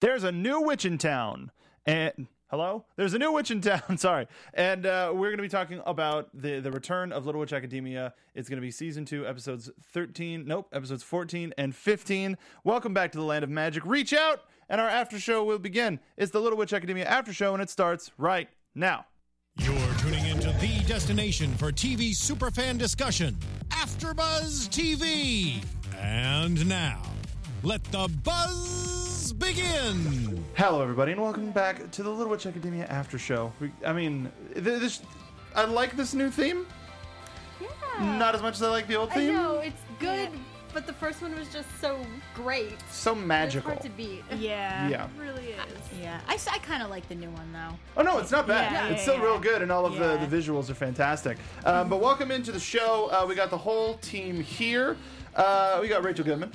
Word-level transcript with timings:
There's 0.00 0.24
a 0.24 0.32
new 0.32 0.62
witch 0.62 0.86
in 0.86 0.96
town. 0.96 1.50
And 1.84 2.26
hello? 2.48 2.86
There's 2.96 3.12
a 3.12 3.18
new 3.18 3.32
witch 3.32 3.50
in 3.50 3.60
town. 3.60 3.96
Sorry. 3.98 4.26
And 4.54 4.86
uh, 4.86 5.12
we're 5.14 5.28
going 5.28 5.36
to 5.36 5.42
be 5.42 5.48
talking 5.48 5.82
about 5.84 6.30
the, 6.32 6.60
the 6.60 6.72
return 6.72 7.12
of 7.12 7.26
Little 7.26 7.40
Witch 7.40 7.52
Academia. 7.52 8.14
It's 8.34 8.48
going 8.48 8.56
to 8.56 8.62
be 8.62 8.70
season 8.70 9.04
two, 9.04 9.26
episodes 9.26 9.70
13. 9.92 10.46
Nope, 10.46 10.68
episodes 10.72 11.02
14 11.02 11.52
and 11.58 11.74
15. 11.74 12.38
Welcome 12.64 12.94
back 12.94 13.12
to 13.12 13.18
the 13.18 13.24
land 13.24 13.44
of 13.44 13.50
magic. 13.50 13.84
Reach 13.84 14.14
out, 14.14 14.40
and 14.70 14.80
our 14.80 14.88
after 14.88 15.18
show 15.18 15.44
will 15.44 15.58
begin. 15.58 16.00
It's 16.16 16.32
the 16.32 16.40
Little 16.40 16.58
Witch 16.58 16.72
Academia 16.72 17.04
after 17.04 17.34
show, 17.34 17.52
and 17.52 17.62
it 17.62 17.68
starts 17.68 18.10
right 18.16 18.48
now. 18.74 19.04
You're 19.58 19.94
tuning 19.98 20.24
into 20.24 20.48
the 20.60 20.82
destination 20.86 21.52
for 21.56 21.70
TV 21.70 22.12
superfan 22.12 22.78
discussion, 22.78 23.36
AfterBuzz 23.68 24.70
TV. 24.70 25.62
And 25.98 26.66
now, 26.66 27.02
let 27.62 27.84
the 27.84 28.08
buzz 28.24 28.99
begin. 29.40 30.44
Hello, 30.54 30.82
everybody, 30.82 31.12
and 31.12 31.20
welcome 31.20 31.50
back 31.50 31.90
to 31.92 32.02
the 32.02 32.10
Little 32.10 32.30
Witch 32.30 32.44
Academia 32.46 32.84
after 32.84 33.18
show. 33.18 33.50
We, 33.58 33.72
I 33.84 33.92
mean, 33.92 34.30
th- 34.52 34.64
this 34.64 35.00
I 35.56 35.64
like 35.64 35.96
this 35.96 36.12
new 36.14 36.30
theme. 36.30 36.66
Yeah. 37.60 38.18
Not 38.18 38.34
as 38.34 38.42
much 38.42 38.54
as 38.56 38.62
I 38.62 38.68
like 38.68 38.86
the 38.86 38.96
old 38.96 39.10
I 39.10 39.14
theme. 39.14 39.32
know 39.34 39.56
it's 39.58 39.80
good, 39.98 40.28
but 40.74 40.86
the 40.86 40.92
first 40.92 41.22
one 41.22 41.34
was 41.34 41.48
just 41.48 41.68
so 41.80 41.98
great. 42.34 42.76
So 42.90 43.14
magical. 43.14 43.70
It's 43.72 43.80
hard 43.80 43.90
to 43.90 43.96
beat. 43.96 44.22
Yeah. 44.38 44.88
Yeah. 44.88 45.04
It 45.06 45.10
really 45.18 45.46
is. 45.48 45.98
Yeah. 46.00 46.20
I, 46.28 46.36
kind 46.62 46.82
of 46.82 46.90
like 46.90 47.08
the 47.08 47.14
new 47.14 47.30
one 47.30 47.50
though. 47.52 47.76
Oh 47.96 48.02
no, 48.02 48.18
it's 48.18 48.30
not 48.30 48.46
bad. 48.46 48.70
Yeah, 48.72 48.88
it's 48.88 48.98
yeah, 48.98 49.02
still 49.02 49.16
yeah. 49.16 49.24
real 49.24 49.40
good, 49.40 49.62
and 49.62 49.72
all 49.72 49.86
of 49.86 49.94
Yeah. 49.94 50.16
the, 50.16 50.26
the 50.26 50.36
visuals 50.36 50.68
are 50.70 50.74
fantastic. 50.74 51.38
Um, 51.64 51.88
but 51.88 52.00
welcome 52.00 52.30
into 52.30 52.52
the 52.52 52.60
show. 52.60 53.08
Uh, 53.10 53.24
we 53.26 53.34
got 53.34 53.48
the 53.50 53.58
whole 53.58 53.94
team 53.98 54.40
here. 54.40 54.96
Uh, 55.34 55.78
we 55.80 55.88
got 55.88 56.04
Rachel 56.04 56.24
Goodman. 56.24 56.52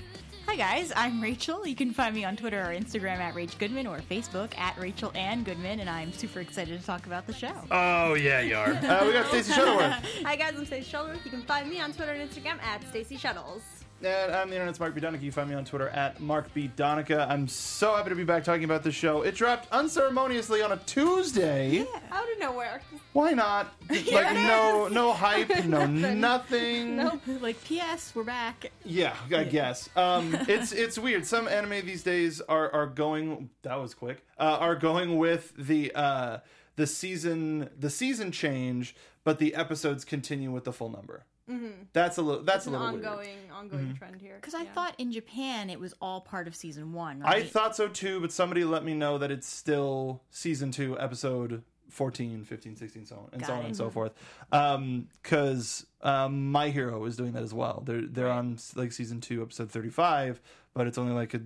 Hi 0.48 0.56
guys, 0.56 0.94
I'm 0.96 1.20
Rachel. 1.22 1.66
You 1.68 1.76
can 1.76 1.92
find 1.92 2.14
me 2.16 2.24
on 2.24 2.38
Twitter 2.38 2.62
or 2.62 2.74
Instagram 2.74 3.18
at 3.18 3.34
Rach 3.34 3.58
Goodman 3.58 3.88
or 3.88 3.98
Facebook 4.00 4.58
at 4.58 4.78
Rachel 4.80 5.12
Ann 5.16 5.44
Goodman, 5.44 5.80
and 5.80 5.90
I'm 5.90 6.14
super 6.14 6.40
excited 6.40 6.80
to 6.80 6.86
talk 6.86 7.08
about 7.08 7.26
the 7.28 7.34
show. 7.34 7.52
Oh 7.72 8.14
yeah, 8.14 8.42
you 8.42 8.56
are. 8.56 8.70
uh, 8.70 9.06
we 9.06 9.12
got 9.14 9.26
Stacey 9.28 9.54
Shuttleworth, 9.54 9.94
Hi 10.24 10.36
guys, 10.36 10.54
I'm 10.56 10.66
Stacey 10.66 10.90
Shuttleworth. 10.90 11.26
You 11.26 11.32
can 11.32 11.42
find 11.42 11.70
me 11.70 11.80
on 11.82 11.92
Twitter 11.94 12.12
and 12.14 12.30
Instagram 12.30 12.62
at 12.64 12.88
Stacey 12.90 13.18
Shuttles. 13.18 13.75
And 14.04 14.32
I'm 14.32 14.50
the 14.50 14.56
internet's 14.56 14.80
Mark 14.80 14.94
B 14.94 15.02
Donica. 15.02 15.24
You 15.24 15.32
find 15.32 15.50
me 15.50 15.56
on 15.56 15.66
Twitter 15.66 15.90
at 15.90 16.20
Mark 16.20 16.54
B 16.54 16.68
Donica. 16.76 17.28
I'm 17.30 17.48
so 17.48 17.96
happy 17.96 18.10
to 18.10 18.16
be 18.16 18.24
back 18.24 18.44
talking 18.44 18.64
about 18.64 18.84
this 18.84 18.96
show. 18.96 19.22
It 19.22 19.36
dropped 19.36 19.72
unceremoniously 19.72 20.62
on 20.62 20.72
a 20.72 20.78
Tuesday. 20.78 21.86
Out 22.12 22.32
of 22.32 22.40
nowhere. 22.40 22.82
Why 23.14 23.32
not? 23.32 23.74
like 23.90 24.34
no, 24.36 24.88
no 24.90 25.14
hype, 25.14 25.66
no 25.66 25.86
nothing. 25.88 26.98
Nope. 26.98 27.22
like, 27.42 27.64
P.S. 27.64 28.12
We're 28.14 28.24
back. 28.24 28.72
Yeah, 28.84 29.16
I 29.34 29.44
guess. 29.46 29.90
Um, 29.96 30.36
it's 30.48 30.72
it's 30.72 30.98
weird. 30.98 31.26
Some 31.26 31.48
anime 31.48 31.86
these 31.86 32.04
days 32.04 32.42
are 32.42 32.72
are 32.74 32.88
going. 32.88 33.50
That 33.64 33.76
was 33.76 33.94
quick. 33.94 34.26
Uh, 34.38 34.58
are 34.60 34.76
going 34.76 35.18
with 35.18 35.54
the 35.58 35.94
uh, 35.96 36.40
the 36.76 36.88
season 36.88 37.70
the 37.80 37.90
season 37.90 38.32
change, 38.32 38.96
but 39.24 39.40
the 39.40 39.56
episodes 39.56 40.04
continue 40.04 40.52
with 40.52 40.66
the 40.66 40.74
full 40.74 40.90
number. 40.90 41.26
Mm-hmm. 41.50 41.84
That's 41.94 42.18
a 42.18 42.22
little. 42.22 42.44
That's 42.44 42.66
It's 42.66 42.68
a 42.68 42.70
an 42.76 42.82
little 42.82 42.96
weird. 42.96 43.06
ongoing, 43.06 43.38
ongoing 43.54 43.96
trend 43.96 44.16
here. 44.20 44.36
Because 44.36 44.54
I 44.56 44.64
Yeah. 44.64 44.72
thought 44.74 44.96
in 44.98 45.12
Japan 45.12 45.70
it 45.70 45.80
was 45.80 45.94
all 46.02 46.22
part 46.22 46.48
of 46.48 46.56
season 46.56 46.92
one. 46.94 47.22
I 47.24 47.44
thought 47.44 47.76
so 47.76 47.88
too, 47.88 48.20
but 48.20 48.32
somebody 48.32 48.64
let 48.64 48.84
me 48.84 48.94
know 48.94 49.18
that 49.20 49.30
it's 49.32 49.48
still 49.48 50.24
season 50.32 50.72
two, 50.72 51.00
episode 51.00 51.64
14, 51.90 52.44
15, 52.44 52.76
16, 52.76 53.06
so 53.06 53.16
on 53.16 53.30
and 53.34 53.46
so 53.46 53.54
on 53.54 53.60
it. 53.62 53.66
and 53.68 53.78
so 53.78 53.90
forth. 53.92 54.14
Um, 54.52 55.08
because 55.22 55.86
um, 56.02 56.52
My 56.52 56.70
Hero 56.70 57.06
is 57.06 57.16
doing 57.16 57.34
that 57.34 57.44
as 57.44 57.54
well. 57.54 57.84
They're 57.86 58.02
they're 58.02 58.32
on 58.32 58.58
like 58.76 58.92
season 58.92 59.22
two, 59.22 59.42
episode 59.44 59.70
35, 59.72 60.42
but 60.74 60.88
it's 60.88 60.98
only 60.98 61.14
like 61.14 61.34
a 61.36 61.42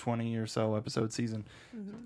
20 0.00 0.34
or 0.36 0.46
so 0.46 0.76
episode 0.76 1.12
season. 1.12 1.44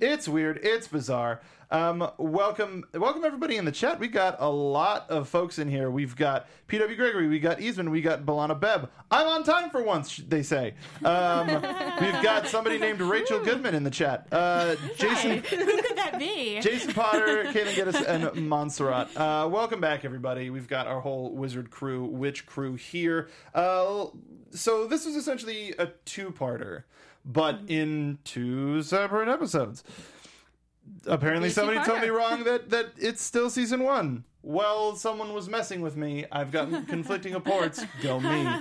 It's 0.01 0.29
weird. 0.29 0.59
It's 0.63 0.89
bizarre. 0.89 1.41
Um, 1.71 2.11
welcome, 2.19 2.85
welcome 2.93 3.25
everybody 3.25 3.57
in 3.57 3.65
the 3.65 3.73
chat. 3.73 3.99
We 3.99 4.09
got 4.09 4.37
a 4.41 4.51
lot 4.51 5.11
of 5.11 5.29
folks 5.29 5.59
in 5.59 5.69
here. 5.69 5.91
We've 5.91 6.15
got 6.15 6.47
PW 6.69 6.97
Gregory, 6.97 7.29
we 7.29 7.39
got 7.39 7.61
Eastman, 7.61 7.91
we 7.91 8.01
got 8.01 8.25
Balana 8.25 8.59
Beb. 8.59 8.89
I'm 9.11 9.27
on 9.27 9.45
time 9.45 9.71
for 9.71 9.83
once, 9.83 10.17
they 10.17 10.43
say. 10.43 10.75
Um, 11.05 11.47
we've 12.01 12.23
got 12.23 12.49
somebody 12.49 12.79
named 12.79 13.01
Rachel 13.01 13.41
Goodman 13.41 13.75
in 13.75 13.85
the 13.85 13.91
chat. 13.91 14.27
Uh, 14.31 14.77
Jason. 14.97 15.31
Who 15.51 15.83
could 15.83 15.97
that 15.97 16.17
be? 16.19 16.61
Jason 16.61 16.93
Potter, 16.93 17.45
Caitlin 17.49 17.77
Geddes, 17.77 18.03
and 18.03 18.49
Montserrat. 18.49 19.17
Uh, 19.17 19.49
welcome 19.51 19.81
back, 19.81 20.05
everybody. 20.05 20.51
We've 20.51 20.69
got 20.69 20.87
our 20.87 21.01
whole 21.01 21.33
wizard 21.33 21.71
crew, 21.71 22.05
witch 22.05 22.45
crew 22.47 22.75
here. 22.75 23.29
Uh, 23.55 24.07
so 24.51 24.87
this 24.87 25.07
is 25.07 25.17
essentially 25.17 25.75
a 25.79 25.87
two-parter, 26.05 26.85
but 27.25 27.61
in 27.69 28.19
two 28.25 28.83
separate 28.83 29.29
episodes. 29.29 29.83
Apparently, 31.07 31.51
somebody 31.51 31.83
told 31.85 32.03
me 32.03 32.09
wrong 32.09 32.45
that 32.45 32.71
that 32.71 32.93
it's 32.99 33.23
still 33.23 33.49
season 33.51 33.83
one. 33.83 34.25
Well, 34.43 34.95
someone 34.97 35.33
was 35.33 35.49
messing 35.49 35.81
with 35.81 35.97
me. 35.97 36.27
I've 36.31 36.51
gotten 36.51 36.85
conflicting 36.87 37.33
reports. 37.33 37.85
Go 38.03 38.21
me. 38.21 38.47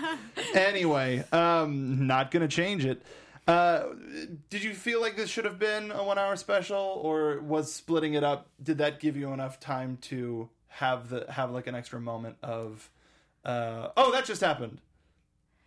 Anyway, 0.56 1.24
um, 1.31 2.06
not 2.06 2.29
gonna 2.29 2.47
change 2.47 2.85
it. 2.85 3.01
Uh, 3.47 3.85
did 4.51 4.63
you 4.63 4.75
feel 4.75 5.01
like 5.01 5.18
this 5.18 5.28
should 5.28 5.45
have 5.45 5.57
been 5.57 5.91
a 5.91 6.03
one-hour 6.03 6.35
special, 6.35 6.78
or 6.78 7.41
was 7.41 7.74
splitting 7.74 8.13
it 8.13 8.24
up? 8.24 8.50
Did 8.62 8.78
that 8.78 9.00
give 9.00 9.18
you 9.18 9.34
enough 9.34 9.59
time 9.59 9.97
to 10.01 10.50
have 10.68 11.09
the 11.09 11.25
have 11.30 11.51
like 11.51 11.66
an 11.66 11.74
extra 11.74 12.00
moment 12.00 12.38
of, 12.44 12.91
uh, 13.44 13.90
oh, 13.97 14.12
that 14.12 14.25
just 14.25 14.41
happened, 14.41 14.80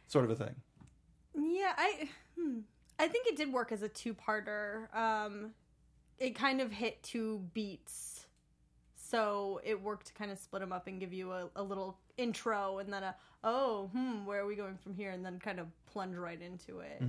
sort 0.07 0.25
of 0.25 0.31
a 0.31 0.37
thing? 0.37 0.55
Yeah, 1.35 1.73
I 1.77 2.09
hmm. 2.39 2.61
I 2.99 3.09
think 3.09 3.27
it 3.27 3.37
did 3.37 3.53
work 3.53 3.73
as 3.73 3.83
a 3.83 3.89
two-parter. 3.89 4.95
Um, 4.97 5.51
it 6.19 6.35
kind 6.35 6.61
of 6.61 6.73
hit 6.73 7.03
two 7.03 7.43
beats, 7.53 8.27
so 8.97 9.61
it 9.65 9.81
worked 9.83 10.07
to 10.07 10.15
kind 10.15 10.31
of 10.31 10.39
split 10.39 10.61
them 10.61 10.73
up 10.73 10.87
and 10.87 10.99
give 10.99 11.13
you 11.13 11.33
a, 11.33 11.49
a 11.57 11.63
little 11.63 11.99
intro 12.17 12.79
and 12.79 12.91
then 12.91 13.03
a 13.03 13.15
oh 13.45 13.91
hmm 13.93 14.25
where 14.25 14.41
are 14.41 14.47
we 14.47 14.57
going 14.57 14.77
from 14.79 14.95
here 14.95 15.11
and 15.11 15.23
then 15.25 15.39
kind 15.39 15.61
of 15.61 15.67
plunge 15.93 16.17
right 16.17 16.41
into 16.41 16.81
it. 16.81 17.03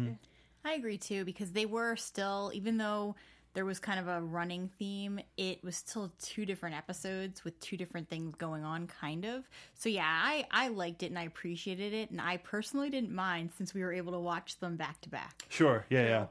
I 0.65 0.73
agree 0.73 0.97
too 0.97 1.23
because 1.23 1.53
they 1.53 1.65
were 1.65 1.95
still, 1.95 2.51
even 2.53 2.77
though 2.77 3.15
there 3.57 3.65
was 3.65 3.79
kind 3.79 3.99
of 3.99 4.07
a 4.07 4.21
running 4.21 4.69
theme, 4.77 5.19
it 5.35 5.63
was 5.63 5.75
still 5.75 6.13
two 6.21 6.45
different 6.45 6.75
episodes 6.75 7.43
with 7.43 7.59
two 7.59 7.75
different 7.75 8.07
things 8.07 8.35
going 8.35 8.63
on, 8.63 8.85
kind 8.85 9.25
of. 9.25 9.49
So 9.73 9.89
yeah, 9.89 10.05
I 10.05 10.45
I 10.51 10.67
liked 10.67 11.01
it 11.01 11.07
and 11.07 11.17
I 11.17 11.23
appreciated 11.23 11.91
it, 11.91 12.11
and 12.11 12.21
I 12.21 12.37
personally 12.37 12.91
didn't 12.91 13.11
mind 13.11 13.49
since 13.57 13.73
we 13.73 13.81
were 13.81 13.91
able 13.91 14.11
to 14.13 14.19
watch 14.19 14.59
them 14.59 14.75
back 14.75 15.01
to 15.01 15.09
back. 15.09 15.45
Sure. 15.49 15.87
Yeah. 15.89 16.03
Yeah. 16.03 16.25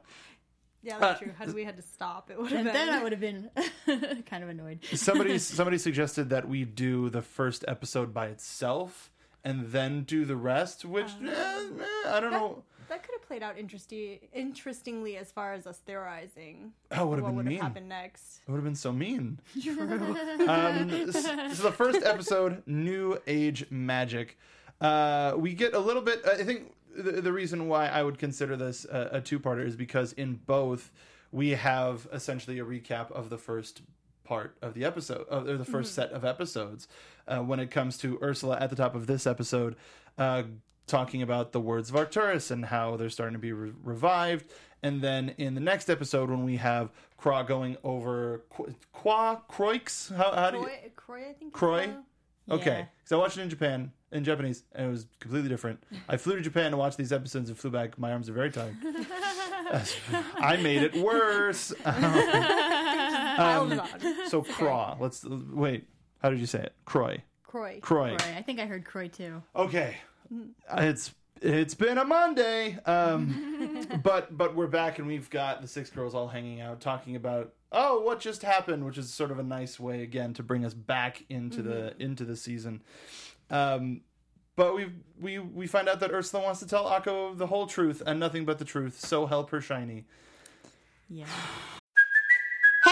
Yeah, 0.83 0.99
that's 0.99 1.21
Uh, 1.21 1.25
true. 1.25 1.33
Had 1.37 1.53
we 1.53 1.65
had 1.65 1.75
to 1.75 1.81
stop, 1.83 2.31
it 2.31 2.39
would 2.39 2.49
have 2.53 2.63
been. 2.63 2.73
then 2.73 2.89
I 2.91 3.03
would 3.03 3.11
have 3.11 3.19
been 3.19 3.49
kind 4.25 4.41
of 4.43 4.47
annoyed. 4.47 4.79
somebody 4.93 5.37
somebody 5.59 5.77
suggested 5.79 6.29
that 6.29 6.47
we 6.47 6.63
do 6.63 7.09
the 7.09 7.21
first 7.21 7.65
episode 7.67 8.13
by 8.13 8.27
itself 8.27 9.11
and 9.43 9.65
then 9.73 10.03
do 10.03 10.23
the 10.23 10.37
rest, 10.37 10.85
which 10.85 11.07
eh, 11.21 11.29
eh, 11.29 12.09
I 12.09 12.19
don't 12.21 12.31
know. 12.31 12.63
That 12.63 12.63
could 12.63 12.63
have 12.63 12.76
played 13.27 13.43
out 13.43 13.57
interesting, 13.57 14.19
interestingly 14.33 15.17
as 15.17 15.31
far 15.31 15.53
as 15.53 15.67
us 15.67 15.77
theorizing. 15.79 16.71
Oh, 16.91 17.07
would 17.07 17.17
have 17.19 17.23
what 17.23 17.29
been 17.29 17.35
would 17.37 17.45
mean. 17.45 17.55
have 17.57 17.67
happened 17.67 17.89
next? 17.89 18.39
It 18.47 18.51
would 18.51 18.57
have 18.57 18.63
been 18.63 18.75
so 18.75 18.91
mean. 18.91 19.39
um, 20.47 20.89
s- 20.89 21.57
so 21.57 21.63
the 21.63 21.73
first 21.75 22.01
episode, 22.03 22.63
New 22.65 23.19
Age 23.27 23.65
Magic. 23.69 24.37
Uh, 24.79 25.33
we 25.37 25.53
get 25.53 25.73
a 25.73 25.79
little 25.79 26.01
bit. 26.01 26.21
I 26.25 26.43
think 26.43 26.73
the, 26.95 27.21
the 27.21 27.33
reason 27.33 27.67
why 27.67 27.87
I 27.87 28.03
would 28.03 28.17
consider 28.17 28.55
this 28.55 28.85
a, 28.85 29.09
a 29.13 29.21
two-parter 29.21 29.65
is 29.65 29.75
because 29.75 30.13
in 30.13 30.35
both 30.45 30.91
we 31.31 31.49
have 31.51 32.07
essentially 32.13 32.59
a 32.59 32.63
recap 32.65 33.11
of 33.11 33.29
the 33.29 33.37
first 33.37 33.81
part 34.23 34.57
of 34.61 34.73
the 34.73 34.83
episode, 34.85 35.25
of, 35.29 35.47
or 35.47 35.57
the 35.57 35.65
1st 35.65 35.85
set 35.87 36.11
of 36.11 36.23
episodes. 36.25 36.87
Uh, 37.27 37.39
when 37.39 37.59
it 37.59 37.71
comes 37.71 37.97
to 37.97 38.17
Ursula 38.21 38.57
at 38.59 38.69
the 38.69 38.75
top 38.75 38.93
of 38.95 39.07
this 39.07 39.25
episode, 39.27 39.75
uh, 40.17 40.43
talking 40.87 41.21
about 41.21 41.51
the 41.51 41.59
words 41.59 41.89
of 41.89 41.95
Arcturus 41.95 42.49
and 42.51 42.65
how 42.65 42.95
they're 42.97 43.09
starting 43.09 43.33
to 43.33 43.39
be 43.39 43.51
re- 43.51 43.73
revived. 43.83 44.49
And 44.83 45.01
then 45.01 45.29
in 45.37 45.53
the 45.55 45.61
next 45.61 45.89
episode, 45.89 46.29
when 46.29 46.43
we 46.45 46.55
have 46.57 46.89
Craw 47.17 47.43
going 47.43 47.77
over 47.83 48.43
Qu- 48.49 48.73
Qua 48.93 49.35
Croix, 49.47 49.81
how, 50.15 50.31
how 50.33 50.51
do 50.51 50.57
you 50.59 50.63
Croy, 50.63 50.91
Croy, 50.95 51.19
I 51.29 51.33
think. 51.33 51.53
is 51.53 51.59
Croy? 51.59 51.87
the- 51.87 52.03
Okay, 52.49 52.79
Yeah. 52.79 52.85
because 52.99 53.11
I 53.11 53.15
watched 53.17 53.37
it 53.37 53.41
in 53.41 53.49
Japan 53.49 53.91
in 54.13 54.23
Japanese, 54.23 54.63
and 54.73 54.87
it 54.87 54.89
was 54.89 55.05
completely 55.19 55.49
different. 55.49 55.83
I 56.07 56.15
flew 56.15 56.37
to 56.37 56.41
Japan 56.41 56.71
to 56.71 56.77
watch 56.77 56.95
these 56.95 57.11
episodes 57.11 57.49
and 57.49 57.57
flew 57.59 57.71
back. 57.71 57.97
My 57.99 58.13
arms 58.13 58.29
are 58.29 58.33
very 58.33 58.49
tired. 58.51 58.77
I 60.39 60.57
made 60.61 60.81
it 60.83 60.95
worse. 60.95 61.73
Piled 61.83 63.73
it 63.73 63.79
on. 63.79 64.29
so 64.29 64.41
Craw. 64.43 64.95
Let's 64.99 65.25
wait. 65.25 65.87
How 66.21 66.29
did 66.29 66.39
you 66.39 66.45
say 66.45 66.59
it? 66.59 66.73
Croy. 66.85 67.21
Croy. 67.43 67.79
Croy. 67.81 68.15
Croy. 68.17 68.33
I 68.37 68.41
think 68.43 68.59
I 68.61 68.65
heard 68.65 68.85
Croy 68.85 69.07
too. 69.09 69.41
Okay. 69.55 69.97
It's 70.73 71.13
it's 71.41 71.73
been 71.73 71.97
a 71.97 72.05
Monday. 72.05 72.77
Um, 72.85 73.87
but 74.03 74.37
but 74.37 74.55
we're 74.55 74.67
back 74.67 74.99
and 74.99 75.07
we've 75.07 75.29
got 75.29 75.61
the 75.61 75.67
six 75.67 75.89
girls 75.89 76.15
all 76.15 76.27
hanging 76.27 76.61
out 76.61 76.81
talking 76.81 77.15
about 77.15 77.53
oh 77.71 78.01
what 78.01 78.19
just 78.19 78.43
happened, 78.43 78.85
which 78.85 78.97
is 78.97 79.13
sort 79.13 79.31
of 79.31 79.39
a 79.39 79.43
nice 79.43 79.79
way 79.79 80.03
again 80.03 80.33
to 80.35 80.43
bring 80.43 80.65
us 80.65 80.73
back 80.73 81.23
into 81.29 81.61
the 81.61 81.95
into 81.99 82.25
the 82.25 82.35
season. 82.35 82.81
Um, 83.49 84.01
but 84.55 84.75
we 84.75 84.91
we 85.19 85.39
we 85.39 85.67
find 85.67 85.87
out 85.87 85.99
that 85.99 86.11
Ursula 86.11 86.43
wants 86.43 86.59
to 86.61 86.67
tell 86.67 86.85
Akko 86.85 87.37
the 87.37 87.47
whole 87.47 87.67
truth 87.67 88.01
and 88.05 88.19
nothing 88.19 88.45
but 88.45 88.59
the 88.59 88.65
truth. 88.65 88.99
So 88.99 89.25
help 89.25 89.51
her 89.51 89.61
shiny. 89.61 90.05
Yeah. 91.09 91.27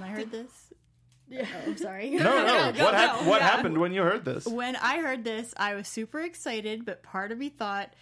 When 0.00 0.08
I 0.08 0.12
heard 0.12 0.30
this, 0.30 0.50
yeah. 1.28 1.46
Oh, 1.54 1.70
I'm 1.70 1.76
sorry. 1.76 2.10
No, 2.18 2.46
no. 2.46 2.72
go, 2.72 2.84
what 2.84 2.94
hap- 2.94 3.20
go, 3.20 3.28
what 3.28 3.40
yeah. 3.40 3.48
happened 3.48 3.78
when 3.78 3.92
you 3.92 4.02
heard 4.02 4.24
this? 4.24 4.46
When 4.46 4.76
I 4.76 4.98
heard 5.00 5.24
this, 5.24 5.52
I 5.56 5.74
was 5.74 5.86
super 5.88 6.20
excited, 6.20 6.84
but 6.84 7.02
part 7.02 7.32
of 7.32 7.38
me 7.38 7.48
thought, 7.48 7.92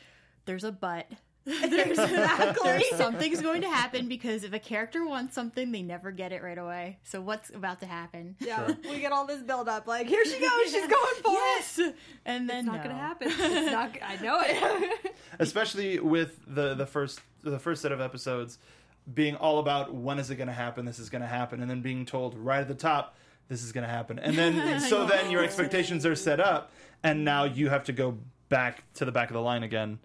"There's 0.44 0.64
a 0.64 0.72
but." 0.72 1.06
There's, 1.46 1.96
there's 1.96 2.88
something's 2.96 3.40
going 3.40 3.62
to 3.62 3.68
happen 3.70 4.08
because 4.08 4.42
if 4.42 4.52
a 4.52 4.58
character 4.58 5.06
wants 5.06 5.32
something, 5.32 5.70
they 5.70 5.80
never 5.82 6.10
get 6.10 6.32
it 6.32 6.42
right 6.42 6.58
away. 6.58 6.98
So 7.04 7.20
what's 7.20 7.50
about 7.50 7.78
to 7.82 7.86
happen? 7.86 8.34
Yeah, 8.40 8.74
we 8.82 8.98
get 8.98 9.12
all 9.12 9.26
this 9.28 9.42
build 9.42 9.68
up. 9.68 9.86
Like, 9.86 10.08
here 10.08 10.24
she 10.24 10.40
goes. 10.40 10.50
She's 10.64 10.88
going 10.88 11.14
for 11.22 11.30
yes, 11.30 11.78
it. 11.78 11.96
and 12.24 12.50
then 12.50 12.58
It's 12.58 12.66
not 12.66 12.76
no. 12.78 12.82
gonna 12.82 12.94
happen. 12.98 13.28
It's 13.30 13.70
not. 13.70 13.92
g- 13.94 14.00
I 14.02 14.16
know 14.20 14.40
it. 14.42 15.14
especially 15.38 16.00
with 16.00 16.36
the 16.48 16.74
the 16.74 16.84
first 16.86 17.20
the 17.44 17.60
first 17.60 17.80
set 17.80 17.92
of 17.92 18.00
episodes 18.00 18.58
being 19.12 19.36
all 19.36 19.58
about 19.58 19.94
when 19.94 20.18
is 20.18 20.30
it 20.30 20.36
going 20.36 20.48
to 20.48 20.52
happen 20.54 20.84
this 20.84 20.98
is 20.98 21.10
going 21.10 21.22
to 21.22 21.28
happen 21.28 21.60
and 21.60 21.70
then 21.70 21.80
being 21.80 22.04
told 22.04 22.36
right 22.36 22.60
at 22.60 22.68
the 22.68 22.74
top 22.74 23.16
this 23.48 23.62
is 23.62 23.72
going 23.72 23.84
to 23.84 23.90
happen 23.90 24.18
and 24.18 24.36
then 24.36 24.80
so 24.88 25.06
then 25.06 25.30
your 25.30 25.42
expectations 25.44 26.04
are 26.04 26.16
set 26.16 26.40
up 26.40 26.72
and 27.02 27.24
now 27.24 27.44
you 27.44 27.68
have 27.68 27.84
to 27.84 27.92
go 27.92 28.18
back 28.48 28.82
to 28.94 29.04
the 29.04 29.12
back 29.12 29.28
of 29.28 29.34
the 29.34 29.40
line 29.40 29.62
again 29.62 29.98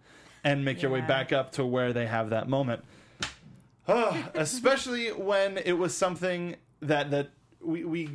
and 0.44 0.64
make 0.66 0.82
your 0.82 0.92
way 0.92 1.00
Yeah. 1.00 1.08
back 1.08 1.32
up 1.32 1.52
to 1.54 1.66
where 1.66 1.94
they 1.94 2.06
have 2.08 2.30
that 2.30 2.48
moment 2.48 2.84
oh, 3.88 4.30
especially 4.34 5.10
when 5.10 5.58
it 5.58 5.74
was 5.74 5.96
something 5.96 6.56
that 6.82 7.12
that 7.12 7.32
we 7.64 7.84
we 7.84 8.10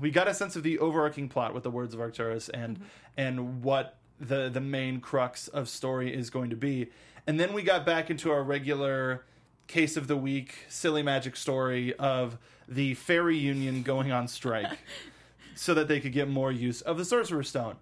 we 0.00 0.10
got 0.10 0.28
a 0.28 0.34
sense 0.34 0.56
of 0.56 0.62
the 0.62 0.78
overarching 0.78 1.28
plot 1.28 1.54
with 1.54 1.62
the 1.62 1.70
words 1.70 1.94
of 1.94 2.00
Arcturus 2.00 2.48
and 2.48 2.76
mm-hmm. 2.76 2.84
and 3.16 3.62
what 3.62 3.98
the 4.18 4.48
the 4.48 4.60
main 4.60 5.00
crux 5.00 5.48
of 5.48 5.68
story 5.68 6.14
is 6.14 6.30
going 6.30 6.50
to 6.50 6.56
be. 6.56 6.90
And 7.26 7.38
then 7.38 7.52
we 7.52 7.62
got 7.62 7.84
back 7.86 8.10
into 8.10 8.30
our 8.30 8.42
regular 8.42 9.24
case 9.70 9.96
of 9.96 10.08
the 10.08 10.16
week 10.16 10.66
silly 10.68 11.02
magic 11.02 11.36
story 11.36 11.94
of 11.94 12.36
the 12.68 12.94
fairy 12.94 13.36
union 13.36 13.82
going 13.82 14.12
on 14.12 14.28
strike 14.28 14.78
so 15.54 15.74
that 15.74 15.88
they 15.88 16.00
could 16.00 16.12
get 16.12 16.28
more 16.28 16.52
use 16.52 16.80
of 16.82 16.98
the 16.98 17.04
sorcerer's 17.04 17.48
stone. 17.48 17.76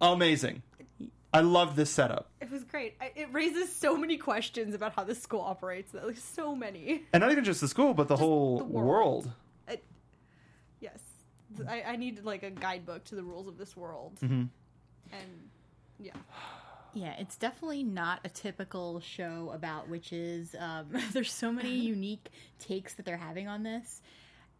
Amazing. 0.00 0.62
I 1.34 1.40
love 1.40 1.76
this 1.76 1.90
setup. 1.90 2.28
It 2.42 2.50
was 2.50 2.64
great. 2.64 2.96
It 3.16 3.32
raises 3.32 3.74
so 3.74 3.96
many 3.96 4.18
questions 4.18 4.74
about 4.74 4.94
how 4.94 5.04
the 5.04 5.14
school 5.14 5.40
operates. 5.40 5.94
Like, 5.94 6.18
so 6.18 6.54
many. 6.54 7.04
And 7.12 7.22
not 7.22 7.32
even 7.32 7.44
just 7.44 7.62
the 7.62 7.68
school, 7.68 7.94
but 7.94 8.08
the 8.08 8.16
whole 8.16 8.58
the 8.58 8.64
world. 8.64 8.86
world. 8.86 9.32
I, 9.66 9.78
yes, 10.80 11.00
I, 11.66 11.82
I 11.82 11.96
need 11.96 12.22
like 12.24 12.42
a 12.42 12.50
guidebook 12.50 13.04
to 13.04 13.14
the 13.14 13.22
rules 13.22 13.48
of 13.48 13.56
this 13.56 13.74
world. 13.74 14.18
Mm-hmm. 14.22 14.44
And 15.12 15.50
yeah, 15.98 16.12
Yeah, 16.94 17.14
it's 17.18 17.36
definitely 17.36 17.82
not 17.82 18.20
a 18.24 18.28
typical 18.28 19.00
show 19.00 19.50
about 19.54 19.88
witches. 19.88 20.54
Um, 20.58 20.86
there's 21.12 21.32
so 21.32 21.52
many 21.52 21.70
unique 21.74 22.30
takes 22.58 22.94
that 22.94 23.04
they're 23.04 23.16
having 23.16 23.48
on 23.48 23.62
this. 23.62 24.02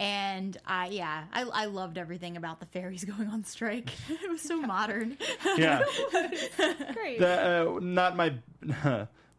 And 0.01 0.57
I, 0.67 0.89
yeah, 0.89 1.25
I, 1.33 1.43
I 1.43 1.65
loved 1.67 1.97
everything 1.99 2.37
about 2.37 2.59
the 2.61 2.67
fairies 2.67 3.05
going 3.17 3.29
on 3.29 3.45
strike. 3.45 3.91
it 4.09 4.31
was 4.31 4.41
so 4.41 4.61
modern. 4.61 5.17
Yeah. 5.57 5.85
great. 6.93 7.21
the, 7.21 7.77
uh, 7.77 7.79
not 7.81 8.17
my 8.17 8.35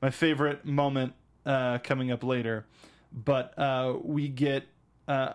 my 0.01 0.09
favorite 0.09 0.65
moment 0.65 1.13
uh, 1.45 1.79
coming 1.79 2.11
up 2.11 2.23
later, 2.23 2.65
but 3.11 3.57
uh, 3.57 3.95
we 4.01 4.27
get 4.27 4.65
uh, 5.07 5.33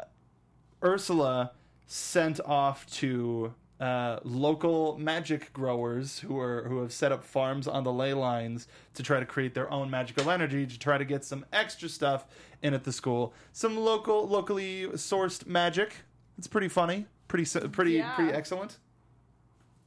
Ursula 0.83 1.53
sent 1.87 2.41
off 2.41 2.87
to 2.87 3.55
uh, 3.81 4.19
local 4.25 4.99
magic 4.99 5.53
growers 5.53 6.19
who 6.21 6.39
are 6.39 6.65
who 6.69 6.81
have 6.83 6.93
set 6.93 7.13
up 7.13 7.25
farms 7.25 7.69
on 7.69 7.85
the 7.85 7.93
ley 7.93 8.13
lines 8.13 8.67
to 8.95 9.03
try 9.03 9.21
to 9.21 9.27
create 9.27 9.55
their 9.55 9.71
own 9.71 9.91
magical 9.91 10.31
energy 10.31 10.67
to 10.67 10.79
try 10.79 10.99
to 10.99 11.05
get 11.05 11.25
some 11.25 11.45
extra 11.53 11.89
stuff 11.89 12.27
in 12.63 12.75
at 12.75 12.85
the 12.85 12.93
school. 12.93 13.33
Some 13.53 13.77
local 13.77 14.27
locally 14.27 14.87
sourced 14.95 15.47
magic. 15.47 15.93
It's 16.37 16.49
pretty 16.49 16.69
funny, 16.69 17.07
pretty 17.29 17.47
pretty 17.69 17.93
Yeah. 17.93 18.15
pretty 18.15 18.33
excellent. 18.33 18.79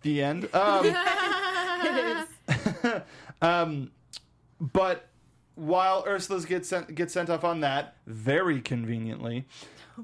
The 0.04 0.24
end. 0.24 0.54
Um, 0.56 0.96
um, 3.42 3.92
but 4.60 5.08
while 5.56 6.04
Ursula's 6.08 6.46
get 6.46 6.66
sent 6.66 6.94
get 6.96 7.12
sent 7.12 7.30
off 7.30 7.44
on 7.44 7.62
that, 7.62 7.96
very 8.08 8.62
conveniently, 8.62 9.46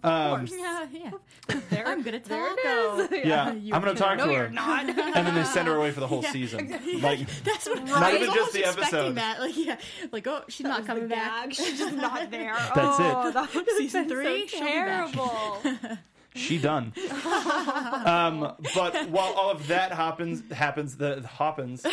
um, 0.03 0.47
yeah, 0.51 0.85
yeah. 0.91 1.11
There, 1.69 1.87
I'm 1.87 2.01
gonna 2.03 2.19
there 2.19 2.47
taco. 2.55 2.99
it 3.03 3.11
is. 3.13 3.25
yeah, 3.25 3.53
You 3.53 3.73
I'm 3.73 3.81
gonna 3.81 3.93
can- 3.93 3.95
talk 4.03 4.17
No, 4.17 4.25
to 4.27 4.31
you're 4.33 4.43
her, 4.47 4.49
not. 4.49 4.87
and 4.89 4.97
then 5.27 5.33
they 5.35 5.43
send 5.43 5.67
her 5.67 5.75
away 5.75 5.91
for 5.91 5.99
the 5.99 6.07
whole 6.07 6.23
season. 6.23 6.69
Like, 7.01 7.27
That's 7.43 7.67
what 7.67 7.83
Not 7.85 8.03
I 8.03 8.15
even 8.15 8.27
was 8.27 8.35
just 8.35 8.53
the 8.53 8.59
expecting 8.59 8.83
episode. 8.99 9.15
That, 9.15 9.39
like, 9.39 9.57
yeah, 9.57 9.77
like 10.11 10.27
oh, 10.27 10.43
she's 10.49 10.65
not 10.65 10.85
coming 10.85 11.07
back. 11.07 11.53
She's 11.53 11.77
just 11.79 11.95
not 11.95 12.29
there. 12.31 12.53
That's 12.75 12.97
oh, 12.99 13.27
it. 13.29 13.33
That 13.33 13.53
would 13.55 13.69
Season 13.77 14.07
been 14.07 14.17
three, 14.17 14.47
so 14.47 14.57
she'll 14.57 14.65
be 14.65 14.71
back. 14.73 15.11
terrible. 15.13 15.61
she 16.35 16.57
done. 16.57 16.93
um, 18.05 18.53
but 18.75 19.09
while 19.09 19.33
all 19.33 19.51
of 19.51 19.67
that 19.67 19.91
happens, 19.91 20.43
happens 20.51 20.97
the 20.97 21.25
happens. 21.27 21.85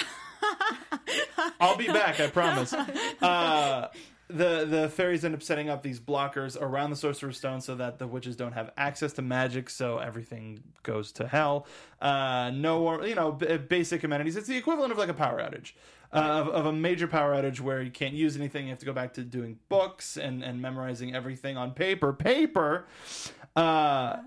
I'll 1.61 1.77
be 1.77 1.87
back. 1.87 2.21
I 2.21 2.27
promise. 2.29 2.73
Uh, 2.75 3.89
the 4.29 4.65
the 4.65 4.89
fairies 4.89 5.25
end 5.25 5.35
up 5.35 5.43
setting 5.43 5.69
up 5.69 5.83
these 5.83 6.01
blockers 6.01 6.61
around 6.61 6.91
the 6.91 6.97
sorcerer's 6.97 7.37
stone 7.37 7.61
so 7.61 7.75
that 7.75 7.99
the 7.99 8.07
witches 8.07 8.37
don't 8.37 8.53
have 8.53 8.71
access 8.77 9.13
to 9.15 9.23
magic, 9.23 9.69
so 9.71 9.99
everything 9.99 10.63
goes 10.83 11.13
to 11.13 11.27
hell. 11.29 11.67
Uh, 12.01 12.51
no, 12.55 13.03
you 13.05 13.15
know, 13.15 13.33
b- 13.33 13.57
basic 13.59 14.03
amenities. 14.05 14.37
It's 14.37 14.49
the 14.49 14.57
equivalent 14.57 14.93
of 14.93 14.99
like 14.99 15.09
a 15.11 15.15
power 15.15 15.41
outage. 15.41 15.73
Uh, 16.13 16.19
of, 16.43 16.49
of 16.49 16.67
a 16.67 16.73
major 16.73 17.09
power 17.09 17.35
outage 17.35 17.59
where 17.59 17.83
you 17.83 17.91
can't 17.91 18.15
use 18.15 18.37
anything, 18.37 18.67
you 18.67 18.71
have 18.71 18.79
to 18.79 18.87
go 18.87 18.93
back 18.93 19.13
to 19.15 19.23
doing 19.23 19.59
books 19.69 20.17
and, 20.17 20.45
and 20.45 20.63
memorizing 20.63 21.13
everything 21.13 21.57
on 21.57 21.73
paper. 21.73 22.13
Paper, 22.13 22.87
uh, 23.57 24.13
Dare 24.13 24.23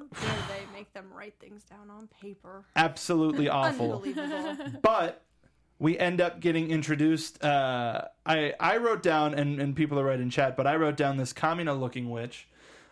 they 0.50 0.78
make 0.78 0.92
them 0.94 1.06
write 1.16 1.36
things 1.40 1.64
down 1.64 1.90
on 1.90 2.10
paper? 2.22 2.66
absolutely 2.76 3.48
awful. 3.62 3.94
Unbelievable. 4.04 4.80
but 4.82 5.24
we 5.80 5.98
end 5.98 6.22
up 6.22 6.40
getting 6.40 6.70
introduced. 6.72 7.44
Uh, 7.44 8.06
I 8.26 8.54
I 8.60 8.78
wrote 8.78 9.04
down, 9.04 9.34
and, 9.34 9.60
and 9.60 9.76
people 9.76 10.00
are 10.00 10.06
right 10.06 10.20
in 10.20 10.30
chat, 10.30 10.58
but 10.58 10.68
I 10.68 10.76
wrote 10.76 10.98
down 10.98 11.18
this 11.18 11.34
Kamina 11.34 11.80
looking 11.80 12.10
witch 12.10 12.48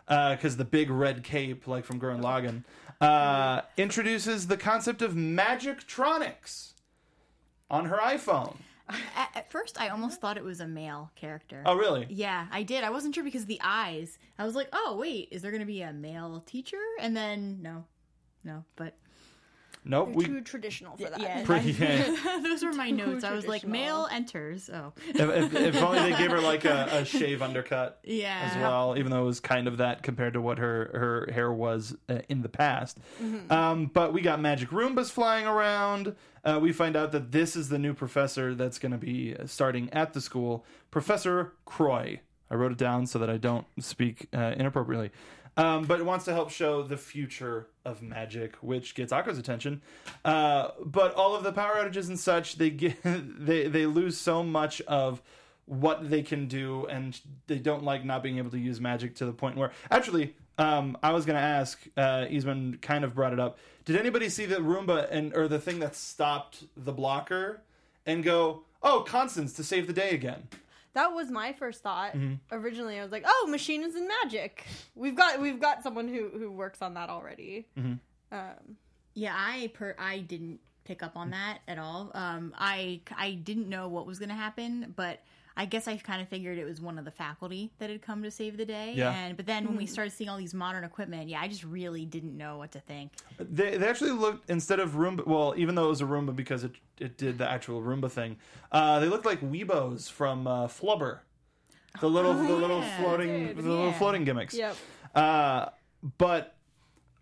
because 0.07 0.57
the 0.57 0.65
big 0.65 0.89
red 0.89 1.23
cape, 1.23 1.67
like 1.67 1.85
from 1.85 1.99
Gurren 1.99 2.21
Lagann, 2.21 2.63
uh, 3.01 3.61
introduces 3.77 4.47
the 4.47 4.57
concept 4.57 5.01
of 5.01 5.13
magictronics 5.13 6.73
on 7.69 7.85
her 7.85 7.97
iPhone. 7.97 8.57
At, 9.17 9.29
at 9.33 9.51
first, 9.51 9.81
I 9.81 9.87
almost 9.87 10.21
thought 10.21 10.37
it 10.37 10.43
was 10.43 10.59
a 10.59 10.67
male 10.67 11.09
character. 11.15 11.63
Oh, 11.65 11.75
really? 11.75 12.05
Yeah, 12.07 12.45
I 12.51 12.61
did. 12.61 12.83
I 12.83 12.91
wasn't 12.91 13.15
sure 13.15 13.23
because 13.23 13.41
of 13.41 13.47
the 13.47 13.59
eyes. 13.63 14.19
I 14.37 14.45
was 14.45 14.53
like, 14.53 14.69
oh 14.73 14.95
wait, 14.99 15.29
is 15.31 15.41
there 15.41 15.49
going 15.49 15.61
to 15.61 15.65
be 15.65 15.81
a 15.81 15.91
male 15.91 16.43
teacher? 16.45 16.77
And 16.99 17.17
then 17.17 17.63
no, 17.63 17.85
no. 18.43 18.63
But 18.75 18.93
Nope. 19.85 20.07
They're 20.07 20.15
We 20.15 20.25
too 20.25 20.41
traditional 20.41 20.97
for 20.97 21.09
that. 21.09 21.19
yeah, 21.19 21.43
Pretty- 21.45 21.71
yeah. 21.71 22.39
those 22.43 22.63
were 22.63 22.73
my 22.73 22.89
notes. 22.89 23.23
I 23.23 23.33
was 23.33 23.47
like, 23.47 23.65
male 23.65 24.07
enters. 24.11 24.69
Oh, 24.69 24.93
if, 25.07 25.19
if, 25.19 25.53
if 25.53 25.75
only 25.83 25.99
they 25.99 26.17
gave 26.17 26.31
her 26.31 26.41
like 26.41 26.65
a, 26.65 26.87
a 26.91 27.05
shave 27.05 27.41
undercut. 27.41 27.99
yeah. 28.03 28.49
as 28.51 28.57
well, 28.61 28.95
even 28.97 29.11
though 29.11 29.21
it 29.21 29.25
was 29.25 29.39
kind 29.39 29.67
of 29.67 29.77
that 29.77 30.01
compared 30.03 30.33
to 30.33 30.41
what 30.41 30.57
her 30.57 30.89
her 30.93 31.31
hair 31.31 31.53
was 31.53 31.95
uh, 32.09 32.19
in 32.29 32.41
the 32.41 32.49
past. 32.49 32.97
Mm-hmm. 33.21 33.51
Um, 33.51 33.85
but 33.93 34.11
we 34.11 34.21
got 34.21 34.41
magic 34.41 34.69
Roombas 34.69 35.11
flying 35.11 35.45
around. 35.45 36.15
Uh, 36.43 36.59
we 36.61 36.71
find 36.71 36.95
out 36.95 37.11
that 37.11 37.31
this 37.31 37.55
is 37.55 37.69
the 37.69 37.79
new 37.79 37.93
professor 37.93 38.53
that's 38.55 38.77
going 38.79 38.91
to 38.91 38.97
be 38.97 39.35
starting 39.45 39.89
at 39.93 40.13
the 40.13 40.21
school, 40.21 40.65
Professor 40.91 41.53
Croy. 41.65 42.19
I 42.51 42.55
wrote 42.55 42.71
it 42.71 42.77
down 42.77 43.07
so 43.07 43.17
that 43.19 43.29
I 43.29 43.37
don't 43.37 43.65
speak 43.79 44.27
uh, 44.33 44.53
inappropriately. 44.55 45.09
Um, 45.57 45.85
but 45.85 45.99
it 45.99 46.05
wants 46.05 46.25
to 46.25 46.33
help 46.33 46.49
show 46.49 46.83
the 46.83 46.97
future 46.97 47.67
of 47.85 48.01
magic, 48.01 48.55
which 48.57 48.93
gets 48.93 49.13
Akko's 49.13 49.37
attention. 49.37 49.81
Uh, 50.25 50.71
but 50.83 51.13
all 51.13 51.35
of 51.35 51.43
the 51.43 51.53
power 51.53 51.75
outages 51.75 52.09
and 52.09 52.19
such, 52.19 52.57
they 52.57 52.69
get 52.69 52.97
they 53.03 53.67
they 53.67 53.85
lose 53.85 54.17
so 54.17 54.43
much 54.43 54.81
of 54.81 55.21
what 55.65 56.09
they 56.09 56.21
can 56.21 56.47
do, 56.47 56.85
and 56.87 57.19
they 57.47 57.57
don't 57.57 57.83
like 57.83 58.03
not 58.03 58.21
being 58.21 58.37
able 58.37 58.51
to 58.51 58.59
use 58.59 58.81
magic 58.81 59.15
to 59.15 59.25
the 59.25 59.33
point 59.33 59.55
where 59.57 59.71
actually. 59.89 60.35
Um, 60.57 60.97
I 61.03 61.11
was 61.11 61.25
gonna 61.25 61.39
ask. 61.39 61.85
Uh, 61.97 62.27
Eastman 62.29 62.77
kind 62.81 63.03
of 63.03 63.13
brought 63.13 63.33
it 63.33 63.41
up. 63.41 63.57
Did 63.83 63.97
anybody 63.97 64.29
see 64.29 64.45
the 64.45 64.55
Roomba 64.55 65.05
and 65.11 65.35
or 65.35 65.49
the 65.49 65.59
thing 65.59 65.79
that 65.79 65.97
stopped 65.97 66.63
the 66.77 66.93
blocker 66.93 67.61
and 68.05 68.23
go, 68.23 68.63
"Oh, 68.81 69.03
Constanze 69.05 69.53
to 69.57 69.65
save 69.65 69.85
the 69.85 69.91
day 69.91 70.11
again"? 70.11 70.47
That 70.95 71.13
was 71.13 71.29
my 71.29 71.53
first 71.53 71.83
thought. 71.83 72.13
Mm-hmm. 72.13 72.35
Originally, 72.51 72.99
I 72.99 73.03
was 73.03 73.11
like, 73.11 73.23
"Oh, 73.27 73.47
machines 73.49 73.95
and 73.95 74.07
magic. 74.23 74.65
We've 74.95 75.15
got 75.15 75.39
we've 75.39 75.59
got 75.59 75.83
someone 75.83 76.07
who 76.07 76.29
who 76.29 76.51
works 76.51 76.81
on 76.81 76.95
that 76.95 77.09
already." 77.09 77.67
Mm-hmm. 77.77 77.93
Um, 78.31 78.77
Yeah, 79.13 79.35
I 79.37 79.71
per 79.73 79.95
I 79.99 80.19
didn't 80.19 80.59
pick 80.85 81.03
up 81.03 81.15
on 81.17 81.31
that 81.31 81.59
at 81.67 81.77
all. 81.77 82.11
Um, 82.13 82.53
I 82.57 83.01
I 83.15 83.31
didn't 83.33 83.69
know 83.69 83.87
what 83.87 84.05
was 84.07 84.19
going 84.19 84.29
to 84.29 84.35
happen, 84.35 84.93
but 84.95 85.21
I 85.57 85.65
guess 85.65 85.87
I 85.87 85.95
kind 85.97 86.21
of 86.21 86.27
figured 86.27 86.57
it 86.57 86.65
was 86.65 86.81
one 86.81 86.99
of 86.99 87.05
the 87.05 87.11
faculty 87.11 87.71
that 87.79 87.89
had 87.89 88.01
come 88.01 88.23
to 88.23 88.31
save 88.31 88.57
the 88.57 88.65
day. 88.65 88.93
Yeah. 88.95 89.11
And 89.11 89.37
but 89.37 89.45
then 89.45 89.65
when 89.65 89.77
we 89.77 89.85
started 89.85 90.11
seeing 90.11 90.29
all 90.29 90.37
these 90.37 90.53
modern 90.53 90.83
equipment, 90.83 91.29
yeah, 91.29 91.39
I 91.39 91.47
just 91.47 91.63
really 91.63 92.05
didn't 92.05 92.37
know 92.37 92.57
what 92.57 92.71
to 92.73 92.79
think. 92.81 93.13
They, 93.39 93.77
they 93.77 93.87
actually 93.87 94.11
looked 94.11 94.49
instead 94.49 94.79
of 94.79 94.91
Roomba. 94.91 95.25
Well, 95.25 95.53
even 95.57 95.75
though 95.75 95.85
it 95.85 95.89
was 95.89 96.01
a 96.01 96.05
Roomba 96.05 96.35
because 96.35 96.63
it 96.63 96.73
it 96.99 97.17
did 97.17 97.37
the 97.37 97.49
actual 97.49 97.81
Roomba 97.81 98.11
thing, 98.11 98.37
uh, 98.71 98.99
they 98.99 99.07
looked 99.07 99.25
like 99.25 99.41
Weebos 99.41 100.11
from 100.11 100.45
uh, 100.45 100.67
Flubber, 100.67 101.19
the 102.01 102.09
little 102.09 102.33
the 102.33 102.53
little 102.53 102.81
floating 102.99 103.47
Dude, 103.47 103.57
the 103.57 103.69
little 103.69 103.93
floating 103.93 104.25
gimmicks. 104.25 104.53
yep. 104.53 104.75
Uh, 105.13 105.67
but 106.17 106.55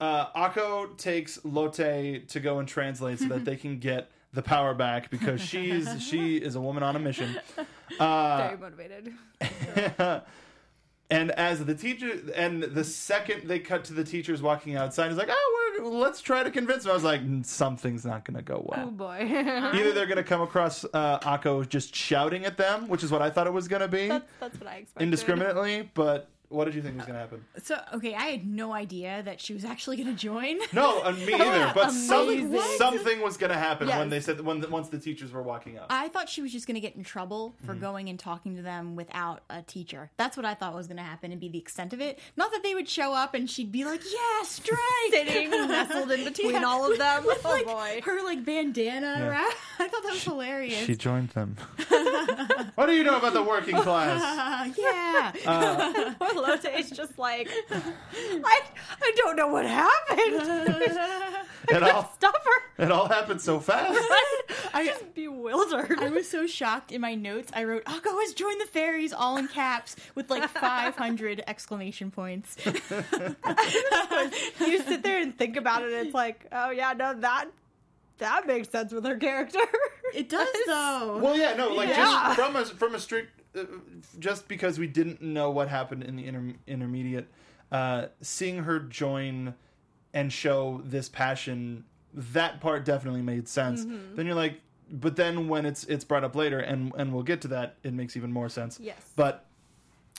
uh, 0.02 0.32
Akko 0.32 0.98
takes 0.98 1.40
Lotte 1.46 2.28
to 2.30 2.40
go 2.40 2.60
and 2.60 2.68
translate 2.68 3.20
so 3.20 3.28
that 3.28 3.46
they 3.46 3.56
can 3.56 3.78
get 3.78 4.10
the 4.34 4.42
power 4.42 4.74
back 4.74 5.12
because 5.12 5.40
she's 5.40 5.88
she 6.04 6.38
is 6.38 6.56
a 6.56 6.62
woman 6.62 6.82
on 6.84 6.96
a 6.96 7.00
mission. 7.00 7.40
Uh, 8.00 8.38
Very 8.38 8.58
motivated. 8.58 9.14
and 11.10 11.32
as 11.32 11.64
the 11.66 11.76
teacher, 11.76 12.20
and 12.36 12.64
the 12.64 12.84
second 12.84 13.48
they 13.48 13.60
cut 13.60 13.84
to 13.86 13.94
the 13.94 14.04
teachers 14.04 14.42
walking 14.42 14.76
outside, 14.76 15.10
he's 15.10 15.18
like, 15.18 15.30
"Oh, 15.32 15.72
we're, 15.80 15.86
let's 15.88 16.22
try 16.22 16.44
to 16.44 16.50
convince 16.52 16.84
them." 16.84 16.92
I 16.92 16.96
was 16.96 17.04
like, 17.04 17.22
"Mm, 17.22 17.46
"Something's 17.46 18.06
not 18.06 18.26
going 18.26 18.38
to 18.38 18.44
go 18.44 18.66
well." 18.68 18.86
Oh 18.88 18.92
boy. 18.92 19.20
Either 19.74 19.92
they're 19.92 20.06
going 20.06 20.18
to 20.18 20.24
come 20.24 20.42
across 20.42 20.86
uh, 20.94 21.20
Akko 21.20 21.68
just 21.68 21.96
shouting 21.96 22.46
at 22.46 22.58
them, 22.58 22.88
which 22.88 23.04
is 23.04 23.12
what 23.12 23.22
I 23.22 23.30
thought 23.30 23.48
it 23.48 23.54
was 23.54 23.68
going 23.68 23.82
to 23.82 23.88
be, 23.88 24.08
that's, 24.08 24.32
that's 24.40 24.60
what 24.60 24.68
I 24.70 24.76
expected. 24.78 25.04
indiscriminately. 25.04 25.90
But 25.94 26.30
what 26.54 26.66
did 26.66 26.76
you 26.76 26.82
think 26.82 26.96
was 26.98 27.06
going 27.06 27.16
to 27.16 27.20
happen? 27.20 27.44
So 27.64 27.78
okay, 27.96 28.14
I 28.14 28.26
had 28.28 28.46
no 28.48 28.74
idea 28.74 29.22
that 29.24 29.42
she 29.42 29.54
was 29.54 29.66
actually 29.66 29.98
going 29.98 30.10
to 30.10 30.14
join. 30.16 30.60
No, 30.72 31.02
uh, 31.04 31.12
me 31.12 31.34
either. 31.34 31.72
But 31.74 31.92
something 31.92 32.46
Amazing. 32.48 32.78
something 32.78 33.22
was 33.22 33.38
going 33.38 33.52
to 33.52 33.58
happen 33.58 33.88
when 33.88 34.10
they 34.10 34.20
said 34.20 34.40
when 34.42 34.60
the, 34.62 34.68
once 34.70 34.90
the 34.90 35.00
teachers 35.00 35.32
were 35.32 35.42
walking 35.42 35.78
up. 35.78 35.88
I 35.90 36.08
thought 36.10 36.30
she 36.30 36.42
was 36.42 36.52
just 36.52 36.68
going 36.68 36.76
to 36.76 36.82
get 36.82 36.96
in 36.96 37.04
trouble 37.04 37.56
for 37.66 37.74
Mm-hmm. 37.74 37.82
going 37.82 38.10
and 38.10 38.20
talking 38.20 38.56
to 38.56 38.62
them 38.62 38.96
without 38.96 39.42
a 39.50 39.62
teacher. 39.64 40.12
That's 40.18 40.38
what 40.38 40.46
I 40.46 40.54
thought 40.54 40.76
was 40.76 40.88
going 40.88 40.98
to 40.98 41.04
happen 41.04 41.32
and 41.32 41.42
be 41.42 41.50
the 41.50 41.58
extent 41.58 41.92
of 41.92 42.00
it. 42.02 42.20
Not 42.38 42.52
that 42.52 42.62
they 42.64 42.76
would 42.76 42.88
show 42.88 43.14
up 43.14 43.34
and 43.34 43.50
she'd 43.50 43.72
be 43.72 43.84
like, 43.84 44.02
"Yeah, 44.06 44.44
strike!" 44.46 44.80
Sitting 45.12 45.50
nestled 45.50 46.12
in 46.12 46.24
between 46.32 46.64
all 46.64 46.90
of 46.92 46.98
them. 46.98 47.26
with 47.26 47.42
oh 47.44 47.50
like 47.50 47.66
boy. 47.66 48.02
her 48.06 48.24
like 48.24 48.46
bandana 48.46 49.18
around. 49.28 49.54
I 49.80 49.88
thought 49.88 50.04
that 50.04 50.12
was 50.14 50.24
hilarious. 50.24 50.86
She 50.86 50.96
joined 50.96 51.30
them. 51.30 51.58
what 52.76 52.86
do 52.86 52.94
you 52.94 53.04
know 53.04 53.18
about 53.18 53.34
the 53.34 53.44
working 53.44 53.76
class? 53.78 54.22
Uh, 54.22 54.72
yeah. 54.78 56.14
Lotte 56.44 56.66
is 56.80 56.92
just 56.92 57.18
like, 57.18 57.50
I, 57.72 58.62
I 59.02 59.12
don't 59.18 59.36
know 59.36 59.48
what 59.48 59.66
happened. 59.66 61.38
It 61.70 61.82
all 61.82 62.12
Stop 62.16 62.36
her. 62.44 62.84
it 62.84 62.92
all 62.92 63.08
happened 63.08 63.40
so 63.40 63.58
fast. 63.62 63.98
I'm 64.74 64.86
just 64.86 65.14
bewildered. 65.16 65.98
I 65.98 66.10
was 66.10 66.30
so 66.30 66.46
shocked 66.46 66.92
in 66.92 67.00
my 67.00 67.16
notes. 67.16 67.50
I 67.56 67.64
wrote, 67.64 67.86
Akko 67.86 68.20
has 68.22 68.34
joined 68.34 68.60
the 68.60 68.66
fairies 68.66 69.14
all 69.14 69.38
in 69.38 69.48
caps 69.48 69.96
with 70.14 70.30
like 70.30 70.50
500 70.50 71.42
exclamation 71.48 72.12
points. 72.12 72.58
you 72.66 72.74
sit 74.84 75.04
there 75.04 75.22
and 75.22 75.38
think 75.38 75.56
about 75.56 75.84
it, 75.84 75.94
and 75.94 76.06
it's 76.06 76.14
like, 76.14 76.46
oh 76.52 76.72
yeah, 76.72 76.92
no, 76.94 77.14
that 77.20 77.46
that 78.18 78.46
makes 78.46 78.68
sense 78.70 78.92
with 78.92 79.06
her 79.06 79.16
character. 79.18 79.60
It 80.14 80.28
does, 80.30 80.48
though. 80.68 81.18
Well, 81.24 81.38
yeah, 81.38 81.56
no, 81.56 81.70
like 81.74 81.88
Yeah. 81.90 82.34
just 82.36 82.40
from 82.40 82.56
a 82.58 82.66
from 82.66 82.94
a 82.96 83.00
strict, 83.00 83.40
just 84.20 84.48
because 84.48 84.80
we 84.80 84.88
didn't 84.88 85.22
know 85.22 85.50
what 85.50 85.70
happened 85.70 86.04
in 86.04 86.16
the 86.16 86.26
inter- 86.26 86.56
intermediate, 86.68 87.28
uh, 87.72 88.08
seeing 88.22 88.64
her 88.64 88.80
join 88.80 89.54
and 90.14 90.32
show 90.32 90.82
this 90.86 91.10
passion, 91.10 91.86
that 92.14 92.62
part 92.62 92.86
definitely 92.86 93.22
made 93.22 93.48
sense. 93.48 93.86
Mm-hmm. 93.86 94.16
Then 94.16 94.26
you're 94.26 94.36
like, 94.36 94.62
but 94.92 95.16
then 95.16 95.48
when 95.48 95.66
it's 95.66 95.84
it's 95.86 96.04
brought 96.04 96.24
up 96.24 96.36
later, 96.36 96.60
and 96.60 96.92
and 96.98 97.14
we'll 97.14 97.24
get 97.24 97.42
to 97.42 97.48
that, 97.50 97.78
it 97.84 97.94
makes 97.94 98.16
even 98.16 98.32
more 98.32 98.50
sense. 98.50 98.80
Yes. 98.80 98.98
But 99.16 99.46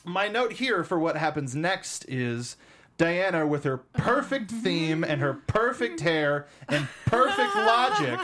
my 0.05 0.29
note 0.29 0.55
here 0.55 0.85
for 0.85 0.99
what 0.99 1.17
happens 1.17 1.55
next 1.55 2.05
is. 2.09 2.57
Diana, 2.97 3.47
with 3.47 3.65
her 3.65 3.79
perfect 3.79 4.53
uh-huh. 4.53 4.63
theme 4.63 5.05
and 5.05 5.21
her 5.21 5.35
perfect 5.35 6.01
hair 6.01 6.47
and 6.69 6.87
perfect 7.07 7.57
logic, 7.57 8.19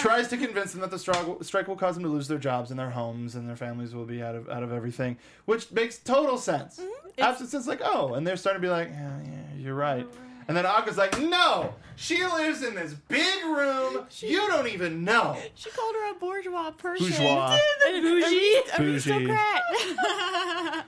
tries 0.00 0.28
to 0.28 0.36
convince 0.36 0.72
them 0.72 0.82
that 0.82 0.90
the 0.90 0.98
strike, 0.98 1.26
strike 1.42 1.66
will 1.66 1.76
cause 1.76 1.94
them 1.94 2.04
to 2.04 2.10
lose 2.10 2.28
their 2.28 2.38
jobs 2.38 2.70
and 2.70 2.78
their 2.78 2.90
homes 2.90 3.34
and 3.34 3.48
their 3.48 3.56
families 3.56 3.94
will 3.94 4.04
be 4.04 4.22
out 4.22 4.34
of 4.34 4.48
out 4.50 4.62
of 4.62 4.72
everything, 4.72 5.16
which 5.46 5.70
makes 5.72 5.98
total 5.98 6.36
sense. 6.36 6.78
Mm-hmm. 6.78 7.22
Absolute 7.22 7.50
sense, 7.50 7.66
like 7.66 7.80
oh, 7.84 8.14
and 8.14 8.26
they're 8.26 8.36
starting 8.36 8.60
to 8.60 8.66
be 8.66 8.70
like, 8.70 8.88
yeah, 8.90 9.18
yeah 9.24 9.56
you're 9.56 9.74
right. 9.74 10.06
And 10.48 10.56
then 10.56 10.66
Akko's 10.66 10.98
like, 10.98 11.20
no, 11.20 11.74
she 11.96 12.24
lives 12.24 12.62
in 12.62 12.74
this 12.74 12.94
big 12.94 13.44
room. 13.44 14.06
you 14.18 14.38
don't 14.48 14.66
even 14.66 15.04
know. 15.04 15.38
she 15.54 15.70
called 15.70 15.94
her 15.94 16.10
a 16.10 16.14
bourgeois 16.14 16.70
person. 16.72 17.08
Bourgeois. 17.08 17.58
And 17.86 18.02
bougie. 18.02 18.62
Bougie. 18.76 19.12
Aristocrat. 19.12 19.62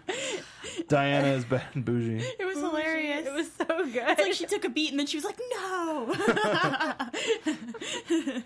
Diana 0.88 1.28
is 1.28 1.44
bad 1.44 1.64
and 1.74 1.84
bougie. 1.84 2.24
it 2.38 2.44
was 2.44 2.58
hilarious. 2.58 3.26
It 3.26 3.32
was 3.32 3.50
so 3.52 3.64
good. 3.66 4.04
It's 4.08 4.20
like 4.20 4.32
she 4.34 4.46
took 4.46 4.64
a 4.64 4.68
beat 4.68 4.90
and 4.90 4.98
then 4.98 5.06
she 5.06 5.16
was 5.16 5.24
like, 5.24 5.38
no. 5.52 6.14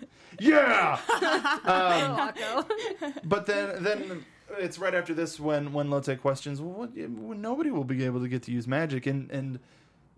Yeah. 0.39 0.99
Um, 1.69 2.17
Akko. 2.17 2.65
But 3.23 3.45
then 3.45 3.83
then 3.83 4.25
it's 4.57 4.79
right 4.79 4.95
after 4.95 5.13
this 5.13 5.39
when 5.39 5.73
when 5.73 5.89
Lotte 5.89 6.19
questions, 6.21 6.61
well, 6.61 6.71
what, 6.71 6.91
well, 6.95 7.37
nobody 7.37 7.69
will 7.69 7.83
be 7.83 8.03
able 8.05 8.21
to 8.21 8.27
get 8.27 8.43
to 8.43 8.51
use 8.51 8.67
magic, 8.67 9.05
and 9.05 9.29
and 9.29 9.59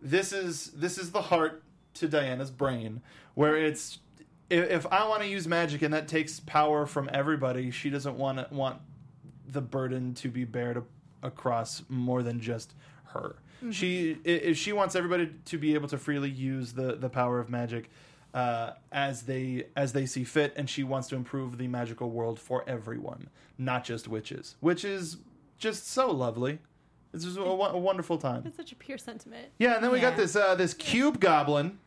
this 0.02 0.32
is 0.32 0.68
this 0.72 0.98
is 0.98 1.12
the 1.12 1.24
heart 1.24 1.64
to 1.96 2.08
Diana's 2.08 2.52
brain, 2.52 3.02
where 3.34 3.58
it's 3.58 4.00
if, 4.50 4.70
if 4.70 4.86
I 4.88 5.08
want 5.08 5.24
to 5.24 5.28
use 5.28 5.48
magic 5.48 5.82
and 5.82 5.94
that 5.94 6.08
takes 6.08 6.40
power 6.40 6.86
from 6.86 7.10
everybody, 7.12 7.72
she 7.72 7.90
doesn't 7.90 8.18
want 8.18 8.38
to, 8.38 8.48
want 8.54 8.80
the 9.48 9.62
burden 9.62 10.14
to 10.16 10.30
be 10.30 10.46
bared 10.46 10.78
across 11.24 11.84
more 11.90 12.24
than 12.24 12.40
just 12.40 12.74
her. 13.14 13.36
She 13.72 14.14
i- 14.26 14.30
if 14.30 14.58
she 14.58 14.74
wants 14.74 14.96
everybody 14.96 15.30
to 15.46 15.58
be 15.58 15.76
able 15.76 15.88
to 15.90 15.98
freely 15.98 16.30
use 16.30 16.74
the 16.74 16.96
the 16.96 17.10
power 17.10 17.40
of 17.40 17.50
magic. 17.50 17.90
Uh, 18.34 18.72
as 18.94 19.24
they 19.24 19.66
as 19.76 19.92
they 19.92 20.06
see 20.06 20.24
fit, 20.24 20.54
and 20.56 20.70
she 20.70 20.84
wants 20.86 21.10
to 21.10 21.18
improve 21.18 21.58
the 21.58 21.68
magical 21.68 22.10
world 22.10 22.40
for 22.40 22.64
everyone, 22.66 23.28
not 23.58 23.84
just 23.84 24.08
witches, 24.08 24.56
which 24.62 24.86
is 24.86 25.18
just 25.58 25.86
so 25.86 26.10
lovely. 26.10 26.60
It's 27.14 27.26
just 27.26 27.36
a, 27.36 27.42
a 27.42 27.78
wonderful 27.78 28.18
time. 28.18 28.44
It's 28.46 28.56
such 28.56 28.72
a 28.72 28.76
pure 28.78 28.98
sentiment. 28.98 29.50
Yeah, 29.60 29.76
and 29.76 29.84
then 29.84 29.92
we 29.92 30.00
got 30.00 30.16
this 30.16 30.38
uh, 30.38 30.56
this 30.56 30.74
cube 30.74 31.20
goblin 31.20 31.78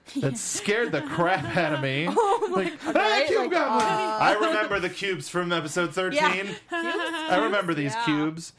that 0.16 0.36
scared 0.38 0.90
the 0.92 1.02
crap 1.02 1.56
out 1.56 1.74
of 1.74 1.80
me. 1.82 2.06
like, 2.50 2.72
"Ah, 2.86 2.90
Right? 2.92 3.24
cube 3.28 3.38
Like, 3.42 3.50
goblin! 3.50 3.86
uh, 3.86 4.18
I 4.20 4.32
remember 4.34 4.80
the 4.80 4.90
cubes 4.90 5.28
from 5.28 5.52
episode 5.52 5.94
thirteen. 5.94 6.56
I 6.70 7.38
remember 7.44 7.74
these 7.74 7.94
Yeah. 7.94 8.04
cubes. 8.04 8.52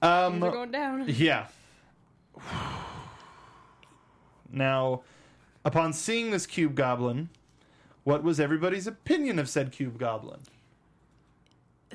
Um, 0.00 0.40
They're 0.40 0.50
going 0.50 0.70
down. 0.72 1.04
yeah. 1.08 1.46
Now, 4.50 5.02
upon 5.64 5.92
seeing 5.92 6.30
this 6.30 6.46
cube 6.46 6.74
goblin, 6.74 7.30
what 8.04 8.22
was 8.22 8.38
everybody's 8.40 8.86
opinion 8.86 9.38
of 9.38 9.48
said 9.48 9.72
cube 9.72 9.98
goblin? 9.98 10.40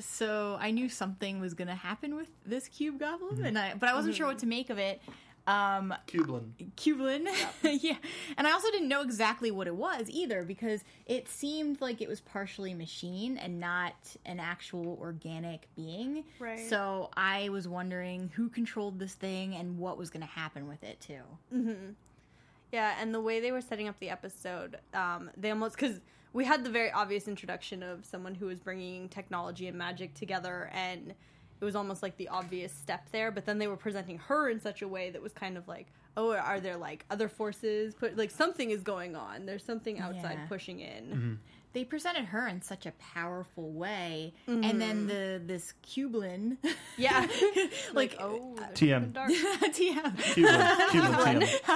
so 0.00 0.56
I 0.60 0.70
knew 0.70 0.88
something 0.88 1.40
was 1.40 1.54
gonna 1.54 1.74
happen 1.74 2.14
with 2.14 2.28
this 2.46 2.68
cube 2.68 3.00
goblin, 3.00 3.34
Mm-hmm. 3.34 3.44
and 3.46 3.58
I 3.58 3.74
but 3.74 3.88
I 3.88 3.94
wasn't 3.94 4.14
sure 4.14 4.26
what 4.28 4.38
to 4.38 4.46
make 4.46 4.70
of 4.70 4.78
it. 4.78 5.02
Um, 5.48 5.94
Cublin. 6.06 6.52
Cublin, 6.76 7.26
yeah, 7.62 7.96
and 8.36 8.46
I 8.46 8.52
also 8.52 8.70
didn't 8.70 8.88
know 8.88 9.00
exactly 9.00 9.50
what 9.50 9.66
it 9.66 9.74
was 9.74 10.10
either 10.10 10.42
because 10.44 10.84
it 11.06 11.26
seemed 11.26 11.80
like 11.80 12.02
it 12.02 12.08
was 12.08 12.20
partially 12.20 12.74
machine 12.74 13.38
and 13.38 13.58
not 13.58 13.94
an 14.26 14.40
actual 14.40 14.98
organic 15.00 15.66
being. 15.74 16.24
Right. 16.38 16.68
So 16.68 17.08
I 17.16 17.48
was 17.48 17.66
wondering 17.66 18.30
who 18.34 18.50
controlled 18.50 18.98
this 18.98 19.14
thing 19.14 19.54
and 19.54 19.78
what 19.78 19.96
was 19.96 20.10
going 20.10 20.20
to 20.20 20.26
happen 20.26 20.68
with 20.68 20.84
it 20.84 21.00
too. 21.00 21.22
Yeah, 22.70 22.96
and 23.00 23.14
the 23.14 23.20
way 23.20 23.40
they 23.40 23.50
were 23.50 23.62
setting 23.62 23.88
up 23.88 23.98
the 24.00 24.10
episode, 24.10 24.76
um, 24.92 25.30
they 25.34 25.50
almost 25.50 25.76
because 25.76 26.00
we 26.34 26.44
had 26.44 26.62
the 26.62 26.70
very 26.70 26.90
obvious 26.92 27.26
introduction 27.26 27.82
of 27.82 28.04
someone 28.04 28.34
who 28.34 28.46
was 28.46 28.60
bringing 28.60 29.08
technology 29.08 29.66
and 29.66 29.78
magic 29.78 30.12
together, 30.12 30.70
and 30.74 31.14
it 31.60 31.64
was 31.64 31.76
almost 31.76 32.02
like 32.02 32.16
the 32.16 32.28
obvious 32.28 32.72
step 32.72 33.08
there. 33.12 33.30
But 33.30 33.46
then 33.46 33.58
they 33.58 33.66
were 33.66 33.76
presenting 33.76 34.18
her 34.18 34.48
in 34.48 34.60
such 34.60 34.82
a 34.82 34.88
way 34.88 35.10
that 35.10 35.22
was 35.22 35.32
kind 35.32 35.56
of 35.56 35.66
like, 35.68 35.86
oh, 36.16 36.32
are 36.34 36.60
there 36.60 36.76
like 36.76 37.04
other 37.10 37.28
forces? 37.28 37.94
Put 37.94 38.16
like 38.16 38.30
something 38.30 38.70
is 38.70 38.82
going 38.82 39.16
on. 39.16 39.46
There's 39.46 39.64
something 39.64 39.98
outside 40.00 40.38
Yeah. 40.40 40.46
pushing 40.48 40.80
in. 40.80 41.04
Mm-hmm. 41.04 41.34
They 41.74 41.84
presented 41.84 42.24
her 42.24 42.48
in 42.48 42.62
such 42.62 42.86
a 42.86 42.92
powerful 42.92 43.70
way, 43.70 44.32
and 44.46 44.80
then 44.80 45.06
the 45.06 45.40
this 45.44 45.74
Cublin, 45.82 46.56
Yeah, 46.96 47.26
like 47.92 48.16
oh, 48.18 48.56
TM. 48.72 49.12
dark. 49.12 49.30
TM. 49.62 50.02
Cublin. 50.88 50.88
Cublin 50.90 51.40
TM. 51.42 51.62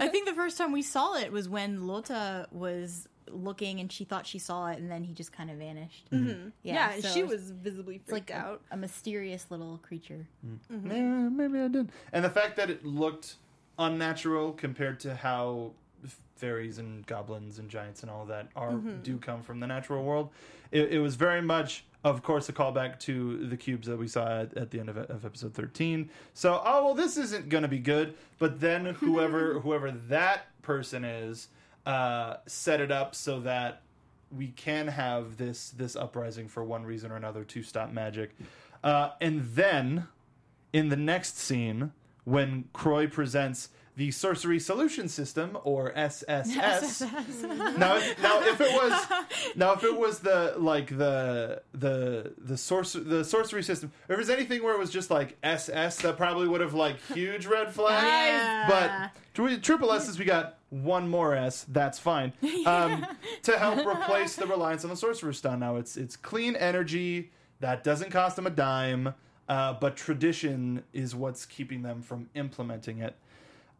I 0.00 0.08
think 0.08 0.26
the 0.26 0.32
first 0.32 0.56
time 0.56 0.72
we 0.72 0.80
saw 0.82 1.16
it 1.16 1.30
was 1.30 1.46
when 1.48 1.86
Lotte 1.86 2.46
was 2.52 3.06
looking 3.30 3.80
and 3.80 3.90
she 3.90 4.04
thought 4.04 4.26
she 4.26 4.38
saw 4.38 4.68
it 4.68 4.78
and 4.78 4.90
then 4.90 5.04
he 5.04 5.12
just 5.12 5.32
kind 5.32 5.50
of 5.50 5.58
vanished. 5.58 6.10
Mm-hmm. 6.10 6.28
mm-hmm. 6.28 6.48
Yeah, 6.62 6.92
and 6.92 7.02
so 7.02 7.08
she 7.10 7.22
was 7.22 7.50
visibly 7.50 7.96
It's 7.96 8.10
like 8.10 8.28
freaked 8.28 8.30
a, 8.30 8.46
out. 8.46 8.62
a 8.70 8.76
mysterious 8.76 9.46
little 9.50 9.78
creature. 9.78 10.26
Mm-hmm. 10.46 10.90
Mm. 10.90 10.96
Yeah, 10.96 11.28
maybe 11.28 11.60
I 11.60 11.68
did. 11.68 11.90
And 12.12 12.24
the 12.24 12.30
fact 12.30 12.56
that 12.56 12.70
it 12.70 12.84
looked 12.84 13.36
unnatural 13.78 14.52
compared 14.52 15.00
to 15.00 15.14
how 15.14 15.72
fairies 16.36 16.78
and 16.78 17.06
goblins 17.06 17.58
and 17.58 17.68
giants 17.68 18.02
and 18.02 18.10
all 18.10 18.24
that 18.26 18.48
are 18.56 18.72
mm-hmm. 18.72 19.00
do 19.02 19.18
come 19.18 19.42
from 19.42 19.60
the 19.60 19.66
natural 19.66 20.04
world, 20.04 20.30
it, 20.72 20.92
it 20.92 20.98
was 20.98 21.14
very 21.14 21.40
much, 21.40 21.84
of 22.02 22.22
course, 22.22 22.48
a 22.48 22.52
callback 22.52 22.98
to 23.00 23.46
the 23.46 23.56
cubes 23.56 23.86
that 23.86 23.96
we 23.96 24.08
saw 24.08 24.40
at, 24.40 24.56
at 24.56 24.70
the 24.70 24.80
end 24.80 24.88
of, 24.88 24.96
of 24.96 25.24
episode 25.24 25.54
thirteen. 25.54 26.10
So, 26.34 26.60
oh 26.64 26.84
well, 26.84 26.94
this 26.94 27.16
isn't 27.16 27.48
going 27.48 27.62
to 27.62 27.68
be 27.68 27.78
good. 27.78 28.14
But 28.38 28.60
then 28.60 28.86
whoever 28.86 29.58
whoever 29.60 29.90
that 29.90 30.46
person 30.62 31.04
is 31.04 31.48
uh, 31.86 32.36
set 32.46 32.80
it 32.80 32.90
up 32.90 33.14
so 33.14 33.40
that 33.40 33.82
we 34.30 34.48
can 34.48 34.88
have 34.88 35.36
this 35.36 35.70
this 35.70 35.96
uprising 35.96 36.48
for 36.48 36.64
one 36.64 36.84
reason 36.84 37.12
or 37.12 37.16
another 37.16 37.44
to 37.44 37.62
stop 37.62 37.92
magic, 37.92 38.30
uh, 38.82 39.10
and 39.20 39.42
then 39.54 40.08
in 40.72 40.88
the 40.88 40.96
next 40.96 41.38
scene 41.38 41.92
when 42.24 42.64
Croy 42.72 43.06
presents 43.06 43.68
the 43.96 44.10
Sorcery 44.10 44.58
Solution 44.58 45.08
System 45.08 45.56
or 45.62 45.92
SSS. 45.96 47.00
now, 47.78 47.96
if, 47.96 48.22
now 48.22 48.40
if 48.42 48.60
it 48.60 48.72
was 48.72 49.24
now 49.54 49.72
if 49.72 49.84
it 49.84 49.96
was 49.96 50.18
the 50.18 50.54
like 50.58 50.88
the 50.88 51.62
the 51.72 52.32
the 52.38 52.56
source 52.56 52.94
the 52.94 53.24
sorcery 53.24 53.62
system, 53.62 53.92
if 54.08 54.16
there's 54.16 54.30
anything 54.30 54.64
where 54.64 54.74
it 54.74 54.78
was 54.78 54.90
just 54.90 55.10
like 55.10 55.36
SS, 55.44 55.98
that 55.98 56.16
probably 56.16 56.48
would 56.48 56.60
have 56.60 56.74
like 56.74 56.96
huge 57.14 57.46
red 57.46 57.72
flags. 57.72 58.72
But 59.34 59.62
triple 59.62 59.92
S's, 59.92 60.18
we 60.18 60.24
got 60.24 60.58
one 60.82 61.08
more 61.08 61.34
S. 61.34 61.64
That's 61.68 61.98
fine. 61.98 62.32
Um, 62.66 63.06
to 63.42 63.58
help 63.58 63.86
replace 63.86 64.36
the 64.36 64.46
reliance 64.46 64.84
on 64.84 64.90
the 64.90 64.96
sorcerer's 64.96 65.36
stone. 65.36 65.60
Now 65.60 65.76
it's 65.76 65.98
it's 65.98 66.16
clean 66.16 66.56
energy 66.56 67.30
that 67.60 67.84
doesn't 67.84 68.10
cost 68.10 68.36
them 68.36 68.46
a 68.46 68.50
dime. 68.50 69.14
Uh, 69.46 69.74
but 69.74 69.96
tradition 69.96 70.82
is 70.94 71.14
what's 71.14 71.44
keeping 71.44 71.82
them 71.82 72.00
from 72.00 72.30
implementing 72.34 73.00
it. 73.00 73.14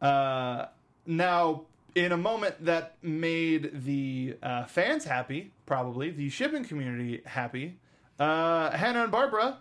Uh, 0.03 0.67
now, 1.07 1.63
in 1.95 2.13
a 2.13 2.17
moment 2.17 2.63
that 2.65 2.97
made 3.03 3.71
the 3.85 4.37
uh, 4.43 4.65
fans 4.65 5.05
happy, 5.05 5.53
probably 5.65 6.11
the 6.11 6.29
shipping 6.29 6.65
community 6.65 7.23
happy, 7.25 7.79
uh, 8.19 8.71
Hannah 8.73 9.05
and 9.05 9.13
Barbara, 9.13 9.59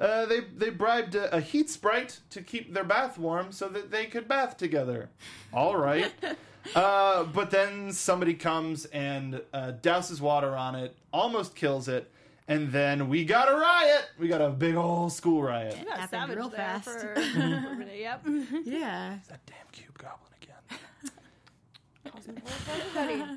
uh, 0.00 0.26
they 0.26 0.40
they 0.40 0.70
bribed 0.70 1.14
a, 1.14 1.34
a 1.36 1.40
heat 1.40 1.70
sprite 1.70 2.20
to 2.30 2.42
keep 2.42 2.74
their 2.74 2.84
bath 2.84 3.18
warm 3.18 3.52
so 3.52 3.68
that 3.68 3.92
they 3.92 4.06
could 4.06 4.26
bath 4.26 4.56
together. 4.56 5.10
All 5.52 5.76
right. 5.76 6.12
Uh, 6.74 7.24
but 7.24 7.50
then 7.50 7.92
somebody 7.92 8.34
comes 8.34 8.84
and 8.86 9.40
uh, 9.52 9.72
douses 9.82 10.20
water 10.20 10.56
on 10.56 10.74
it, 10.74 10.96
almost 11.12 11.54
kills 11.54 11.88
it, 11.88 12.10
and 12.46 12.70
then 12.72 13.08
we 13.08 13.24
got 13.24 13.52
a 13.52 13.56
riot. 13.56 14.08
We 14.18 14.28
got 14.28 14.40
a 14.40 14.50
big 14.50 14.74
old 14.74 15.12
school 15.12 15.42
riot. 15.42 15.76
You 15.78 15.84
got 15.84 15.98
Happened 15.98 16.20
savage 16.20 16.36
real 16.36 16.48
there 16.48 16.58
fast. 16.58 16.84
For, 16.88 17.14
for 17.14 17.20
a 17.20 17.76
minute, 17.76 17.98
yep. 17.98 18.24
Yeah. 18.64 19.18
That 19.28 19.40
damn 19.46 19.56
cube 19.72 19.98
goblin 19.98 20.32
again. 20.42 20.54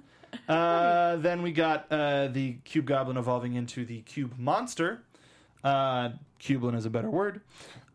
Uh, 0.48 1.18
then 1.18 1.42
we 1.42 1.52
got 1.52 1.88
uh, 1.92 2.28
the 2.28 2.54
cube 2.64 2.86
goblin 2.86 3.18
evolving 3.18 3.56
into 3.56 3.86
the 3.86 4.02
cube 4.02 4.34
monster. 4.38 5.02
Uh, 5.64 6.10
Cublin 6.40 6.76
is 6.76 6.86
a 6.86 6.90
better 6.90 7.10
word. 7.10 7.42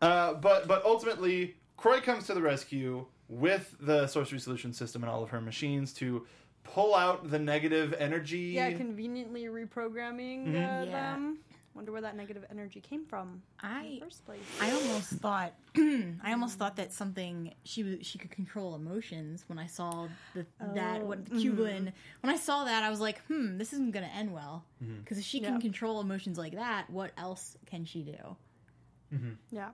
Uh, 0.01 0.33
but 0.33 0.67
but 0.67 0.83
ultimately, 0.85 1.55
Croy 1.75 1.99
comes 1.99 2.25
to 2.27 2.33
the 2.33 2.41
rescue 2.41 3.05
with 3.29 3.75
the 3.79 4.07
sorcery 4.07 4.39
solution 4.39 4.73
system 4.73 5.03
and 5.03 5.09
all 5.11 5.23
of 5.23 5.29
her 5.31 5.41
machines 5.41 5.93
to 5.93 6.25
pull 6.63 6.95
out 6.95 7.29
the 7.29 7.39
negative 7.39 7.93
energy. 7.97 8.53
Yeah, 8.55 8.71
conveniently 8.71 9.45
reprogramming 9.45 10.49
uh, 10.49 10.85
Yeah. 10.85 10.91
them. 10.91 11.39
Wonder 11.73 11.91
where 11.91 12.01
that 12.01 12.15
negative 12.15 12.43
energy 12.49 12.81
came 12.81 13.05
from 13.05 13.43
in 13.61 13.69
I 13.69 13.89
the 13.99 13.99
first 14.05 14.25
place. 14.25 14.39
I 14.59 14.71
almost 14.71 15.09
thought 15.11 15.53
I 15.77 16.31
almost 16.31 16.57
thought 16.57 16.77
that 16.77 16.91
something 16.91 17.53
she 17.65 18.01
she 18.01 18.17
could 18.17 18.31
control 18.31 18.73
emotions 18.73 19.43
when 19.47 19.59
I 19.59 19.67
saw 19.67 20.07
the 20.33 20.47
that 20.73 21.05
what 21.05 21.25
the 21.25 21.39
Cuban 21.39 21.93
when 22.21 22.33
I 22.33 22.37
saw 22.37 22.63
that 22.63 22.81
I 22.81 22.89
was 22.89 22.99
like 22.99 23.21
hmm 23.27 23.59
this 23.59 23.73
isn't 23.73 23.91
gonna 23.91 24.09
end 24.15 24.33
well 24.33 24.65
because 25.03 25.19
if 25.19 25.23
she 25.23 25.39
can 25.39 25.53
Yeah. 25.53 25.59
control 25.59 26.01
emotions 26.01 26.35
like 26.39 26.53
that 26.55 26.89
what 26.89 27.11
else 27.15 27.55
can 27.67 27.85
she 27.85 28.01
do 28.01 28.35
Yeah. 29.51 29.69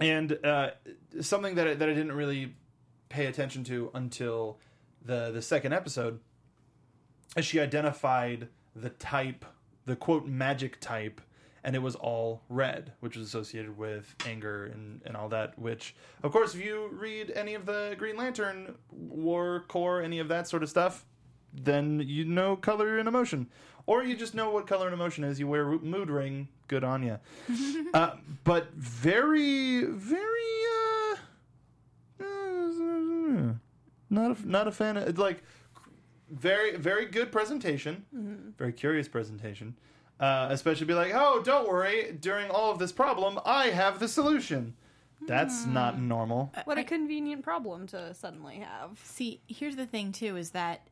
and 0.00 0.38
uh, 0.44 0.70
something 1.20 1.56
that 1.56 1.66
I, 1.66 1.74
that 1.74 1.88
I 1.88 1.94
didn't 1.94 2.12
really 2.12 2.54
pay 3.08 3.26
attention 3.26 3.64
to 3.64 3.90
until 3.94 4.58
the 5.04 5.30
the 5.30 5.42
second 5.42 5.72
episode, 5.72 6.20
is 7.36 7.44
she 7.44 7.60
identified 7.60 8.48
the 8.74 8.90
type, 8.90 9.44
the 9.86 9.96
quote 9.96 10.26
magic 10.26 10.80
type, 10.80 11.20
and 11.64 11.74
it 11.74 11.80
was 11.80 11.94
all 11.96 12.42
red, 12.48 12.92
which 13.00 13.16
was 13.16 13.26
associated 13.26 13.76
with 13.76 14.14
anger 14.26 14.66
and 14.66 15.00
and 15.04 15.16
all 15.16 15.28
that. 15.28 15.58
Which, 15.58 15.94
of 16.22 16.32
course, 16.32 16.54
if 16.54 16.64
you 16.64 16.88
read 16.92 17.32
any 17.34 17.54
of 17.54 17.66
the 17.66 17.94
Green 17.98 18.16
Lantern 18.16 18.74
War 18.90 19.64
Core, 19.68 20.02
any 20.02 20.18
of 20.18 20.28
that 20.28 20.48
sort 20.48 20.62
of 20.62 20.68
stuff, 20.68 21.04
then 21.52 22.02
you 22.04 22.24
know 22.24 22.56
color 22.56 22.98
and 22.98 23.08
emotion, 23.08 23.48
or 23.86 24.04
you 24.04 24.16
just 24.16 24.34
know 24.34 24.50
what 24.50 24.66
color 24.66 24.86
and 24.86 24.94
emotion 24.94 25.24
is. 25.24 25.40
You 25.40 25.46
wear 25.48 25.72
a 25.72 25.78
mood 25.78 26.10
ring. 26.10 26.48
Good 26.68 26.84
on 26.84 27.02
you. 27.02 27.18
uh, 27.94 28.16
but 28.44 28.72
very, 28.74 29.84
very. 29.84 30.20
Uh, 30.84 30.87
not 34.10 34.38
a, 34.38 34.48
not 34.48 34.68
a 34.68 34.72
fan 34.72 34.96
of 34.96 35.18
like 35.18 35.42
very 36.30 36.76
very 36.76 37.06
good 37.06 37.32
presentation. 37.32 38.04
Very 38.58 38.72
curious 38.72 39.08
presentation. 39.08 39.76
Uh, 40.20 40.48
especially 40.50 40.86
be 40.86 40.94
like 40.94 41.12
oh 41.14 41.42
don't 41.42 41.68
worry. 41.68 42.16
During 42.20 42.50
all 42.50 42.70
of 42.70 42.78
this 42.78 42.92
problem 42.92 43.38
i 43.44 43.66
have 43.66 43.98
the 43.98 44.08
solution. 44.08 44.74
That's 45.26 45.66
not 45.66 46.00
normal. 46.00 46.52
What 46.64 46.78
a 46.78 46.84
convenient 46.84 47.42
problem 47.42 47.86
to 47.88 48.14
suddenly 48.14 48.56
have. 48.56 49.00
see 49.02 49.40
here's 49.48 49.76
the 49.76 49.86
thing 49.86 50.12
too 50.12 50.36
is 50.36 50.50
that 50.50 50.88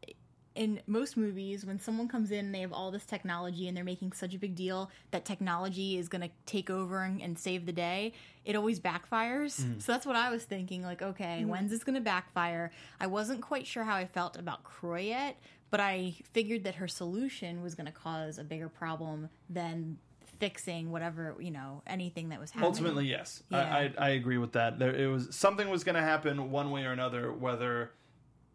in 0.57 0.81
most 0.87 1.17
movies 1.17 1.65
when 1.65 1.79
someone 1.79 2.09
comes 2.09 2.31
in 2.31 2.47
and 2.47 2.55
they 2.55 2.61
have 2.61 2.73
all 2.73 2.91
this 2.91 3.05
technology 3.05 3.69
and 3.69 3.77
they're 3.77 3.85
making 3.85 4.13
such 4.13 4.35
a 4.35 4.39
big 4.39 4.55
deal 4.55 4.91
that 5.11 5.25
technology 5.25 5.99
is 5.99 6.09
going 6.09 6.23
to 6.23 6.31
take 6.47 6.71
over 6.71 7.03
and, 7.03 7.21
and 7.21 7.39
save 7.39 7.67
the 7.67 7.73
day 7.73 8.13
it 8.45 8.57
always 8.57 8.79
backfires. 8.79 9.63
Hmm. 9.63 9.79
So 9.79 9.93
that's 9.93 10.07
what 10.07 10.17
i 10.17 10.31
was 10.31 10.45
thinking 10.45 10.83
like 10.83 11.03
okay 11.03 11.43
hmm. 11.43 11.49
when's 11.49 11.71
this 11.71 11.85
going 11.85 11.95
to 11.95 12.01
backfire? 12.01 12.71
I 13.01 13.07
wasn't 13.07 13.43
quite 13.43 13.67
sure 13.67 13.85
how 13.85 13.95
i 13.95 14.07
felt 14.07 14.39
about 14.39 14.65
croy 14.65 15.03
yet 15.03 15.37
but 15.71 15.81
i 15.81 16.15
figured 16.33 16.65
that 16.65 16.77
her 16.77 16.89
solution 16.89 17.63
was 17.63 17.75
going 17.75 17.87
to 17.87 17.93
cause 17.93 18.39
a 18.39 18.45
bigger 18.45 18.69
problem 18.69 19.29
than 19.51 19.99
fixing 20.39 20.91
whatever 20.91 21.35
you 21.41 21.51
know 21.51 21.83
anything 21.87 22.29
that 22.29 22.41
was 22.41 22.51
happening. 22.51 22.71
Ultimately 22.71 23.07
yes. 23.07 23.43
Yeah. 23.51 23.59
I, 23.59 23.79
I, 23.79 24.07
I 24.07 24.09
agree 24.11 24.39
with 24.39 24.53
that. 24.53 24.79
There 24.79 24.95
it 24.95 25.07
was 25.07 25.35
something 25.35 25.69
was 25.69 25.85
going 25.85 25.95
to 25.95 26.03
happen 26.03 26.51
one 26.51 26.71
way 26.71 26.85
or 26.85 26.93
another 26.93 27.33
whether 27.33 27.93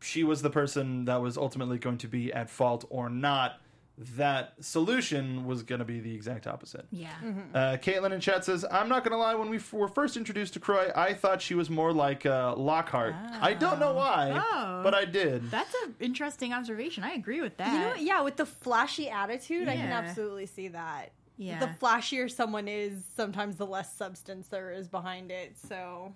she 0.02 0.24
was 0.24 0.42
the 0.42 0.50
person 0.50 1.06
that 1.06 1.22
was 1.22 1.38
ultimately 1.38 1.78
going 1.78 1.98
to 2.00 2.08
be 2.08 2.32
at 2.34 2.50
fault 2.50 2.86
or 2.90 3.10
not 3.10 3.60
that 3.98 4.54
solution 4.62 5.46
was 5.46 5.62
going 5.62 5.78
to 5.78 5.86
be 5.86 6.00
the 6.00 6.16
exact 6.16 6.48
opposite 6.48 6.86
yeah 6.92 7.12
Uh, 7.54 7.78
Caitlin 7.78 8.12
in 8.14 8.20
chat 8.20 8.44
says, 8.46 8.66
"I'm 8.72 8.90
not 8.90 9.04
gonna 9.04 9.18
lie. 9.18 9.36
When 9.36 9.50
we 9.50 9.58
f- 9.58 9.74
were 9.74 9.88
first 9.90 10.18
introduced 10.18 10.54
to 10.54 10.60
Croy, 10.60 10.90
I 10.96 11.14
thought 11.14 11.42
she 11.42 11.54
was 11.54 11.70
more 11.70 11.94
like 11.94 12.26
uh, 12.26 12.56
Lockhart. 12.56 13.14
I 13.42 13.54
don't 13.54 13.80
know 13.80 13.94
why, 13.94 14.42
Oh. 14.54 14.82
but 14.84 14.96
I 14.96 15.06
did. 15.06 15.52
That's 15.52 15.76
an 15.84 15.94
interesting 16.00 16.52
observation. 16.54 17.04
I 17.04 17.12
agree 17.12 17.42
with 17.42 17.58
that. 17.58 17.74
You 17.74 17.80
know, 17.80 17.88
what? 17.90 18.02
yeah, 18.02 18.22
with 18.22 18.38
the 18.38 18.46
flashy 18.46 19.08
attitude, 19.10 19.68
I 19.68 19.76
can 19.76 19.92
absolutely 19.92 20.46
see 20.48 20.70
that. 20.70 21.12
Yeah. 21.38 21.60
The 21.60 21.68
flashier 21.80 22.32
someone 22.32 22.68
is, 22.68 23.04
sometimes 23.16 23.58
the 23.58 23.66
less 23.68 23.94
substance 23.96 24.48
there 24.48 24.72
is 24.72 24.88
behind 24.88 25.30
it. 25.32 25.58
So, 25.68 26.16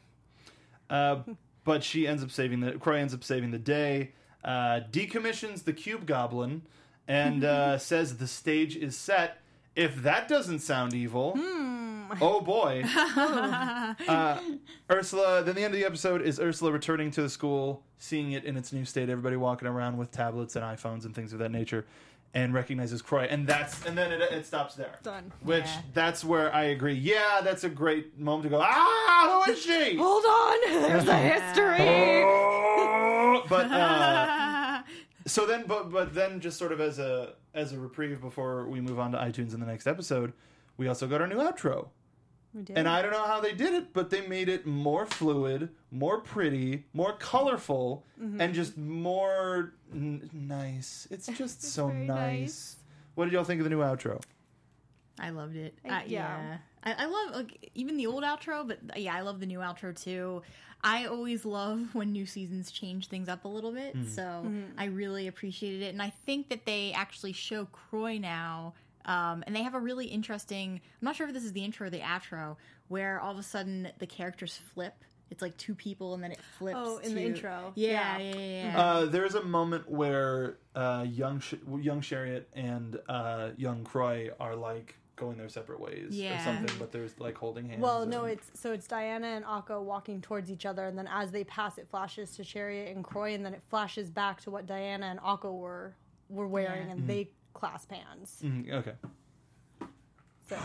Uh, 0.90 1.18
but 1.66 1.84
she 1.84 2.08
ends 2.08 2.24
up 2.24 2.32
saving 2.32 2.62
the 2.62 2.74
Croy 2.74 3.00
ends 3.00 3.14
up 3.14 3.24
saving 3.24 3.52
the 3.52 3.60
day. 3.60 4.12
Uh, 4.44 4.80
decommissions 4.92 5.64
the 5.64 5.74
Cube 5.74 6.06
Goblin 6.06 6.62
and 7.08 7.44
uh, 7.44 7.78
says 7.80 8.18
the 8.18 8.28
stage 8.28 8.78
is 8.78 8.96
set. 8.96 9.42
If 9.76 10.04
that 10.04 10.30
doesn't 10.30 10.60
sound 10.60 10.94
evil, 10.94 11.34
oh 12.22 12.40
boy. 12.42 12.86
uh, 12.88 14.40
Ursula. 14.90 15.44
Then 15.44 15.56
the 15.56 15.64
end 15.64 15.74
of 15.74 15.80
the 15.80 15.86
episode 15.86 16.22
is 16.22 16.40
Ursula 16.40 16.72
returning 16.72 17.12
to 17.12 17.22
the 17.22 17.30
school, 17.30 17.84
seeing 17.98 18.32
it 18.32 18.46
in 18.46 18.56
its 18.56 18.72
new 18.72 18.86
state. 18.86 19.10
Everybody 19.10 19.36
walking 19.36 19.68
around 19.68 19.98
with 19.98 20.12
tablets 20.12 20.56
and 20.56 20.64
iPhones 20.64 21.04
and 21.04 21.14
things 21.14 21.34
of 21.34 21.40
that 21.40 21.52
nature, 21.52 21.86
and 22.36 22.54
recognizes 22.54 23.02
Croy. 23.02 23.24
And 23.30 23.48
that's 23.48 23.84
and 23.86 23.98
then 23.98 24.12
it, 24.12 24.22
it 24.22 24.46
stops 24.46 24.76
there. 24.76 25.00
done. 25.02 25.32
Which 25.42 25.64
Yeah. 25.66 25.82
that's 25.94 26.24
where 26.24 26.54
I 26.54 26.66
agree. 26.66 26.94
Yeah, 26.94 27.42
that's 27.44 27.64
a 27.64 27.70
great 27.70 28.20
moment 28.20 28.44
to 28.44 28.50
go. 28.50 28.62
Ah, 28.62 29.42
who 29.46 29.52
is 29.54 29.62
she? 29.64 29.96
Hold 30.00 30.26
on, 30.26 30.58
there's 30.84 31.08
a 31.08 31.18
history. 31.18 32.24
Oh, 32.24 33.44
but 33.50 33.72
uh, 33.72 34.82
so 35.26 35.46
then, 35.46 35.64
but 35.66 35.92
but 35.92 36.14
then, 36.14 36.40
just 36.40 36.58
sort 36.60 36.72
of 36.72 36.80
as 36.82 37.00
a 37.00 37.34
as 37.54 37.72
a 37.74 37.80
reprieve 37.80 38.22
before 38.22 38.68
we 38.68 38.82
move 38.82 39.00
on 39.00 39.12
to 39.14 39.18
iTunes 39.18 39.54
in 39.54 39.60
the 39.60 39.66
next 39.66 39.88
episode, 39.88 40.34
we 40.78 40.88
also 40.88 41.08
got 41.08 41.22
our 41.22 41.28
new 41.28 41.38
outro, 41.38 41.88
did. 42.64 42.78
And 42.78 42.88
I 42.88 43.02
don't 43.02 43.12
know 43.12 43.26
how 43.26 43.40
they 43.42 43.54
did 43.54 43.74
it, 43.74 43.94
but 43.94 44.10
they 44.10 44.26
made 44.28 44.50
it 44.50 44.66
more 44.66 45.06
fluid, 45.06 45.70
more 45.92 46.20
pretty, 46.22 46.86
more 46.94 47.14
colorful, 47.14 48.06
Mm-hmm. 48.22 48.40
and 48.42 48.54
just 48.54 48.78
more 48.78 49.74
n- 49.94 50.30
nice. 50.34 51.08
It's 51.12 51.28
just 51.38 51.62
so 51.64 51.90
nice. 51.90 52.08
nice. 52.08 52.76
What 53.16 53.26
did 53.26 53.34
y'all 53.34 53.44
think 53.44 53.60
of 53.60 53.66
the 53.66 53.70
new 53.70 53.80
outro? 53.82 54.22
I 55.20 55.30
loved 55.30 55.56
it. 55.56 55.78
I- 55.86 55.88
Uh, 55.90 56.02
yeah. 56.08 56.08
yeah, 56.08 56.58
I, 56.84 57.04
I 57.04 57.06
love 57.06 57.36
like 57.36 57.72
even 57.76 57.98
the 57.98 58.08
old 58.08 58.24
outro, 58.24 58.68
but 58.68 58.80
yeah, 59.00 59.16
I 59.16 59.22
love 59.22 59.40
the 59.40 59.46
new 59.46 59.60
outro 59.60 59.96
too. 60.00 60.42
I 60.84 61.06
always 61.06 61.46
love 61.46 61.90
when 61.94 62.12
new 62.12 62.26
seasons 62.26 62.70
change 62.72 63.08
things 63.08 63.28
up 63.30 63.46
a 63.46 63.48
little 63.48 63.72
bit, 63.72 63.96
Mm-hmm. 63.96 64.08
so 64.10 64.22
Mm-hmm. 64.22 64.78
I 64.78 64.86
really 64.86 65.28
appreciated 65.28 65.82
it, 65.84 65.94
and 65.94 66.02
I 66.02 66.12
think 66.26 66.50
that 66.50 66.66
they 66.66 66.92
actually 66.94 67.34
show 67.34 67.66
Croy 67.66 68.18
now. 68.20 68.74
Um, 69.06 69.44
and 69.46 69.56
they 69.56 69.64
have 69.64 69.76
a 69.76 69.80
really 69.80 70.06
interesting. 70.08 70.82
I'm 71.02 71.06
not 71.06 71.16
sure 71.16 71.28
if 71.28 71.34
this 71.34 71.44
is 71.44 71.54
the 71.54 71.64
intro 71.64 71.88
or 71.88 71.90
the 71.90 72.00
outro, 72.00 72.58
where 72.88 73.20
all 73.20 73.32
of 73.32 73.38
a 73.38 73.44
sudden 73.44 73.90
the 74.00 74.08
characters 74.08 74.60
flip. 74.74 74.94
It's 75.32 75.42
like 75.42 75.58
two 75.58 75.74
people, 75.74 76.14
and 76.14 76.24
then 76.24 76.32
it 76.32 76.40
flips. 76.60 76.78
Oh, 76.80 76.98
in 77.00 77.16
the 77.16 77.22
intro. 77.24 77.72
Yeah, 77.76 78.18
Yeah. 78.18 78.18
yeah, 78.20 78.36
yeah. 78.36 78.64
yeah. 78.74 78.80
Uh, 78.82 79.06
there's 79.08 79.34
a 79.36 79.42
moment 79.44 79.90
where 79.90 80.58
uh, 80.76 81.06
young 81.10 81.40
Sh- 81.40 81.56
young 81.82 82.02
Chariot 82.02 82.48
and 82.54 83.00
uh, 83.10 83.50
young 83.58 83.84
Croy 83.84 84.30
are 84.40 84.56
like 84.56 84.96
going 85.16 85.38
their 85.38 85.50
separate 85.50 85.80
ways 85.80 86.12
or 86.12 86.16
Yeah. 86.16 86.44
something, 86.44 86.76
but 86.78 86.92
there's 86.92 87.20
like 87.20 87.38
holding 87.38 87.70
hands. 87.70 87.82
Well, 87.82 88.06
no, 88.06 88.26
it's 88.26 88.52
so 88.54 88.72
it's 88.72 88.86
Diana 88.86 89.28
and 89.28 89.46
Akko 89.46 89.82
walking 89.82 90.22
towards 90.22 90.52
each 90.52 90.66
other, 90.66 90.86
and 90.86 90.96
then 90.98 91.08
as 91.12 91.32
they 91.32 91.44
pass, 91.44 91.78
it 91.80 91.88
flashes 91.90 92.32
to 92.36 92.44
Chariot 92.44 92.96
and 92.96 93.04
Croy, 93.04 93.34
and 93.34 93.44
then 93.44 93.54
it 93.56 93.64
flashes 93.70 94.10
back 94.12 94.42
to 94.42 94.52
what 94.52 94.66
Diana 94.68 95.08
and 95.08 95.20
Akko 95.22 95.58
were 95.58 95.96
were 96.30 96.48
wearing, 96.48 96.86
Yeah. 96.88 96.94
and 96.94 97.08
they 97.08 97.30
clasp 97.56 97.92
hands. 97.92 98.42
Mhm, 98.44 98.72
okay. 98.72 98.94
So 100.48 100.58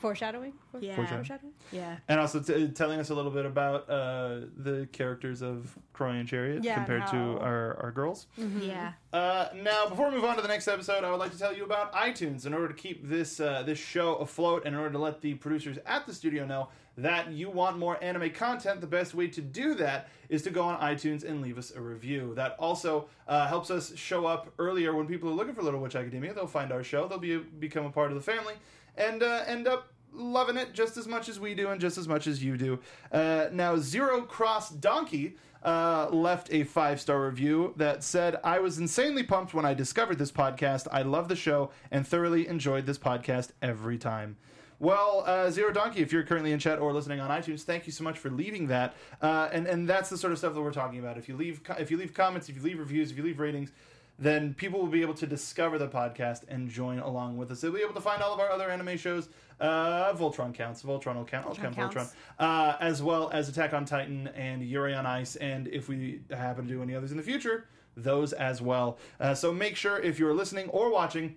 foreshadowing. 0.00 0.52
For- 0.70 0.78
Yeah. 0.80 0.94
Foreshadowing. 0.96 1.52
yeah. 1.72 1.98
And 2.08 2.20
also 2.20 2.40
t- 2.40 2.68
telling 2.68 3.00
us 3.00 3.10
a 3.10 3.14
little 3.14 3.32
bit 3.32 3.44
about 3.44 3.90
uh, 3.90 4.42
the 4.56 4.88
characters 4.92 5.42
of 5.42 5.76
Croy 5.92 6.12
and 6.12 6.28
Chariot 6.28 6.62
Yeah, 6.62 6.76
and 6.78 6.86
compared 6.86 7.08
to 7.10 7.38
our, 7.40 7.76
our 7.82 7.90
girls. 7.92 8.28
Yeah. 8.60 8.92
Uh, 9.12 9.48
now, 9.56 9.88
before 9.88 10.08
we 10.08 10.14
move 10.14 10.24
on 10.24 10.36
to 10.36 10.42
the 10.42 10.48
next 10.48 10.68
episode, 10.68 11.02
I 11.04 11.10
would 11.10 11.18
like 11.20 11.32
to 11.32 11.38
tell 11.38 11.54
you 11.54 11.64
about 11.64 11.92
iTunes. 11.92 12.46
In 12.46 12.54
order 12.54 12.68
to 12.68 12.74
keep 12.74 13.06
this 13.06 13.40
uh, 13.40 13.62
this 13.64 13.78
show 13.78 14.14
afloat, 14.16 14.62
and 14.64 14.74
in 14.74 14.80
order 14.80 14.92
to 14.92 14.98
let 14.98 15.20
the 15.20 15.34
producers 15.34 15.78
at 15.84 16.06
the 16.06 16.14
studio 16.14 16.46
know 16.46 16.68
that 16.98 17.30
you 17.30 17.48
want 17.48 17.78
more 17.78 18.02
anime 18.02 18.30
content, 18.30 18.80
the 18.80 18.86
best 18.86 19.14
way 19.14 19.28
to 19.28 19.40
do 19.40 19.74
that 19.76 20.08
is 20.28 20.42
to 20.42 20.50
go 20.50 20.62
on 20.62 20.80
iTunes 20.80 21.24
and 21.24 21.40
leave 21.40 21.56
us 21.56 21.72
a 21.74 21.80
review. 21.80 22.34
That 22.34 22.56
also 22.58 23.08
uh, 23.28 23.46
helps 23.46 23.70
us 23.70 23.96
show 23.96 24.26
up 24.26 24.52
earlier 24.58 24.94
when 24.94 25.06
people 25.06 25.30
are 25.30 25.34
looking 25.34 25.54
for 25.54 25.62
Little 25.62 25.80
Witch 25.80 25.94
Academia. 25.94 26.34
They'll 26.34 26.46
find 26.46 26.72
our 26.72 26.82
show, 26.82 27.06
they'll 27.06 27.18
be 27.18 27.38
become 27.38 27.86
a 27.86 27.90
part 27.90 28.10
of 28.10 28.16
the 28.16 28.22
family, 28.22 28.54
and 28.96 29.22
uh, 29.22 29.44
end 29.46 29.68
up 29.68 29.92
loving 30.12 30.56
it 30.56 30.72
just 30.72 30.96
as 30.96 31.06
much 31.06 31.28
as 31.28 31.38
we 31.38 31.54
do 31.54 31.68
and 31.68 31.80
just 31.80 31.98
as 31.98 32.08
much 32.08 32.26
as 32.26 32.42
you 32.42 32.56
do. 32.56 32.78
Uh, 33.12 33.46
now, 33.52 33.76
Zero 33.76 34.22
Cross 34.22 34.70
Donkey 34.70 35.36
uh, 35.62 36.08
left 36.10 36.52
a 36.52 36.64
five 36.64 37.00
star 37.00 37.24
review 37.26 37.74
that 37.76 38.02
said, 38.02 38.40
I 38.42 38.58
was 38.58 38.78
insanely 38.78 39.22
pumped 39.22 39.54
when 39.54 39.64
I 39.64 39.74
discovered 39.74 40.18
this 40.18 40.32
podcast. 40.32 40.88
I 40.90 41.02
love 41.02 41.28
the 41.28 41.36
show 41.36 41.70
and 41.90 42.06
thoroughly 42.06 42.48
enjoyed 42.48 42.86
this 42.86 42.98
podcast 42.98 43.50
every 43.62 43.98
time. 43.98 44.36
Well, 44.80 45.24
uh, 45.26 45.50
Zero 45.50 45.72
Donkey, 45.72 46.00
if 46.00 46.12
you're 46.12 46.22
currently 46.22 46.52
in 46.52 46.58
chat 46.58 46.78
or 46.78 46.92
listening 46.92 47.18
on 47.20 47.30
iTunes, 47.30 47.62
thank 47.62 47.86
you 47.86 47.92
so 47.92 48.04
much 48.04 48.18
for 48.18 48.30
leaving 48.30 48.68
that. 48.68 48.94
Uh, 49.20 49.48
and 49.52 49.66
and 49.66 49.88
that's 49.88 50.08
the 50.08 50.16
sort 50.16 50.32
of 50.32 50.38
stuff 50.38 50.54
that 50.54 50.60
we're 50.60 50.72
talking 50.72 51.00
about. 51.00 51.18
If 51.18 51.28
you 51.28 51.36
leave 51.36 51.60
if 51.78 51.90
you 51.90 51.96
leave 51.96 52.14
comments, 52.14 52.48
if 52.48 52.56
you 52.56 52.62
leave 52.62 52.78
reviews, 52.78 53.10
if 53.10 53.16
you 53.16 53.24
leave 53.24 53.40
ratings, 53.40 53.72
then 54.18 54.54
people 54.54 54.80
will 54.80 54.88
be 54.88 55.02
able 55.02 55.14
to 55.14 55.26
discover 55.26 55.78
the 55.78 55.88
podcast 55.88 56.42
and 56.48 56.68
join 56.68 56.98
along 56.98 57.36
with 57.36 57.50
us. 57.50 57.60
They'll 57.60 57.72
be 57.72 57.82
able 57.82 57.94
to 57.94 58.00
find 58.00 58.22
all 58.22 58.32
of 58.34 58.40
our 58.40 58.50
other 58.50 58.70
anime 58.70 58.96
shows. 58.96 59.28
Uh, 59.60 60.12
Voltron 60.14 60.54
counts. 60.54 60.82
Voltron 60.82 61.16
will 61.16 61.24
count. 61.24 61.46
I'll 61.46 61.54
count 61.54 61.76
Voltron. 61.76 62.12
Uh, 62.38 62.76
as 62.80 63.02
well 63.02 63.30
as 63.32 63.48
Attack 63.48 63.74
on 63.74 63.84
Titan 63.84 64.28
and 64.28 64.62
Yuri 64.62 64.94
on 64.94 65.06
Ice. 65.06 65.36
And 65.36 65.68
if 65.68 65.88
we 65.88 66.20
happen 66.30 66.66
to 66.66 66.72
do 66.72 66.82
any 66.82 66.94
others 66.94 67.10
in 67.10 67.16
the 67.16 67.22
future, 67.22 67.66
those 67.96 68.32
as 68.32 68.60
well. 68.62 68.98
Uh, 69.18 69.34
so 69.34 69.52
make 69.52 69.76
sure 69.76 69.98
if 69.98 70.18
you're 70.18 70.34
listening 70.34 70.68
or 70.70 70.90
watching 70.92 71.36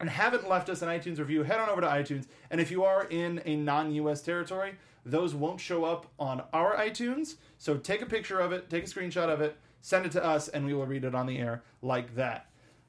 and 0.00 0.08
haven't 0.10 0.48
left 0.48 0.68
us 0.68 0.82
an 0.82 0.88
iTunes 0.88 1.18
review, 1.18 1.42
head 1.42 1.60
on 1.60 1.68
over 1.68 1.82
to 1.82 1.86
iTunes. 1.86 2.26
And 2.50 2.60
if 2.60 2.70
you 2.70 2.82
are 2.84 3.04
in 3.04 3.40
a 3.44 3.54
non 3.54 3.92
US 3.92 4.22
territory, 4.22 4.74
those 5.04 5.34
won't 5.34 5.60
show 5.60 5.84
up 5.84 6.06
on 6.18 6.42
our 6.52 6.74
iTunes. 6.76 7.36
So 7.58 7.76
take 7.76 8.02
a 8.02 8.06
picture 8.06 8.40
of 8.40 8.52
it, 8.52 8.68
take 8.70 8.84
a 8.84 8.86
screenshot 8.86 9.28
of 9.28 9.40
it, 9.40 9.56
send 9.82 10.06
it 10.06 10.12
to 10.12 10.24
us, 10.24 10.48
and 10.48 10.66
we 10.66 10.74
will 10.74 10.86
read 10.86 11.04
it 11.04 11.14
on 11.14 11.26
the 11.26 11.38
air 11.38 11.62
like 11.82 12.16
that. 12.16 12.46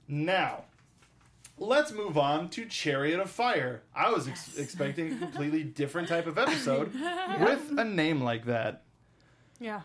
Now, 0.08 0.64
let's 1.58 1.92
move 1.92 2.18
on 2.18 2.50
to 2.52 2.66
Chariot 2.66 3.20
of 3.20 3.30
Fire. 3.30 3.84
I 3.94 4.10
was 4.10 4.28
ex- 4.28 4.58
expecting 4.58 5.14
a 5.14 5.18
completely 5.18 5.64
different 5.64 6.08
type 6.08 6.28
of 6.28 6.38
episode 6.38 6.94
with 7.40 7.78
a 7.78 7.84
name 7.84 8.22
like 8.22 8.46
that. 8.46 8.84
Yeah. 9.60 9.82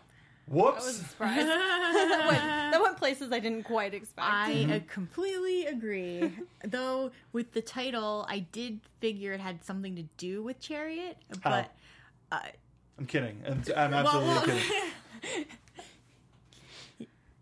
Whoops. 0.47 0.83
I 0.83 0.85
was 0.85 0.95
surprised. 0.95 1.47
that, 1.47 2.25
went, 2.27 2.71
that 2.71 2.81
went 2.81 2.97
places 2.97 3.31
I 3.31 3.39
didn't 3.39 3.63
quite 3.63 3.93
expect. 3.93 4.27
I 4.27 4.63
uh, 4.75 4.79
completely 4.91 5.65
agree. 5.65 6.31
Though 6.63 7.11
with 7.33 7.51
the 7.51 7.61
title, 7.61 8.25
I 8.29 8.39
did 8.39 8.79
figure 9.01 9.33
it 9.33 9.41
had 9.41 9.63
something 9.65 9.95
to 9.97 10.03
do 10.17 10.43
with 10.43 10.59
Chariot, 10.61 11.17
but 11.43 11.71
uh, 12.31 12.39
I'm 12.97 13.05
kidding. 13.05 13.41
I'm, 13.45 13.63
I'm 13.75 13.93
absolutely 13.93 14.29
well- 14.29 14.41
kidding. 15.21 15.45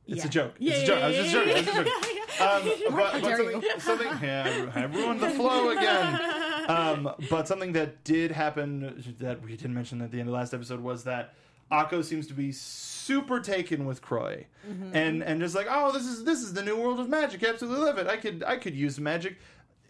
It's 0.08 0.20
yeah. 0.20 0.26
a 0.26 0.30
joke. 0.30 0.56
Yeah, 0.60 0.74
it's 0.74 0.78
a 0.78 0.82
yeah, 0.82 0.88
joke. 0.88 1.04
I 1.04 1.08
was 1.08 1.16
yeah, 1.16 1.22
just 1.22 1.34
joking. 1.34 1.52
I 1.52 1.56
was 1.56 1.66
just 1.66 1.78
joking. 1.78 2.92
Um, 2.92 2.96
but, 2.96 3.22
but 3.22 3.38
something, 3.38 3.80
something 3.80 4.08
yeah, 4.22 4.72
I 4.76 4.84
ruined 4.84 5.20
the 5.20 5.30
flow 5.32 5.70
again. 5.78 6.20
Um, 6.68 7.10
but 7.30 7.48
something 7.48 7.74
that 7.74 8.04
did 8.04 8.32
happen 8.32 9.04
that 9.20 9.42
we 9.42 9.56
didn't 9.56 9.74
mention 9.74 10.02
at 10.02 10.12
the 10.12 10.20
end 10.20 10.28
of 10.28 10.34
the 10.34 10.38
last 10.38 10.54
episode 10.54 10.82
was 10.82 11.06
that 11.06 11.34
Akko 11.72 12.04
seems 12.04 12.28
to 12.28 12.34
be 12.34 12.52
super 12.52 13.40
taken 13.40 13.86
with 13.86 14.02
Croy, 14.02 14.46
and 14.94 15.24
and 15.24 15.40
just 15.42 15.56
like, 15.56 15.68
oh, 15.70 15.92
this 15.92 16.06
is 16.06 16.24
this 16.24 16.42
is 16.42 16.54
the 16.54 16.64
new 16.64 16.78
world 16.78 17.00
of 17.00 17.10
magic. 17.10 17.44
I 17.44 17.50
Absolutely 17.50 17.84
love 17.86 17.98
it. 17.98 18.08
I 18.08 18.18
could 18.18 18.44
I 18.46 18.58
could 18.58 18.76
use 18.76 19.00
magic 19.00 19.38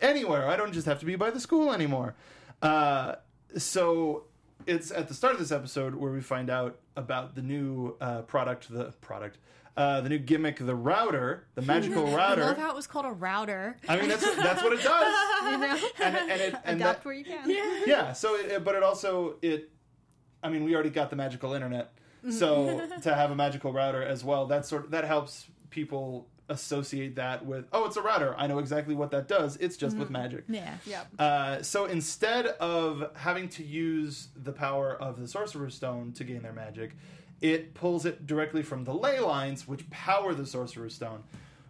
anywhere. 0.01 0.47
I 0.47 0.55
don't 0.55 0.71
just 0.73 0.85
have 0.87 0.99
to 0.99 1.05
be 1.05 1.15
by 1.15 1.31
the 1.31 1.39
school 1.39 1.73
anymore. 1.73 2.15
Uh, 2.61 3.15
so 3.57 4.23
it's 4.65 4.91
at 4.91 5.07
the 5.07 5.13
start 5.13 5.33
of 5.33 5.39
this 5.39 5.51
episode 5.51 5.95
where 5.95 6.11
we 6.11 6.21
find 6.21 6.49
out 6.49 6.79
about 6.95 7.35
the 7.35 7.41
new 7.41 7.95
uh, 8.01 8.21
product, 8.23 8.69
the 8.69 8.85
product, 9.01 9.37
uh, 9.77 9.99
the 10.01 10.09
new 10.09 10.17
gimmick, 10.17 10.57
the 10.59 10.75
router, 10.75 11.45
the 11.55 11.61
magical 11.73 12.05
router. 12.07 12.43
I 12.43 12.47
love 12.47 12.57
how 12.57 12.69
it 12.71 12.75
was 12.75 12.87
called 12.87 13.05
a 13.05 13.11
router. 13.11 13.77
I 13.87 13.97
mean, 13.97 14.07
that's 14.09 14.23
that's 14.37 14.63
what 14.63 14.73
it 14.73 14.81
does. 14.83 15.15
you 15.51 15.57
know, 15.57 15.79
And, 15.99 16.15
and 16.31 16.41
it 16.41 16.55
and 16.63 16.81
adapt 16.81 16.99
that, 16.99 17.05
where 17.05 17.13
you 17.15 17.25
can. 17.25 17.49
yeah. 17.85 18.13
So, 18.13 18.35
it, 18.35 18.63
but 18.63 18.75
it 18.75 18.83
also 18.83 19.35
it. 19.41 19.69
I 20.45 20.49
mean, 20.49 20.63
we 20.63 20.73
already 20.73 20.89
got 20.91 21.09
the 21.09 21.15
magical 21.15 21.53
internet, 21.53 21.91
so 22.29 22.87
to 23.01 23.15
have 23.15 23.31
a 23.31 23.35
magical 23.35 23.73
router 23.73 24.03
as 24.03 24.23
well, 24.23 24.45
that 24.47 24.65
sort 24.65 24.91
that 24.91 25.05
helps 25.05 25.47
people 25.69 26.27
associate 26.47 27.15
that 27.15 27.43
with 27.43 27.65
oh, 27.73 27.85
it's 27.85 27.97
a 27.97 28.01
router. 28.01 28.35
I 28.37 28.47
know 28.47 28.59
exactly 28.59 28.95
what 28.95 29.11
that 29.11 29.27
does. 29.27 29.57
It's 29.57 29.77
just 29.77 29.97
with 29.97 30.09
magic. 30.09 30.43
Yeah. 30.47 30.75
Yep. 30.85 31.07
Uh, 31.17 31.61
so 31.63 31.85
instead 31.85 32.45
of 32.45 33.09
having 33.15 33.49
to 33.49 33.63
use 33.63 34.29
the 34.35 34.51
power 34.51 34.95
of 35.01 35.19
the 35.19 35.27
Sorcerer's 35.27 35.75
Stone 35.75 36.13
to 36.13 36.23
gain 36.23 36.41
their 36.43 36.53
magic, 36.53 36.95
it 37.41 37.73
pulls 37.73 38.05
it 38.05 38.27
directly 38.27 38.61
from 38.61 38.83
the 38.83 38.93
ley 38.93 39.19
lines, 39.19 39.67
which 39.67 39.89
power 39.89 40.33
the 40.33 40.45
Sorcerer's 40.45 40.95
Stone, 40.95 41.23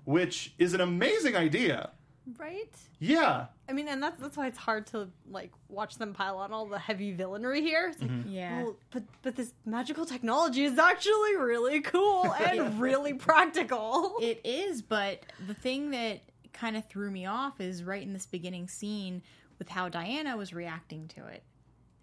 which 0.04 0.54
is 0.58 0.74
an 0.74 0.82
amazing 0.82 1.36
idea. 1.36 1.92
Right? 2.40 2.72
Yeah. 3.00 3.46
I 3.70 3.74
mean, 3.74 3.88
and 3.88 4.02
that's 4.02 4.20
that's 4.20 4.36
why 4.36 4.48
it's 4.48 4.58
hard 4.58 4.88
to 4.88 5.10
like 5.30 5.52
watch 5.70 5.98
them 5.98 6.14
pile 6.14 6.38
on 6.38 6.52
all 6.52 6.66
the 6.66 6.80
heavy 6.80 7.16
villainry 7.16 7.62
here. 7.62 7.90
It's 7.90 8.02
like, 8.02 8.10
mm-hmm. 8.10 8.30
Yeah. 8.30 8.64
well, 8.64 8.76
but 8.92 9.04
but 9.22 9.36
this 9.36 9.54
magical 9.66 10.06
technology 10.06 10.64
is 10.66 10.80
actually 10.80 11.36
really 11.36 11.82
cool 11.82 12.34
and 12.40 12.80
really 12.80 13.14
practical. 13.14 14.16
It 14.22 14.42
is, 14.44 14.82
but 14.82 15.24
the 15.46 15.54
thing 15.54 15.92
that 15.92 16.22
kind 16.54 16.76
of 16.76 16.86
threw 16.88 17.12
me 17.12 17.26
off 17.26 17.62
is 17.62 17.84
right 17.84 18.02
in 18.02 18.14
this 18.14 18.26
beginning 18.26 18.68
scene 18.68 19.22
with 19.60 19.70
how 19.70 19.90
Diana 19.90 20.36
was 20.36 20.54
reacting 20.54 21.08
to 21.10 21.28
it. 21.28 21.44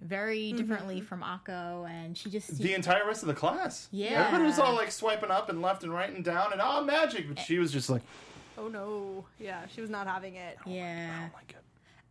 Very 0.00 0.48
mm-hmm. 0.48 0.56
differently 0.56 1.00
from 1.00 1.22
Akko, 1.22 1.88
and 1.88 2.16
she 2.16 2.28
just 2.28 2.58
The 2.58 2.74
entire 2.74 3.06
rest 3.06 3.22
of 3.22 3.28
the 3.28 3.34
class. 3.34 3.88
Yeah. 3.92 4.26
Everybody 4.26 4.44
was 4.44 4.58
all 4.58 4.74
like 4.74 4.90
swiping 4.90 5.30
up 5.30 5.48
and 5.48 5.62
left 5.62 5.84
and 5.84 5.92
right 5.92 6.10
and 6.10 6.24
down 6.24 6.52
and 6.52 6.60
oh 6.62 6.84
magic, 6.84 7.28
but 7.28 7.38
she 7.38 7.58
was 7.58 7.72
just 7.72 7.88
like, 7.88 8.02
oh 8.58 8.68
no, 8.68 9.24
yeah, 9.38 9.66
she 9.74 9.80
was 9.80 9.90
not 9.90 10.06
having 10.06 10.36
it. 10.36 10.58
yeah. 10.66 11.28
oh 11.28 11.36
my 11.36 11.42
god. 11.52 11.62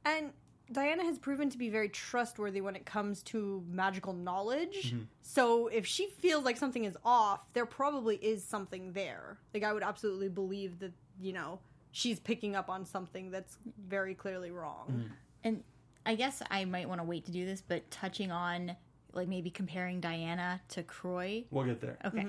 And 0.04 0.32
Diana 0.72 1.04
has 1.04 1.18
proven 1.18 1.50
to 1.50 1.58
be 1.58 1.70
very 1.70 1.90
trustworthy 1.90 2.62
when 2.62 2.76
it 2.76 2.86
comes 2.86 3.24
to 3.24 3.64
magical 3.70 4.14
knowledge. 4.14 4.94
Mm-hmm. 4.94 5.04
So 5.22 5.68
if 5.68 5.86
she 5.86 6.08
feels 6.08 6.46
like 6.46 6.58
something 6.58 6.86
is 6.86 6.98
off, 7.04 7.42
there 7.54 7.66
probably 7.66 8.16
is 8.18 8.44
something 8.44 8.94
there. 8.94 9.38
Like 9.54 9.64
I 9.64 9.74
would 9.74 9.84
absolutely 9.84 10.30
believe 10.30 10.80
that, 10.80 10.94
you 11.20 11.34
know, 11.34 11.60
she's 11.92 12.20
picking 12.20 12.56
up 12.56 12.70
on 12.70 12.86
something 12.86 13.32
that's 13.32 13.58
very 13.88 14.16
clearly 14.16 14.52
wrong. 14.52 14.86
Mm-hmm. 14.90 15.14
And 15.44 15.64
I 16.06 16.16
guess 16.16 16.42
I 16.50 16.66
might 16.66 16.88
want 16.88 17.02
to 17.02 17.06
wait 17.06 17.26
to 17.26 17.32
do 17.32 17.46
this, 17.46 17.62
but 17.62 17.90
touching 17.92 18.32
on 18.32 18.76
like 19.14 19.28
maybe 19.28 19.50
comparing 19.50 20.00
Diana 20.00 20.62
to 20.70 20.84
Croy. 20.84 21.44
We'll 21.52 21.66
get 21.66 21.82
there. 21.82 21.98
Okay. 22.06 22.28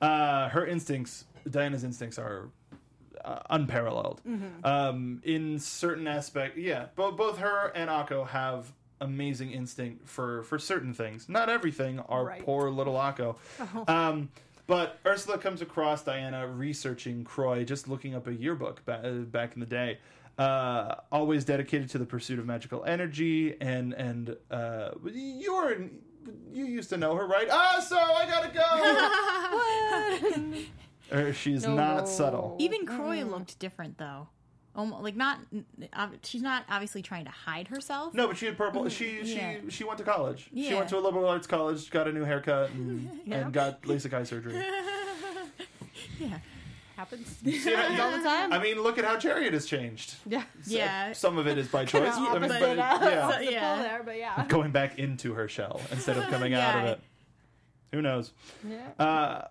uh, 0.00 0.48
her 0.50 0.66
instincts, 0.66 1.24
Diana's 1.50 1.82
instincts 1.82 2.16
are 2.16 2.48
uh, 3.24 3.40
unparalleled. 3.50 4.20
Um, 4.64 5.20
in 5.24 5.58
certain 5.58 6.06
aspect, 6.06 6.56
yeah, 6.58 6.86
both 6.96 7.16
both 7.16 7.38
her 7.38 7.72
and 7.74 7.88
Akko 7.90 8.26
have 8.28 8.72
amazing 9.00 9.50
instinct 9.52 10.08
for 10.08 10.42
for 10.44 10.58
certain 10.58 10.94
things, 10.94 11.28
not 11.28 11.48
everything. 11.48 11.98
Our 12.00 12.24
Right. 12.26 12.44
poor 12.44 12.70
little 12.70 12.94
Akko. 12.94 13.36
Um, 13.88 14.28
but 14.68 14.98
Ursula 15.04 15.38
comes 15.38 15.60
across 15.60 16.02
Diana 16.04 16.46
researching 16.46 17.24
Croy, 17.24 17.64
just 17.64 17.88
looking 17.88 18.14
up 18.14 18.26
a 18.28 18.32
yearbook 18.34 18.84
ba- 18.84 19.02
uh, 19.04 19.10
back 19.24 19.54
in 19.54 19.60
the 19.60 19.66
day. 19.66 19.98
Uh, 20.38 20.94
always 21.10 21.44
dedicated 21.44 21.90
to 21.90 21.98
the 21.98 22.06
pursuit 22.06 22.38
of 22.38 22.46
magical 22.46 22.84
energy, 22.84 23.56
and 23.60 23.92
and 23.92 24.36
uh, 24.50 24.90
you're 25.04 25.76
you 26.52 26.64
used 26.66 26.88
to 26.90 26.96
know 26.96 27.14
her, 27.16 27.26
right? 27.26 27.48
Ah, 27.50 27.80
so 27.86 27.96
I 27.98 28.26
gotta 28.26 28.48
go. 30.54 30.62
She's 31.32 31.66
not 31.66 32.08
subtle. 32.08 32.56
Even 32.58 32.86
Croy 32.86 33.22
looked 33.24 33.58
different 33.58 33.98
though. 33.98 34.28
Almost, 34.74 35.02
like 35.02 35.16
not, 35.16 35.38
ob- 35.94 36.14
she's 36.24 36.40
not 36.40 36.64
obviously 36.70 37.02
trying 37.02 37.26
to 37.26 37.30
hide 37.30 37.68
herself. 37.68 38.14
No, 38.14 38.26
but 38.28 38.38
she 38.38 38.46
had 38.46 38.56
purple. 38.56 38.88
She 38.88 39.22
she 39.24 39.36
Yeah. 39.36 39.56
she 39.68 39.84
went 39.84 39.98
to 39.98 40.04
college. 40.04 40.48
She 40.54 40.72
went 40.74 40.88
to 40.88 40.98
a 40.98 41.00
liberal 41.00 41.28
arts 41.28 41.46
college, 41.46 41.90
got 41.90 42.08
a 42.08 42.12
new 42.12 42.24
haircut, 42.24 42.70
and, 42.70 43.10
and 43.30 43.52
got 43.52 43.82
LASIK 43.82 44.14
eye 44.14 44.22
surgery. 44.24 44.64
Yeah, 46.18 46.38
Happens 46.96 47.26
See, 47.44 47.74
I- 47.74 47.98
all 48.00 48.10
the 48.16 48.22
time. 48.22 48.52
I 48.52 48.58
mean, 48.62 48.80
look 48.82 48.98
at 48.98 49.04
how 49.04 49.16
Chariot 49.18 49.52
has 49.54 49.66
changed. 49.66 50.14
yeah. 50.26 50.44
yeah. 50.66 51.12
Some 51.12 51.36
of 51.38 51.46
it 51.46 51.58
is 51.58 51.68
by 51.68 51.84
choice. 51.84 52.14
I 52.14 52.38
mean, 52.38 52.48
but, 52.48 52.76
yeah, 52.76 52.94
opposite 53.26 53.50
Yeah. 53.52 53.82
there, 53.82 54.02
but 54.04 54.16
yeah. 54.18 54.44
going 54.48 54.70
back 54.70 54.98
into 54.98 55.34
her 55.34 55.48
shell 55.48 55.80
instead 55.90 56.16
of 56.16 56.24
coming 56.28 56.54
out 56.54 56.78
of 56.78 56.84
it. 56.90 57.00
Who 57.92 58.00
knows? 58.02 58.32
Yeah. 58.66 59.04
Uh, 59.04 59.48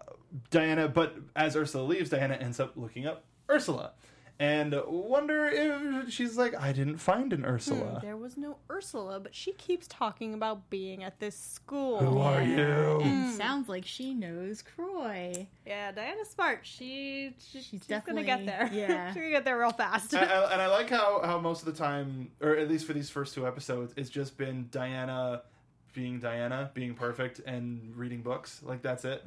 Diana, 0.50 0.88
but 0.88 1.16
as 1.36 1.56
Ursula 1.56 1.84
leaves, 1.84 2.10
Diana 2.10 2.36
ends 2.36 2.60
up 2.60 2.74
looking 2.76 3.06
up 3.06 3.24
Ursula. 3.50 3.92
And 4.40 4.76
wonder 4.88 5.46
if 5.46 6.12
she's 6.12 6.36
like, 6.36 6.60
I 6.60 6.72
didn't 6.72 6.98
find 6.98 7.32
an 7.32 7.42
hmm, 7.42 7.50
Ursula. 7.50 8.00
There 8.02 8.18
was 8.18 8.38
no 8.38 8.58
Ursula, 8.72 9.20
but 9.20 9.36
she 9.36 9.52
keeps 9.52 9.86
talking 9.88 10.34
about 10.34 10.68
being 10.72 11.04
at 11.04 11.20
this 11.20 11.38
school. 11.38 12.00
Who 12.00 12.18
are 12.18 12.42
you? 12.42 13.02
And 13.04 13.26
hmm. 13.26 13.32
sounds 13.34 13.70
like 13.70 13.86
she 13.86 14.16
knows 14.16 14.64
Croy. 14.64 15.48
Yeah, 15.64 15.92
Diana's 15.92 16.30
smart. 16.30 16.62
She, 16.64 17.36
she 17.38 17.62
she's, 17.62 17.82
definitely- 17.82 18.24
gonna 18.24 18.46
get 18.46 18.46
there. 18.48 18.70
yeah. 18.90 19.10
she's 19.10 19.18
gonna 19.18 19.30
get 19.30 19.46
there 19.46 19.60
real 19.60 19.74
fast. 19.74 20.16
I, 20.16 20.24
I- 20.24 20.52
and 20.54 20.60
I 20.60 20.68
like 20.70 20.90
how, 20.90 21.22
how 21.24 21.38
most 21.38 21.60
of 21.60 21.68
the 21.68 21.80
time, 21.80 22.32
or 22.42 22.56
at 22.56 22.68
least 22.68 22.88
for 22.88 22.94
these 22.94 23.12
first 23.12 23.36
two 23.36 23.46
episodes, 23.46 23.94
it's 23.96 24.10
just 24.10 24.40
been 24.40 24.70
Diana 24.72 25.44
being 25.94 26.20
Diana, 26.20 26.72
being 26.74 26.94
perfect, 26.94 27.42
and 27.46 27.96
reading 27.96 28.22
books. 28.22 28.62
Like, 28.64 28.82
that's 28.82 29.06
it. 29.06 29.24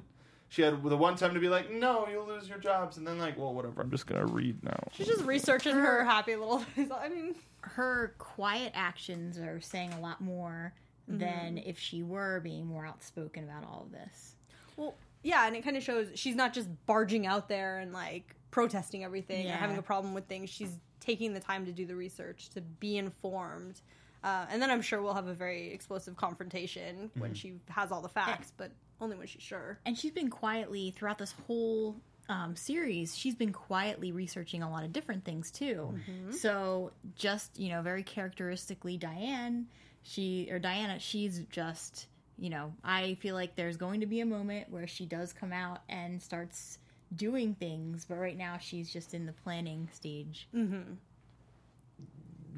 She 0.49 0.63
had 0.63 0.83
the 0.83 0.97
one 0.97 1.17
time 1.17 1.35
to 1.35 1.41
be 1.41 1.49
like, 1.49 1.71
no, 1.71 2.07
you'll 2.09 2.27
lose 2.27 2.49
your 2.49 2.59
jobs. 2.59 2.97
And 2.97 3.07
then, 3.07 3.19
like, 3.19 3.37
well, 3.37 3.53
whatever. 3.53 3.83
I'm 3.83 3.91
just 3.91 4.07
going 4.07 4.25
to 4.25 4.33
read 4.33 4.63
now. 4.63 4.79
she's 4.93 5.09
just 5.09 5.25
researching 5.25 5.75
her 5.75 6.05
happy 6.05 6.37
little 6.37 6.59
face. 6.77 6.89
I 6.95 7.09
mean, 7.09 7.35
Her 7.63 8.15
quiet 8.19 8.73
actions 8.75 9.39
are 9.39 9.61
saying 9.61 9.93
a 9.95 10.01
lot 10.01 10.21
more 10.21 10.73
mm-hmm. 11.11 11.19
than 11.19 11.59
if 11.59 11.79
she 11.79 12.03
were 12.03 12.41
being 12.41 12.67
more 12.67 12.87
outspoken 12.87 13.45
about 13.45 13.65
all 13.65 13.83
of 13.87 13.93
this. 13.93 14.37
well, 14.77 14.95
yeah, 15.25 15.47
and 15.47 15.57
it 15.57 15.65
kind 15.65 15.77
of 15.77 15.83
shows 15.83 16.09
she's 16.15 16.37
not 16.37 16.53
just 16.53 16.69
barging 16.87 17.27
out 17.27 17.49
there 17.49 17.79
and 17.79 17.93
like 17.93 18.37
protesting 18.51 19.03
everything 19.03 19.49
or 19.49 19.55
having 19.55 19.79
a 19.79 19.83
problem 19.83 20.15
with 20.15 20.27
things. 20.27 20.51
She's 20.51 20.79
taking 21.01 21.33
the 21.33 21.41
time 21.41 21.67
to 21.67 21.73
do 21.73 21.87
the 21.87 21.97
research 21.97 22.51
to 22.51 22.61
be 22.61 22.99
informed. 22.99 23.81
Uh, 24.25 24.47
and 24.51 24.61
then 24.61 24.71
I'm 24.71 24.81
sure 24.81 25.03
we'll 25.03 25.13
have 25.15 25.29
a 25.29 25.35
very 25.35 25.71
explosive 25.71 26.17
confrontation 26.17 27.11
when 27.19 27.35
she 27.35 27.55
has 27.69 27.93
all 27.93 28.01
the 28.01 28.09
facts, 28.09 28.53
but 28.57 28.71
only 29.01 29.17
when 29.17 29.27
she's 29.27 29.43
sure. 29.43 29.79
And 29.85 29.99
she's 29.99 30.13
been 30.13 30.31
quietly 30.31 30.93
throughout 30.97 31.19
this 31.19 31.35
whole 31.47 31.95
um, 32.31 32.57
series. 32.57 33.15
She's 33.15 33.35
been 33.35 33.53
quietly 33.53 34.13
researching 34.13 34.63
a 34.63 34.71
lot 34.71 34.83
of 34.83 34.95
different 34.95 35.27
things 35.27 35.51
too. 35.51 35.95
So 36.31 36.91
just 37.15 37.59
you 37.61 37.69
know, 37.69 37.83
very 37.83 38.03
characteristically, 38.03 38.97
Diane, 38.97 39.67
she 40.03 40.49
or 40.51 40.59
Diana, 40.59 40.99
she's 40.99 41.41
just 41.51 42.07
you 42.39 42.49
know. 42.49 42.73
I 42.83 43.15
feel 43.21 43.35
like 43.35 43.57
there's 43.57 43.77
going 43.77 44.01
to 44.01 44.07
be 44.07 44.21
a 44.21 44.27
moment 44.27 44.71
where 44.71 44.87
she 44.87 45.05
does 45.05 45.35
come 45.35 45.53
out 45.53 45.81
and 45.91 46.21
starts 46.21 46.79
doing 47.15 47.55
things, 47.55 48.07
but 48.09 48.17
right 48.17 48.39
now 48.39 48.57
she's 48.59 48.91
just 48.91 49.13
in 49.13 49.27
the 49.27 49.33
planning 49.33 49.89
stage. 49.93 50.49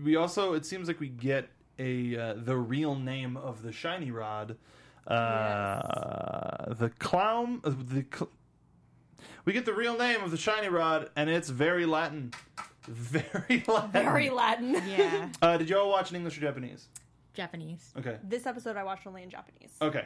we 0.04 0.16
also 0.16 0.52
it 0.54 0.64
seems 0.66 0.88
like 0.88 1.00
we 1.00 1.08
get 1.08 1.48
a 1.78 2.16
uh, 2.16 2.34
the 2.36 2.56
real 2.56 2.94
name 2.94 3.36
of 3.36 3.62
the 3.62 3.72
shiny 3.72 4.10
rod 4.10 4.56
uh 5.06 6.74
the 6.74 6.90
clown 6.98 7.60
uh, 7.64 7.70
the 7.70 8.04
cl- 8.12 8.30
we 9.44 9.52
get 9.52 9.64
the 9.64 9.72
real 9.72 9.96
name 9.96 10.22
of 10.22 10.30
the 10.30 10.36
shiny 10.36 10.68
rod 10.68 11.10
and 11.16 11.30
it's 11.30 11.48
very 11.48 11.86
latin. 11.86 12.32
Very 12.88 13.64
latin. 13.66 13.90
Very 13.90 14.30
Latin. 14.30 14.80
Yeah, 14.88 15.28
uh 15.42 15.56
did 15.56 15.68
you 15.68 15.76
all 15.76 15.90
watch 15.90 16.10
in 16.10 16.16
english 16.16 16.38
or 16.38 16.40
japanese? 16.40 16.86
Japanese. 17.34 17.92
okay. 17.98 18.18
This 18.22 18.46
episode 18.46 18.76
I 18.76 18.84
watched 18.84 19.06
only 19.08 19.22
in 19.24 19.30
Japanese. 19.30 19.72
okay 19.82 20.04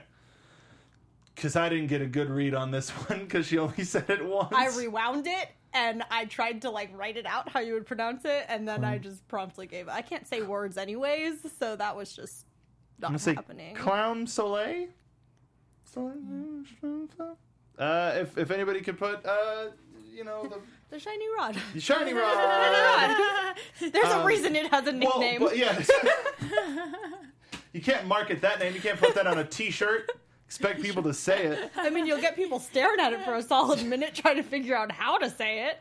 because 1.35 1.57
i 1.57 1.69
didn't 1.69 1.87
get 1.89 2.01
a 2.03 2.07
good 2.07 2.29
read 2.31 2.55
on 2.55 2.71
this 2.71 2.91
one 3.09 3.21
because 3.21 3.47
she 3.47 3.59
only 3.59 3.85
said 3.85 4.09
it 4.11 4.25
once 4.25 4.53
I 4.53 4.69
rewound 4.77 5.27
it 5.27 5.49
and 5.73 6.03
I 6.11 6.25
tried 6.25 6.63
to 6.63 6.71
like 6.71 6.91
write 6.97 7.17
it 7.17 7.27
out 7.27 7.49
how 7.49 7.61
you 7.61 7.75
would 7.75 7.87
pronounce 7.87 8.25
it, 8.25 8.45
and 8.49 8.67
then 8.67 8.83
I 8.85 8.99
just 8.99 9.27
promptly 9.29 9.69
gave 9.69 9.87
it. 9.87 9.93
I 9.93 10.03
can't 10.03 10.27
say 10.27 10.43
words 10.43 10.77
anyways, 10.77 11.47
so 11.61 11.77
that 11.77 11.97
was 11.97 12.13
just 12.13 12.45
i'm 12.99 13.03
not 13.03 13.09
gonna 13.11 13.19
say 13.21 13.35
happening. 13.35 13.75
clown 13.77 14.27
soleil 14.27 14.89
uh 17.79 18.13
if 18.17 18.37
if 18.37 18.51
anybody 18.51 18.81
could 18.81 18.99
put 18.99 19.25
uh 19.25 19.67
you 20.13 20.25
know 20.25 20.43
the 20.49 20.59
the 20.91 20.99
shiny 20.99 21.27
rod. 21.39 21.57
the 21.73 21.81
shiny 21.81 22.13
rod 22.13 23.17
There's 23.81 23.95
a 24.13 24.19
Um, 24.19 24.27
reason 24.27 24.57
it 24.57 24.71
has 24.73 24.87
a 24.87 24.93
Well, 24.93 25.21
nickname. 25.21 25.41
but 25.41 25.57
yeah. 25.57 25.81
you 27.73 27.81
can't 27.81 28.07
market 28.07 28.41
that 28.43 28.59
name. 28.59 28.75
You 28.75 28.81
can't 28.81 28.99
put 28.99 29.15
that 29.15 29.27
on 29.29 29.39
a 29.39 29.45
T-shirt. 29.45 30.11
Expect 30.51 30.83
people 30.89 31.05
to 31.05 31.15
say 31.15 31.45
it. 31.47 31.71
I 31.77 31.91
mean, 31.91 32.07
you'll 32.07 32.21
get 32.21 32.35
people 32.35 32.59
staring 32.59 32.99
at 32.99 33.13
it 33.13 33.25
for 33.25 33.37
a 33.37 33.43
solid 33.43 33.85
minute 33.87 34.15
trying 34.17 34.35
to 34.35 34.43
figure 34.43 34.77
out 34.77 34.91
how 34.91 35.17
to 35.19 35.31
say 35.31 35.69
it. 35.69 35.79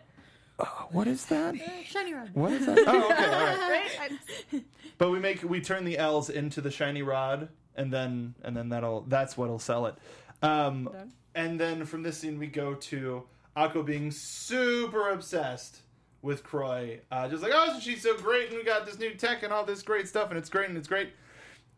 What 0.91 1.07
is 1.07 1.25
that? 1.27 1.55
Shiny 1.85 2.13
rod. 2.13 2.29
What 2.33 2.51
is 2.51 2.65
that? 2.67 2.77
Oh, 2.85 3.05
okay, 3.11 3.25
all 3.25 3.31
right. 3.31 3.89
Right? 3.99 4.11
I- 4.53 4.61
But 4.99 5.09
we 5.09 5.17
make 5.17 5.41
we 5.41 5.59
turn 5.61 5.85
the 5.85 5.97
L's 5.97 6.29
into 6.29 6.61
the 6.61 6.69
shiny 6.69 7.01
rod, 7.01 7.47
and 7.75 7.91
then 7.91 8.35
and 8.43 8.55
then 8.55 8.69
that'll 8.69 9.01
that's 9.07 9.35
what'll 9.37 9.57
sell 9.57 9.85
it. 9.87 9.95
Um, 10.43 10.89
and 11.33 11.59
then 11.59 11.85
from 11.85 12.03
this 12.03 12.17
scene 12.19 12.37
we 12.37 12.47
go 12.47 12.73
to 12.75 13.23
Akko 13.57 13.83
being 13.85 14.11
super 14.11 15.09
obsessed 15.09 15.79
with 16.21 16.43
Croy, 16.43 16.99
uh, 17.11 17.27
just 17.29 17.41
like 17.41 17.53
oh 17.55 17.79
she's 17.79 18.03
so 18.03 18.15
great, 18.17 18.49
and 18.49 18.57
we 18.57 18.63
got 18.65 18.85
this 18.85 18.99
new 18.99 19.13
tech 19.15 19.41
and 19.43 19.51
all 19.53 19.63
this 19.65 19.81
great 19.81 20.07
stuff, 20.09 20.29
and 20.29 20.37
it's 20.37 20.49
great 20.49 20.67
and 20.69 20.77
it's 20.77 20.89
great. 20.89 21.11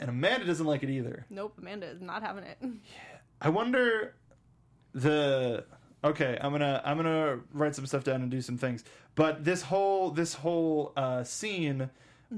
And 0.02 0.10
Amanda 0.10 0.46
doesn't 0.46 0.66
like 0.66 0.84
it 0.84 0.90
either. 0.90 1.26
nope, 1.30 1.54
Amanda 1.58 1.88
is 1.88 2.02
not 2.02 2.22
having 2.24 2.44
it. 2.44 2.58
I 3.40 3.48
wonder 3.50 4.16
the 4.94 5.64
okay 6.04 6.38
i'm 6.42 6.52
gonna 6.52 6.82
i'm 6.84 6.98
gonna 6.98 7.40
write 7.54 7.74
some 7.76 7.86
stuff 7.86 8.04
down 8.04 8.22
and 8.22 8.30
do 8.30 8.42
some 8.42 8.58
things 8.58 8.84
but 9.16 9.46
this 9.46 9.62
whole 9.62 10.10
this 10.12 10.34
whole 10.34 10.92
uh, 10.98 11.24
scene 11.24 11.90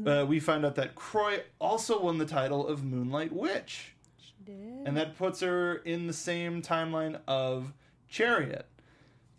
uh, 0.05 0.23
we 0.27 0.39
find 0.39 0.63
out 0.65 0.75
that 0.75 0.93
croy 0.93 1.39
also 1.59 1.99
won 2.01 2.17
the 2.19 2.25
title 2.25 2.67
of 2.67 2.83
moonlight 2.83 3.31
witch 3.33 3.93
she 4.19 4.33
did. 4.45 4.83
and 4.85 4.95
that 4.97 5.17
puts 5.17 5.39
her 5.39 5.77
in 5.77 6.05
the 6.05 6.13
same 6.13 6.61
timeline 6.61 7.19
of 7.27 7.73
chariot 8.07 8.67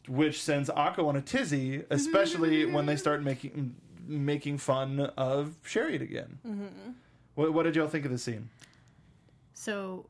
which 0.08 0.42
sends 0.42 0.68
Akko 0.70 1.06
on 1.06 1.14
a 1.14 1.22
tizzy 1.22 1.84
especially 1.90 2.64
when 2.66 2.86
they 2.86 2.96
start 2.96 3.22
making 3.30 3.76
making 4.08 4.58
fun 4.58 4.98
of 5.16 5.54
chariot 5.64 6.02
again 6.02 6.38
what, 7.34 7.52
what 7.52 7.62
did 7.64 7.76
y'all 7.76 7.88
think 7.88 8.04
of 8.04 8.10
the 8.10 8.18
scene 8.18 8.48
So, 9.54 10.06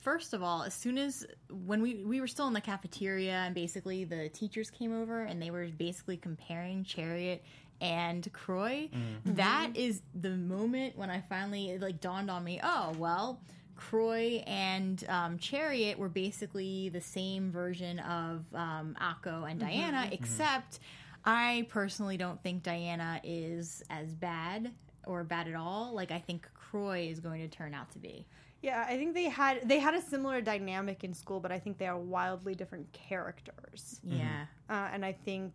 first 0.00 0.32
of 0.34 0.42
all, 0.42 0.62
as 0.62 0.74
soon 0.74 0.98
as 0.98 1.26
when 1.50 1.80
we 1.82 2.04
we 2.04 2.20
were 2.20 2.26
still 2.26 2.46
in 2.46 2.52
the 2.52 2.60
cafeteria 2.60 3.32
and 3.32 3.54
basically 3.54 4.04
the 4.04 4.28
teachers 4.28 4.70
came 4.70 4.94
over 4.94 5.22
and 5.22 5.40
they 5.40 5.50
were 5.50 5.66
basically 5.66 6.16
comparing 6.16 6.84
Chariot 6.84 7.44
and 7.80 8.30
Croy, 8.32 8.88
that 9.26 9.70
is 9.74 10.02
the 10.14 10.30
moment 10.30 10.96
when 10.96 11.10
I 11.10 11.20
finally 11.28 11.70
it 11.70 11.80
like 11.82 12.00
dawned 12.00 12.30
on 12.30 12.42
me. 12.44 12.60
Oh 12.62 12.92
well. 12.98 13.40
Croy 13.76 14.42
and 14.46 15.04
um, 15.06 15.36
Chariot 15.38 15.98
were 15.98 16.08
basically 16.08 16.88
the 16.88 17.00
same 17.02 17.50
version 17.52 17.98
of 17.98 18.46
um, 18.54 18.96
Akko 18.98 19.50
and 19.50 19.60
Diana, 19.60 20.08
except 20.12 20.80
I 21.26 21.66
personally 21.68 22.16
don't 22.16 22.42
think 22.42 22.62
Diana 22.62 23.20
is 23.22 23.82
as 23.90 24.14
bad 24.14 24.72
or 25.06 25.24
bad 25.24 25.48
at 25.48 25.54
all. 25.54 25.94
Like 25.94 26.10
I 26.10 26.18
think 26.18 26.48
Croy 26.54 27.08
is 27.10 27.20
going 27.20 27.40
to 27.40 27.48
turn 27.48 27.72
out 27.72 27.90
to 27.92 27.98
be. 27.98 28.26
Yeah, 28.62 28.84
I 28.88 28.96
think 28.96 29.14
they 29.14 29.24
had 29.24 29.68
they 29.68 29.78
had 29.78 29.94
a 29.94 30.02
similar 30.02 30.40
dynamic 30.40 31.04
in 31.04 31.14
school, 31.14 31.40
but 31.40 31.52
I 31.52 31.58
think 31.58 31.78
they 31.78 31.86
are 31.86 31.98
wildly 31.98 32.54
different 32.54 32.90
characters. 32.92 34.00
Yeah. 34.02 34.46
Uh, 34.68 34.88
and 34.92 35.04
I 35.04 35.12
think, 35.12 35.52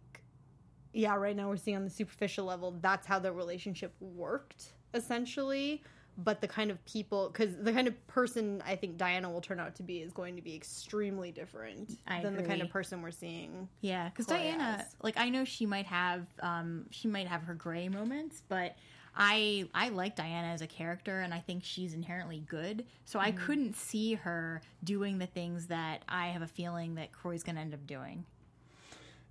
yeah, 0.94 1.16
right 1.16 1.36
now 1.36 1.50
we're 1.50 1.58
seeing 1.58 1.78
on 1.78 1.84
the 1.84 1.90
superficial 1.90 2.46
level 2.46 2.78
that's 2.82 3.06
how 3.06 3.20
their 3.20 3.34
relationship 3.34 3.94
worked 4.00 4.74
essentially. 4.94 5.84
But 6.18 6.42
the 6.42 6.48
kind 6.48 6.70
of 6.70 6.84
people, 6.86 7.30
because 7.32 7.56
the 7.56 7.72
kind 7.72 7.88
of 7.88 8.08
person 8.08 8.62
I 8.66 8.76
think 8.76 8.98
Diana 8.98 9.32
will 9.32 9.42
turn 9.42 9.60
out 9.60 9.76
to 9.76 9.84
be 9.84 10.02
is 10.02 10.12
going 10.12 10.36
to 10.36 10.42
be 10.42 10.54
extremely 10.54 11.32
different 11.32 11.98
I 12.06 12.22
than 12.22 12.36
the 12.36 12.44
kind 12.44 12.62
of 12.62 12.70
person 12.70 13.02
we're 13.02 13.12
seeing. 13.12 13.70
Yeah, 13.80 14.10
because 14.10 14.26
Diana, 14.26 14.78
has. 14.78 14.96
like 15.02 15.18
I 15.18 15.30
know 15.30 15.46
she 15.46 15.66
might 15.66 15.86
have, 15.86 16.28
um, 16.42 16.86
she 16.92 17.08
might 17.08 17.28
have 17.28 17.44
her 17.44 17.54
gray 17.54 17.88
moments, 17.88 18.44
but 18.50 18.76
I 19.16 19.68
I 19.74 19.90
like 19.90 20.16
Diana 20.16 20.48
as 20.48 20.62
a 20.62 20.68
character, 20.68 21.20
and 21.22 21.34
I 21.34 21.40
think 21.40 21.64
she's 21.64 21.94
inherently 21.94 22.40
good. 22.48 22.86
So 23.06 23.20
I 23.20 23.32
couldn't 23.32 23.76
see 23.76 24.14
her 24.16 24.62
doing 24.84 25.18
the 25.20 25.26
things 25.28 25.68
that 25.68 26.04
I 26.08 26.28
have 26.28 26.42
a 26.42 26.48
feeling 26.48 26.96
that 26.96 27.12
Croy's 27.12 27.44
going 27.44 27.56
to 27.56 27.62
end 27.62 27.74
up 27.74 27.86
doing. 27.86 28.26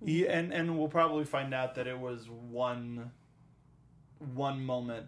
Yeah, 0.03 0.31
and 0.31 0.51
and 0.53 0.77
we'll 0.77 0.87
probably 0.87 1.25
find 1.25 1.53
out 1.53 1.75
that 1.75 1.87
it 1.87 1.97
was 1.99 2.29
one 2.29 3.11
one 4.35 4.63
moment 4.63 5.07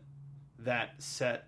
that 0.60 0.96
set 1.02 1.48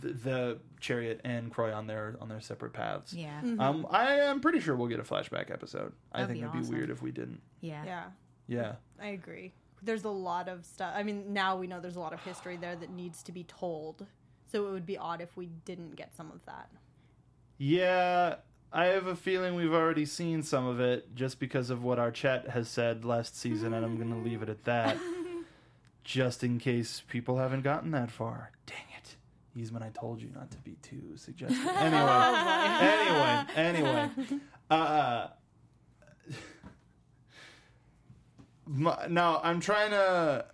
the, 0.00 0.08
the 0.12 0.58
chariot 0.80 1.20
and 1.24 1.52
Croy 1.52 1.72
on 1.72 1.86
their 1.86 2.16
on 2.20 2.28
their 2.28 2.40
separate 2.40 2.72
paths. 2.72 3.12
Yeah, 3.14 3.40
Um, 3.60 3.86
I 3.90 4.14
am 4.20 4.40
pretty 4.40 4.58
sure 4.60 4.74
we'll 4.74 4.88
get 4.88 4.98
a 4.98 5.04
flashback 5.04 5.52
episode. 5.52 5.92
I 6.12 6.22
That'd 6.22 6.34
think 6.36 6.40
be 6.40 6.48
it'd 6.48 6.52
be 6.52 6.58
awesome. 6.60 6.74
weird 6.74 6.90
if 6.90 7.00
we 7.02 7.12
didn't. 7.12 7.40
yeah, 7.60 7.84
Yeah, 7.84 8.04
Yeah. 8.48 8.72
I 9.00 9.08
agree. 9.08 9.52
There's 9.84 10.04
a 10.04 10.10
lot 10.10 10.48
of 10.48 10.64
stuff. 10.64 10.92
I 10.94 11.02
mean, 11.02 11.32
now 11.32 11.56
we 11.56 11.66
know 11.66 11.80
there's 11.80 11.96
a 11.96 12.00
lot 12.00 12.12
of 12.12 12.20
history 12.22 12.56
there 12.56 12.76
that 12.76 12.90
needs 12.90 13.22
to 13.24 13.32
be 13.32 13.44
told. 13.44 14.06
So 14.50 14.66
it 14.68 14.70
would 14.70 14.86
be 14.86 14.96
odd 14.96 15.20
if 15.20 15.36
we 15.36 15.46
didn't 15.64 15.96
get 15.96 16.14
some 16.16 16.30
of 16.30 16.44
that. 16.46 16.70
Yeah, 17.58 18.36
I 18.72 18.86
have 18.86 19.06
a 19.06 19.16
feeling 19.16 19.54
we've 19.54 19.72
already 19.72 20.04
seen 20.04 20.42
some 20.42 20.66
of 20.66 20.80
it 20.80 21.14
just 21.14 21.38
because 21.38 21.70
of 21.70 21.82
what 21.82 21.98
our 21.98 22.10
chat 22.10 22.50
has 22.50 22.68
said 22.68 23.04
last 23.04 23.38
season, 23.38 23.72
and 23.74 23.84
I'm 23.84 23.96
going 23.96 24.10
to 24.10 24.28
leave 24.28 24.42
it 24.42 24.48
at 24.48 24.64
that. 24.64 24.96
just 26.04 26.44
in 26.44 26.58
case 26.58 27.02
people 27.08 27.38
haven't 27.38 27.62
gotten 27.62 27.90
that 27.92 28.10
far. 28.10 28.50
Dang 28.66 28.76
it. 28.98 29.16
Eastman, 29.56 29.82
I 29.82 29.90
told 29.90 30.20
you 30.20 30.28
not 30.34 30.50
to 30.50 30.58
be 30.58 30.76
too 30.82 31.16
suggestive. 31.16 31.58
Anyway, 31.66 32.10
anyway, 32.80 33.44
anyway. 33.56 34.10
Uh, 34.70 35.28
my, 38.66 39.06
now 39.08 39.40
I'm 39.42 39.60
trying 39.60 39.90
to. 39.90 40.44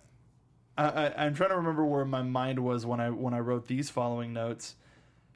I, 0.77 0.83
I, 0.85 1.25
I'm 1.25 1.35
trying 1.35 1.49
to 1.49 1.57
remember 1.57 1.85
where 1.85 2.05
my 2.05 2.21
mind 2.21 2.59
was 2.59 2.85
when 2.85 2.99
I 2.99 3.09
when 3.09 3.33
I 3.33 3.39
wrote 3.39 3.67
these 3.67 3.89
following 3.89 4.33
notes. 4.33 4.75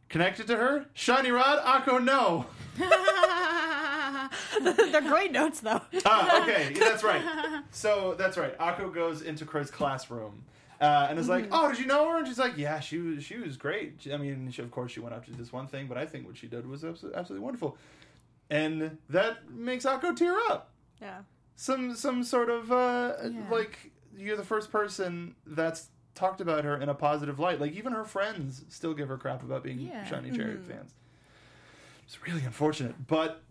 Connected 0.08 0.46
to 0.48 0.56
her, 0.56 0.86
shiny 0.94 1.32
rod, 1.32 1.60
Akko, 1.66 2.02
no. 2.04 2.46
They're 4.92 5.02
great 5.02 5.32
notes, 5.32 5.62
though. 5.62 5.82
Ah, 6.06 6.44
okay, 6.44 6.74
that's 6.74 7.04
right. 7.04 7.24
So 7.72 8.14
that's 8.18 8.38
right. 8.38 8.56
Akko 8.60 8.94
goes 8.94 9.22
into 9.24 9.46
Croy's 9.46 9.72
classroom. 9.72 10.44
Uh, 10.80 11.08
and 11.10 11.18
is 11.18 11.28
like, 11.30 11.48
oh, 11.52 11.70
did 11.70 11.80
you 11.80 11.86
know 11.88 12.08
her? 12.12 12.18
And 12.20 12.28
she's 12.28 12.38
like, 12.38 12.56
yeah, 12.58 12.80
she 12.82 12.98
was, 13.00 13.24
she 13.24 13.38
was 13.38 13.56
great. 13.58 13.96
She- 14.00 14.14
I 14.14 14.18
mean, 14.18 14.52
she, 14.52 14.62
of 14.62 14.70
course, 14.72 14.92
she 14.92 15.00
went 15.00 15.16
up 15.16 15.26
to 15.26 15.32
this 15.32 15.52
one 15.54 15.68
thing, 15.68 15.88
but 15.88 15.98
I 15.98 16.06
think 16.06 16.28
what 16.28 16.36
she 16.38 16.48
did 16.48 16.68
was 16.68 16.84
absolutely, 16.84 17.18
absolutely 17.20 17.44
wonderful. 17.46 17.78
And 18.50 18.98
that 19.10 19.50
makes 19.50 19.86
Akko 19.86 20.16
tear 20.16 20.38
up. 20.50 20.70
Yeah. 21.02 21.20
Some 21.56 21.96
some 21.96 22.24
sort 22.24 22.50
of 22.50 22.72
uh, 22.72 23.14
like 23.50 23.92
you're 24.18 24.38
the 24.38 24.44
first 24.44 24.72
person 24.72 25.36
that's 25.46 25.88
talked 26.14 26.40
about 26.42 26.64
her 26.64 26.78
in 26.78 26.90
a 26.90 26.94
positive 26.94 27.40
light. 27.40 27.60
Like 27.60 27.74
even 27.74 27.94
her 27.94 28.06
friends 28.06 28.64
still 28.70 28.94
give 28.94 29.08
her 29.10 29.18
crap 29.18 29.44
about 29.44 29.64
being 29.64 29.80
Yeah. 29.80 30.04
Shiny 30.06 30.32
Chariot 30.32 30.64
fans. 30.68 30.94
It's 32.06 32.22
really 32.26 32.44
unfortunate, 32.44 33.08
but 33.08 33.42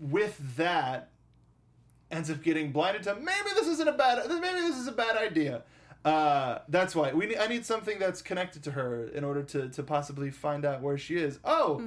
with 0.00 0.56
that, 0.56 1.10
ends 2.10 2.30
up 2.30 2.42
getting 2.42 2.70
blinded 2.72 3.02
to 3.04 3.14
maybe 3.14 3.50
this 3.54 3.66
isn't 3.66 3.88
a 3.88 3.92
bad 3.92 4.28
maybe 4.28 4.60
this 4.60 4.76
is 4.76 4.86
a 4.88 4.92
bad 4.92 5.16
idea. 5.16 5.62
Uh, 6.04 6.60
that's 6.68 6.94
why 6.94 7.12
we 7.12 7.26
need, 7.26 7.38
I 7.38 7.48
need 7.48 7.66
something 7.66 7.98
that's 7.98 8.22
connected 8.22 8.62
to 8.64 8.70
her 8.70 9.08
in 9.08 9.24
order 9.24 9.42
to, 9.42 9.68
to 9.70 9.82
possibly 9.82 10.30
find 10.30 10.64
out 10.64 10.80
where 10.80 10.96
she 10.96 11.16
is. 11.16 11.38
Oh, 11.44 11.82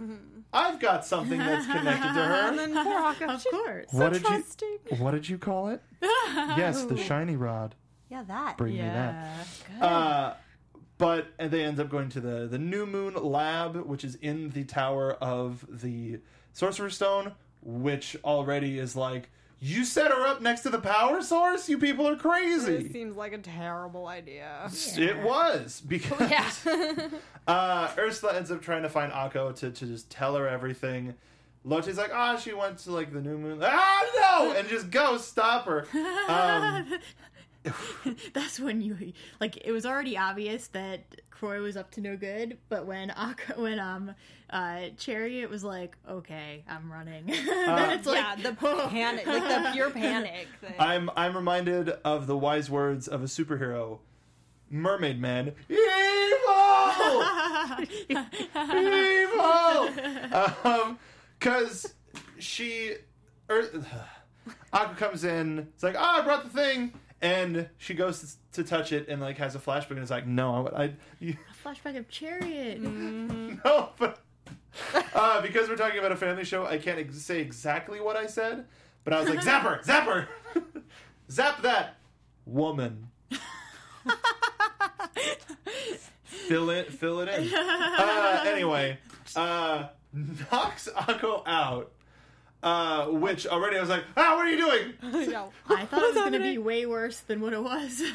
I've 0.54 0.80
got 0.80 1.06
something 1.06 1.38
that's 1.38 1.66
connected 1.66 2.14
to 2.14 2.24
her. 2.24 2.50
And 2.50 2.60
then 2.60 2.74
poor 2.74 3.00
Akko. 3.00 3.36
of 3.36 3.46
course. 3.50 3.88
what 3.92 4.14
did 4.14 4.24
trusting. 4.24 4.78
you 4.92 4.98
What 4.98 5.12
did 5.12 5.30
you 5.30 5.38
call 5.38 5.70
it? 5.70 5.82
yes, 6.02 6.84
the 6.84 6.98
shiny 6.98 7.36
rod. 7.36 7.76
Yeah, 8.10 8.24
that. 8.24 8.58
Bring 8.58 8.74
me 8.74 8.82
that. 8.82 9.14
Yeah, 9.14 9.44
good. 9.80 9.86
Uh, 9.86 10.34
but 10.98 11.28
and 11.40 11.50
they 11.50 11.64
end 11.64 11.80
up 11.80 11.90
going 11.90 12.10
to 12.10 12.20
the 12.20 12.48
the 12.48 12.60
New 12.60 12.86
Moon 12.86 13.16
Lab, 13.16 13.76
which 13.86 14.04
is 14.04 14.16
in 14.16 14.50
the 14.50 14.66
tower 14.66 15.14
of 15.14 15.66
the 15.70 16.20
Sorcerer's 16.54 16.96
Stone, 16.96 17.32
which 17.62 18.18
already 18.24 18.78
is 18.78 18.96
like 18.96 19.30
you 19.64 19.86
set 19.86 20.10
her 20.12 20.26
up 20.26 20.42
next 20.42 20.62
to 20.62 20.70
the 20.70 20.80
power 20.80 21.22
source. 21.22 21.70
You 21.70 21.78
people 21.78 22.08
are 22.08 22.14
It 22.14 22.20
crazy. 22.20 22.92
seems 22.92 23.16
like 23.16 23.32
a 23.32 23.38
terrible 23.38 24.08
idea. 24.08 24.68
It 24.98 25.18
was 25.20 25.82
because 25.88 26.20
Yeah. 26.32 26.50
uh, 27.48 27.92
Ursula 27.98 28.36
ends 28.36 28.52
up 28.52 28.62
trying 28.62 28.82
to 28.82 28.90
find 28.90 29.12
Akko 29.14 29.56
to, 29.58 29.70
to 29.72 29.86
just 29.86 30.10
tell 30.10 30.36
her 30.36 30.48
everything. 30.48 31.14
Lotte's 31.64 31.98
like, 31.98 32.10
ah, 32.12 32.38
she 32.38 32.54
went 32.54 32.80
to 32.80 32.92
like 32.92 33.14
the 33.14 33.22
new 33.22 33.38
moon. 33.38 33.60
Ah, 33.64 34.06
no! 34.50 34.54
And 34.58 34.68
just 34.68 34.90
go 34.90 35.18
stop 35.18 35.66
her. 35.66 35.86
Um, 36.28 36.98
That's 38.34 38.60
when 38.60 38.82
you 38.82 39.14
like. 39.40 39.58
It 39.66 39.72
was 39.72 39.86
already 39.86 40.18
obvious 40.18 40.68
that 40.70 41.22
Croy 41.30 41.62
was 41.62 41.78
up 41.78 41.92
to 41.92 42.02
no 42.02 42.16
good, 42.18 42.58
but 42.70 42.86
when 42.86 43.10
Ak- 43.18 43.54
when 43.56 43.80
um 43.80 44.14
uh 44.50 44.90
Chariot 44.98 45.50
was 45.50 45.64
like, 45.64 45.98
"Okay, 46.10 46.64
I'm 46.68 46.92
running," 46.92 47.26
then 47.28 47.90
it's 47.98 48.08
like, 48.08 48.18
yeah, 48.18 48.36
the 48.36 48.54
panic, 48.54 49.26
like 49.26 49.48
the 49.48 49.70
pure 49.74 49.90
panic. 49.92 50.48
Thing. 50.60 50.74
I'm 50.80 51.10
I'm 51.16 51.36
reminded 51.36 51.90
of 52.04 52.28
the 52.28 52.38
wise 52.38 52.70
words 52.70 53.08
of 53.08 53.22
a 53.22 53.26
superhero, 53.26 54.00
Mermaid 54.70 55.20
Man. 55.20 55.54
Evil, 55.70 55.80
evil. 58.76 59.90
Um, 60.64 61.00
cause 61.40 61.94
she, 62.40 62.94
er, 63.50 63.64
Akko 64.74 64.98
comes 64.98 65.24
in. 65.24 65.60
It's 65.74 65.84
like, 65.84 65.96
oh, 65.98 66.20
I 66.20 66.22
brought 66.22 66.44
the 66.44 66.50
thing, 66.50 66.94
and 67.22 67.70
she 67.78 67.94
goes 67.94 68.38
to, 68.54 68.62
to 68.64 68.68
touch 68.68 68.92
it, 68.92 69.08
and 69.08 69.22
like 69.22 69.38
has 69.38 69.56
a 69.56 69.60
flashback, 69.60 69.92
and 69.92 70.00
is 70.00 70.10
like, 70.10 70.28
no, 70.28 70.68
I, 70.68 70.84
I 70.84 70.94
you, 71.20 71.38
flashback 71.64 71.98
of 71.98 72.10
Chariot. 72.10 72.82
no, 72.82 73.90
but 73.98 74.20
uh, 75.14 75.42
because 75.42 75.70
we're 75.70 75.76
talking 75.76 76.00
about 76.00 76.12
a 76.12 76.16
family 76.16 76.44
show, 76.44 76.66
I 76.66 76.78
can't 76.78 77.00
ex- 77.00 77.22
say 77.22 77.40
exactly 77.40 78.00
what 78.02 78.16
I 78.16 78.26
said, 78.26 78.66
but 79.04 79.14
I 79.14 79.22
was 79.22 79.30
like, 79.30 79.40
Zapper, 79.40 79.84
Zapper, 79.86 80.28
zap 81.30 81.62
that 81.62 81.98
woman. 82.46 83.08
fill 86.24 86.70
it, 86.70 86.92
fill 86.92 87.22
it 87.22 87.30
in. 87.30 87.50
Uh, 88.04 88.44
anyway, 88.48 88.98
uh, 89.36 89.88
knocks 90.14 90.90
Akko 90.96 91.44
out. 91.46 91.92
Uh, 92.64 93.08
which 93.08 93.48
already 93.48 93.76
I 93.78 93.82
was 93.82 93.90
like, 93.90 94.04
ah, 94.16 94.36
what 94.36 94.46
are 94.46 94.50
you 94.50 94.58
doing? 94.58 94.94
No. 95.32 95.52
I 95.68 95.86
thought 95.86 96.04
it 96.04 96.14
was 96.14 96.16
going 96.16 96.34
to 96.34 96.40
be 96.40 96.58
way 96.60 96.86
worse 96.86 97.20
than 97.22 97.42
what 97.42 97.54
it 97.54 97.64
was. 97.64 98.02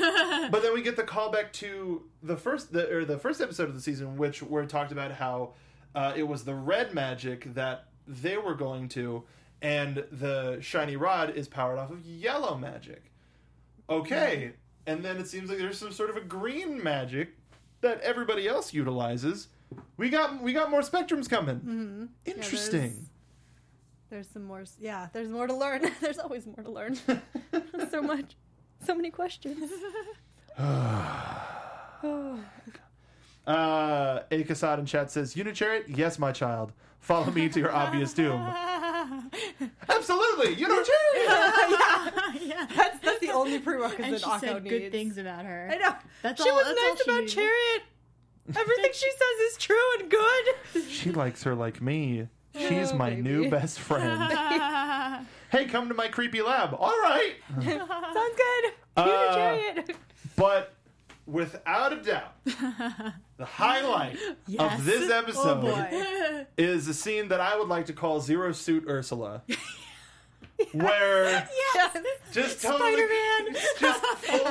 But 0.50 0.62
then 0.62 0.72
we 0.72 0.82
get 0.82 0.96
the 0.96 1.02
callback 1.02 1.50
to 1.54 2.04
the 2.22 2.36
first, 2.36 2.72
the, 2.72 2.94
or 2.94 3.04
the 3.04 3.18
first 3.18 3.40
episode 3.40 3.68
of 3.68 3.74
the 3.74 3.80
season, 3.80 4.16
which 4.16 4.42
where 4.42 4.62
it 4.62 4.68
talked 4.68 4.92
about 4.92 5.10
how 5.10 5.54
uh, 5.96 6.12
it 6.14 6.22
was 6.22 6.44
the 6.44 6.54
red 6.54 6.94
magic 6.94 7.52
that 7.54 7.86
they 8.06 8.36
were 8.36 8.54
going 8.54 8.88
to, 8.90 9.24
and 9.62 10.04
the 10.12 10.58
shiny 10.60 10.94
rod 10.94 11.30
is 11.34 11.48
powered 11.48 11.78
off 11.78 11.90
of 11.90 12.04
yellow 12.04 12.56
magic. 12.56 13.10
Okay, 13.90 14.52
and 14.86 15.04
then 15.04 15.16
it 15.16 15.26
seems 15.26 15.48
like 15.48 15.58
there's 15.58 15.78
some 15.78 15.90
sort 15.92 16.10
of 16.10 16.16
a 16.16 16.20
green 16.20 16.80
magic 16.82 17.30
that 17.80 18.00
everybody 18.02 18.46
else 18.46 18.72
utilizes. 18.72 19.48
We 19.96 20.08
got 20.10 20.40
we 20.40 20.52
got 20.52 20.70
more 20.70 20.82
spectrums 20.82 21.28
coming. 21.28 22.10
Interesting. 22.24 23.08
There's 24.10 24.28
some 24.28 24.44
more. 24.44 24.64
Yeah, 24.78 25.08
there's 25.12 25.28
more 25.28 25.46
to 25.46 25.54
learn. 25.54 25.90
there's 26.00 26.18
always 26.18 26.46
more 26.46 26.62
to 26.62 26.70
learn. 26.70 26.96
so 27.90 28.02
much. 28.02 28.36
So 28.84 28.94
many 28.94 29.10
questions. 29.10 29.70
Uh, 33.46 34.22
Akasad 34.32 34.80
in 34.80 34.86
chat 34.86 35.08
says, 35.08 35.34
Unichariot? 35.36 35.84
Yes, 35.96 36.18
my 36.18 36.32
child. 36.32 36.72
Follow 36.98 37.30
me 37.30 37.48
to 37.48 37.60
your 37.60 37.70
obvious 37.70 38.12
doom. 38.12 38.40
Absolutely! 39.88 40.56
Unichariot! 40.56 40.88
yeah, 41.14 42.10
yeah. 42.40 42.66
That's, 42.74 42.98
that's 42.98 43.20
the 43.20 43.30
only 43.30 43.54
and 43.56 43.64
prerequisite 43.64 44.20
she 44.20 44.26
Akko 44.26 44.40
said 44.40 44.64
needs. 44.64 44.72
good 44.74 44.90
things 44.90 45.16
about 45.16 45.44
her. 45.44 45.70
I 45.72 45.76
know. 45.76 45.94
That's 46.22 46.42
she 46.42 46.50
all- 46.50 46.56
was 46.56 46.66
that's 46.66 46.80
all 46.80 46.88
nice 46.88 46.98
she 47.04 47.10
about 47.10 47.20
needed. 47.20 47.34
Chariot. 47.34 47.82
Everything 48.56 48.90
she 48.92 49.10
says 49.10 49.52
is 49.52 49.56
true 49.58 49.76
and 50.00 50.10
good. 50.10 50.44
She 50.88 51.12
likes 51.12 51.44
her 51.44 51.54
like 51.54 51.80
me. 51.80 52.26
She's 52.58 52.92
Oh, 52.92 52.96
my 52.96 53.10
baby. 53.10 53.22
new 53.22 53.50
best 53.50 53.78
friend. 53.80 54.32
hey, 55.50 55.66
come 55.66 55.88
to 55.88 55.94
my 55.94 56.08
creepy 56.08 56.42
lab. 56.42 56.74
All 56.74 56.88
right. 57.02 57.34
Sounds 57.54 58.36
good. 58.36 58.72
Uh, 58.96 59.34
Chariot. 59.34 59.96
But 60.36 60.74
without 61.26 61.92
a 61.92 61.96
doubt, 61.96 62.32
the 62.44 63.44
highlight 63.44 64.16
Yes. 64.46 64.78
of 64.78 64.84
this 64.84 65.10
Oh 65.10 65.18
episode 65.18 65.60
boy. 65.60 66.46
is 66.56 66.88
a 66.88 66.94
scene 66.94 67.28
that 67.28 67.40
I 67.40 67.56
would 67.58 67.68
like 67.68 67.86
to 67.86 67.92
call 67.92 68.20
Zero 68.20 68.52
Suit 68.52 68.84
Ursula. 68.88 69.42
Where 70.72 71.48
Yes. 71.74 71.96
just 72.32 72.62
totally 72.62 72.92
Spider-Man. 72.94 73.54
just 73.78 74.04
full 74.04 74.44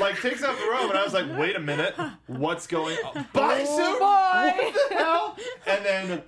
like, 0.00 0.20
takes 0.20 0.42
off 0.44 0.58
the 0.58 0.66
robe 0.70 0.90
and 0.90 0.98
I 0.98 1.04
was 1.04 1.14
like, 1.14 1.26
wait 1.38 1.56
a 1.56 1.60
minute, 1.60 1.94
what's 2.26 2.66
going 2.66 2.96
on? 2.98 3.12
Oh, 3.16 3.26
boy. 3.32 3.40
What 3.40 4.90
the 4.90 4.94
hell? 4.96 5.36
And 5.66 5.84
then 5.84 6.22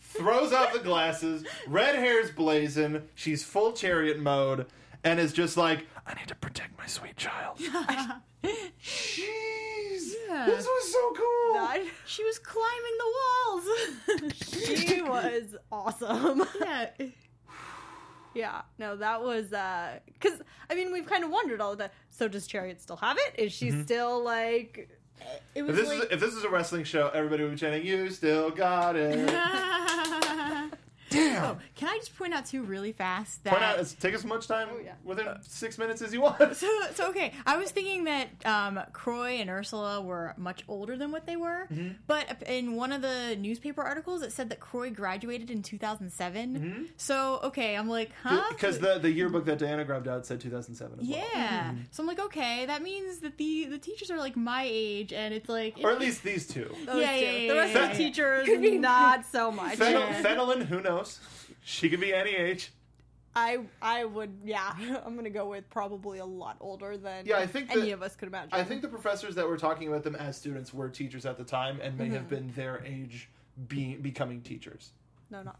throws 0.00 0.52
off 0.52 0.72
the 0.72 0.78
glasses, 0.78 1.44
red 1.66 1.96
hair's 1.96 2.30
blazing, 2.30 3.02
she's 3.14 3.44
full 3.44 3.72
chariot 3.72 4.18
mode, 4.20 4.66
and 5.04 5.18
is 5.20 5.32
just 5.32 5.56
like, 5.56 5.86
I 6.06 6.14
need 6.14 6.28
to 6.28 6.34
protect 6.36 6.78
my 6.78 6.86
sweet 6.86 7.16
child. 7.16 7.58
Jeez, 8.82 9.24
Yeah. 10.28 10.46
this 10.46 10.64
was 10.66 10.92
so 10.92 11.12
cool. 11.16 11.54
That- 11.54 11.84
She 12.06 12.24
was 12.24 12.38
climbing 12.38 12.96
the 12.98 13.12
walls. 13.18 14.32
she 14.86 15.02
was 15.02 15.56
awesome. 15.72 16.44
yeah. 16.60 16.90
Yeah, 18.34 18.62
no, 18.78 18.96
that 18.96 19.22
was 19.22 19.52
uh 19.54 19.98
because 20.12 20.42
I 20.68 20.74
mean 20.74 20.92
we've 20.92 21.06
kind 21.06 21.24
of 21.24 21.30
wondered 21.30 21.60
all 21.62 21.72
of 21.72 21.78
that. 21.78 21.94
So 22.10 22.28
does 22.28 22.46
Chariot 22.46 22.82
still 22.82 22.96
have 22.96 23.16
it? 23.18 23.40
Is 23.42 23.52
she 23.52 23.70
still 23.70 24.22
like? 24.22 24.90
It 25.54 25.62
If 25.64 25.74
this, 25.74 25.88
like, 25.88 25.98
is, 26.00 26.04
if 26.10 26.20
this 26.20 26.34
is 26.34 26.44
a 26.44 26.50
wrestling 26.50 26.84
show, 26.84 27.08
everybody 27.14 27.42
would 27.44 27.52
be 27.52 27.58
chanting, 27.58 27.86
"You 27.86 28.10
still 28.10 28.50
got 28.50 28.94
it." 28.96 29.16
Damn. 31.16 31.58
Can 31.74 31.88
I 31.88 31.96
just 31.98 32.16
point 32.16 32.34
out 32.34 32.46
too 32.46 32.62
really 32.62 32.92
fast 32.92 33.42
that 33.44 33.50
Point 33.50 33.62
out, 33.64 33.94
take 34.00 34.14
as 34.14 34.24
much 34.24 34.46
time 34.46 34.68
yeah. 34.84 34.92
within 35.04 35.26
six 35.42 35.78
minutes 35.78 36.02
as 36.02 36.12
you 36.12 36.20
want. 36.20 36.56
so, 36.56 36.68
so 36.94 37.08
okay. 37.10 37.32
I 37.46 37.56
was 37.56 37.70
thinking 37.70 38.04
that 38.04 38.28
um, 38.44 38.80
Croy 38.92 39.38
and 39.40 39.50
Ursula 39.50 40.00
were 40.00 40.34
much 40.36 40.64
older 40.68 40.96
than 40.96 41.10
what 41.12 41.26
they 41.26 41.36
were, 41.36 41.66
Mm-hmm. 41.72 41.94
but 42.06 42.42
in 42.46 42.76
one 42.76 42.92
of 42.92 43.02
the 43.02 43.36
newspaper 43.38 43.82
articles, 43.82 44.22
it 44.22 44.32
said 44.32 44.50
that 44.50 44.60
Croy 44.60 44.90
graduated 44.90 45.50
in 45.50 45.62
2007. 45.62 46.54
Mm-hmm. 46.56 46.82
So 46.96 47.40
okay, 47.44 47.76
I'm 47.76 47.88
like, 47.88 48.10
huh? 48.22 48.42
Because 48.50 48.78
the, 48.78 48.98
the 48.98 49.10
yearbook 49.10 49.44
that 49.46 49.58
Diana 49.58 49.84
grabbed 49.84 50.08
out 50.08 50.26
said 50.26 50.40
2007 50.40 51.00
as 51.00 51.06
well. 51.08 51.18
yeah. 51.18 51.72
So 51.90 52.02
I'm 52.02 52.06
like, 52.06 52.20
okay, 52.20 52.66
that 52.66 52.82
means 52.82 53.18
that 53.18 53.36
the 53.38 53.66
the 53.66 53.78
teachers 53.78 54.10
are 54.10 54.18
like 54.18 54.36
my 54.36 54.66
age, 54.70 55.12
and 55.12 55.32
it's 55.34 55.48
like, 55.48 55.76
Or 55.82 55.90
at 55.90 55.98
least 56.00 56.22
these 56.22 56.46
two. 56.46 56.68
Those 56.86 57.00
Yeah, 57.02 57.18
two. 57.18 57.24
yeah, 57.24 57.30
yeah, 57.32 57.52
the 57.52 57.58
rest 57.58 57.74
yeah, 57.74 57.82
of 57.90 57.96
the 57.96 58.02
yeah. 58.02 58.08
teachers 58.08 58.80
not 58.80 59.26
so 59.32 59.50
much. 59.50 59.76
Fennel, 59.76 60.00
Yeah. 60.02 60.22
Finnelan, 60.22 60.62
who 60.66 60.80
knows? 60.80 61.05
She 61.62 61.88
could 61.88 62.00
be 62.00 62.14
any 62.14 62.30
age. 62.30 62.72
I 63.34 63.58
I 63.82 64.04
would 64.04 64.38
yeah. 64.44 64.72
I'm 65.04 65.14
gonna 65.14 65.30
go 65.30 65.48
with 65.48 65.68
probably 65.68 66.18
a 66.18 66.24
lot 66.24 66.56
older 66.60 66.96
than 66.96 67.26
Yeah, 67.26 67.38
I 67.38 67.46
think 67.46 67.70
any 67.70 67.82
that- 67.82 67.92
of 67.92 68.02
us 68.02 68.16
could 68.16 68.28
imagine. 68.28 68.50
I 68.52 68.64
think 68.64 68.82
the 68.82 68.88
professors 68.88 69.34
that 69.34 69.46
were 69.46 69.58
talking 69.58 69.88
about 69.88 70.02
them 70.04 70.16
as 70.16 70.36
students 70.36 70.72
were 70.72 70.88
teachers 70.88 71.26
at 71.26 71.36
the 71.36 71.44
time 71.44 71.78
and 71.82 71.98
may 71.98 72.08
have 72.08 72.22
mm-hmm. 72.22 72.28
been 72.28 72.52
their 72.56 72.82
age 72.84 73.28
being 73.68 74.00
becoming 74.00 74.40
teachers. 74.40 74.92
no, 75.30 75.42
not 75.42 75.58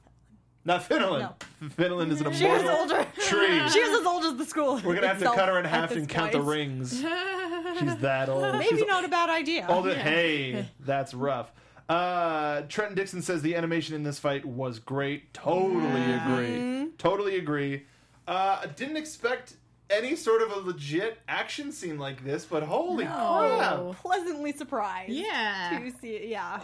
Not 0.64 0.88
Finnelan. 0.88 1.20
No. 1.20 1.68
Finnelan 1.68 2.10
is 2.10 2.20
an 2.20 2.32
She 2.32 2.46
was 2.46 2.62
older. 2.64 3.06
tree. 3.18 3.68
She 3.68 3.80
was 3.80 4.00
as 4.00 4.06
old 4.06 4.24
as 4.24 4.36
the 4.36 4.44
school. 4.44 4.80
We're 4.82 4.94
gonna 4.94 5.08
have 5.08 5.18
to 5.18 5.26
cut 5.26 5.48
her 5.48 5.58
in 5.58 5.64
half 5.66 5.92
and 5.92 6.08
count 6.08 6.32
the 6.32 6.40
rings. 6.40 6.90
She's 7.78 7.96
that 7.96 8.28
old. 8.30 8.42
Maybe 8.54 8.78
She's 8.78 8.86
not 8.86 9.04
a 9.04 9.08
bad 9.08 9.28
idea. 9.28 9.66
older. 9.68 9.94
Hey, 9.94 10.66
that's 10.80 11.12
rough. 11.28 11.52
Uh, 11.88 12.62
Trenton 12.68 12.96
Dixon 12.96 13.22
says 13.22 13.42
the 13.42 13.54
animation 13.54 13.94
in 13.94 14.02
this 14.02 14.18
fight 14.18 14.44
was 14.44 14.78
great. 14.78 15.32
Totally 15.32 16.12
agree. 16.12 16.88
Totally 16.98 17.36
agree. 17.38 17.84
Uh, 18.26 18.66
didn't 18.74 18.96
expect 18.96 19.54
any 19.88 20.16
sort 20.16 20.42
of 20.42 20.50
a 20.50 20.58
legit 20.58 21.18
action 21.28 21.70
scene 21.70 21.98
like 21.98 22.24
this, 22.24 22.44
but 22.44 22.64
holy 22.64 23.04
crap! 23.04 23.92
Pleasantly 24.02 24.52
surprised. 24.52 25.12
yeah. 25.12 25.78
To 25.80 25.90
see 26.00 26.16
it. 26.16 26.28
Yeah. 26.28 26.60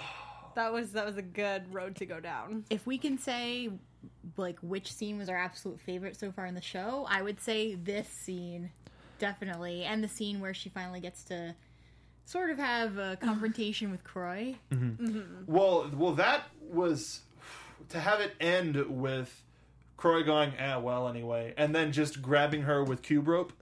That 0.55 0.73
was 0.73 0.93
that 0.93 1.07
was 1.07 1.17
a 1.17 1.23
good 1.23 1.73
road 1.73 1.97
to 1.97 2.07
go 2.07 2.21
down. 2.21 2.65
If 2.69 2.87
we 2.87 2.99
can 2.99 3.17
say 3.17 3.71
like 4.37 4.59
which 4.61 4.93
scene 4.93 5.19
was 5.19 5.29
our 5.29 5.37
absolute 5.37 5.81
favorite 5.81 6.19
so 6.19 6.33
far 6.33 6.47
in 6.47 6.55
the 6.55 6.61
show, 6.61 7.07
I 7.09 7.23
would 7.23 7.41
say 7.41 7.77
this 7.77 8.09
scene 8.09 8.71
definitely, 9.19 9.85
and 9.85 10.03
the 10.03 10.09
scene 10.09 10.41
where 10.41 10.53
she 10.53 10.69
finally 10.69 10.99
gets 11.01 11.23
to 11.25 11.55
sort 12.33 12.49
of 12.49 12.59
have 12.59 12.97
a 12.97 13.17
confrontation 13.21 13.91
with 13.91 14.03
Croy. 14.05 14.57
Well, 15.47 15.91
well, 15.95 16.15
that 16.15 16.45
was 16.71 17.21
to 17.91 18.01
have 18.01 18.21
it 18.21 18.33
end 18.41 18.77
with 18.89 19.43
Croy 19.99 20.23
going, 20.23 20.55
"Ah, 20.59 20.79
well, 20.79 21.09
anyway," 21.09 21.53
and 21.59 21.75
then 21.75 21.93
just 21.93 22.23
grabbing 22.23 22.63
her 22.63 22.83
with 22.83 23.03
cube 23.03 23.29
rope. 23.29 23.53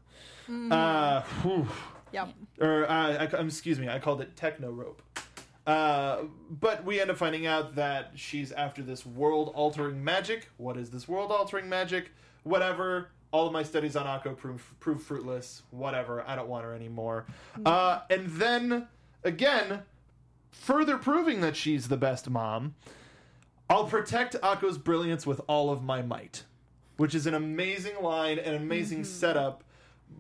Uh, 0.49 1.23
whew. 1.43 1.69
Yep. 2.13 2.29
or 2.61 2.91
uh, 2.91 3.27
I, 3.27 3.27
um, 3.37 3.47
excuse 3.47 3.79
me, 3.79 3.89
I 3.89 3.99
called 4.01 4.21
it 4.21 4.35
techno 4.37 4.71
rope. 4.73 5.03
Uh, 5.67 6.23
but 6.51 6.85
we 6.85 7.01
end 7.01 7.11
up 7.11 7.17
finding 7.17 7.47
out 7.47 7.77
that 7.77 8.13
she's 8.17 8.51
after 8.51 8.83
this 8.83 9.07
world 9.07 9.53
altering 9.55 10.03
magic. 10.03 10.49
What 10.57 10.77
is 10.77 10.91
this 10.91 11.07
world 11.07 11.31
altering 11.31 11.69
magic? 11.69 12.11
Whatever. 12.43 13.11
All 13.33 13.47
of 13.47 13.53
my 13.53 13.63
studies 13.63 13.95
on 13.97 14.07
Akko 14.07 14.37
prove, 14.37 14.75
prove 14.81 15.03
fruitless. 15.03 15.63
Whatever. 15.71 16.25
I 16.27 16.35
don't 16.37 16.49
want 16.49 16.65
her 16.65 16.75
anymore. 16.75 17.27
Uh, 17.65 18.01
and 18.11 18.27
then 18.29 18.89
again, 19.25 19.83
further 20.51 20.99
proving 20.99 21.41
that 21.41 21.57
she's 21.57 21.89
the 21.89 21.97
best 21.97 22.29
mom. 22.29 22.75
I'll 23.69 23.85
protect 23.87 24.35
Akko's 24.43 24.79
brilliance 24.79 25.27
with 25.27 25.41
all 25.47 25.71
of 25.71 25.83
my 25.85 26.03
might, 26.03 26.43
which 26.97 27.15
is 27.15 27.27
an 27.27 27.35
amazing 27.35 28.03
line, 28.03 28.39
an 28.41 28.55
amazing 28.57 29.05
setup, 29.05 29.63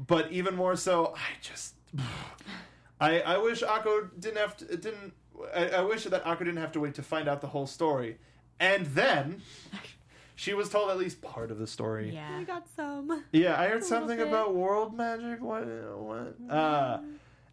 but 0.07 0.31
even 0.31 0.55
more 0.55 0.77
so, 0.77 1.15
I 1.17 1.41
just, 1.43 1.75
I 3.01 3.21
I 3.23 3.39
wish 3.39 3.63
Akko 3.63 4.09
didn't 4.21 4.39
have 4.39 4.57
to 4.59 4.77
didn't. 4.77 5.15
I, 5.53 5.69
I 5.71 5.81
wish 5.81 6.05
that 6.05 6.25
Akko 6.25 6.39
didn't 6.41 6.59
have 6.59 6.71
to 6.73 6.81
wait 6.81 6.95
to 6.95 7.03
find 7.03 7.27
out 7.29 7.41
the 7.41 7.49
whole 7.49 7.67
story, 7.67 8.19
and 8.61 8.87
then 8.87 9.43
she 10.41 10.55
was 10.55 10.71
told 10.71 10.91
at 10.91 10.97
least 10.97 11.21
part 11.21 11.51
of 11.51 11.59
the 11.59 11.67
story. 11.67 12.15
Yeah. 12.15 12.39
We 12.39 12.47
got 12.47 12.67
some. 12.75 13.25
Yeah, 13.31 13.61
I 13.61 13.69
heard 13.69 13.85
something 13.85 14.17
bit. 14.17 14.27
about 14.27 14.55
world 14.55 14.97
magic. 14.97 15.43
What? 15.43 15.67
What? 15.99 16.35
Uh, 16.49 17.01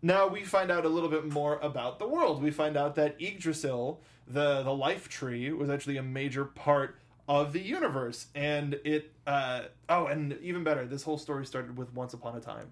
now 0.01 0.27
we 0.27 0.43
find 0.43 0.71
out 0.71 0.85
a 0.85 0.89
little 0.89 1.09
bit 1.09 1.29
more 1.29 1.59
about 1.59 1.99
the 1.99 2.07
world. 2.07 2.41
We 2.41 2.49
find 2.49 2.77
out 2.77 2.95
that 2.95 3.17
Yggdrasil, 3.19 3.99
the 4.25 4.63
the 4.63 4.73
life 4.73 5.09
tree, 5.09 5.51
was 5.51 5.69
actually 5.69 5.97
a 5.97 6.03
major 6.03 6.45
part 6.45 6.97
of 7.27 7.51
the 7.51 7.59
universe, 7.59 8.27
and 8.33 8.79
it. 8.85 9.11
Uh, 9.25 9.63
oh, 9.89 10.05
and 10.05 10.37
even 10.41 10.63
better, 10.63 10.85
this 10.85 11.03
whole 11.03 11.17
story 11.17 11.45
started 11.45 11.77
with 11.77 11.93
Once 11.93 12.13
Upon 12.13 12.37
a 12.37 12.39
Time, 12.39 12.71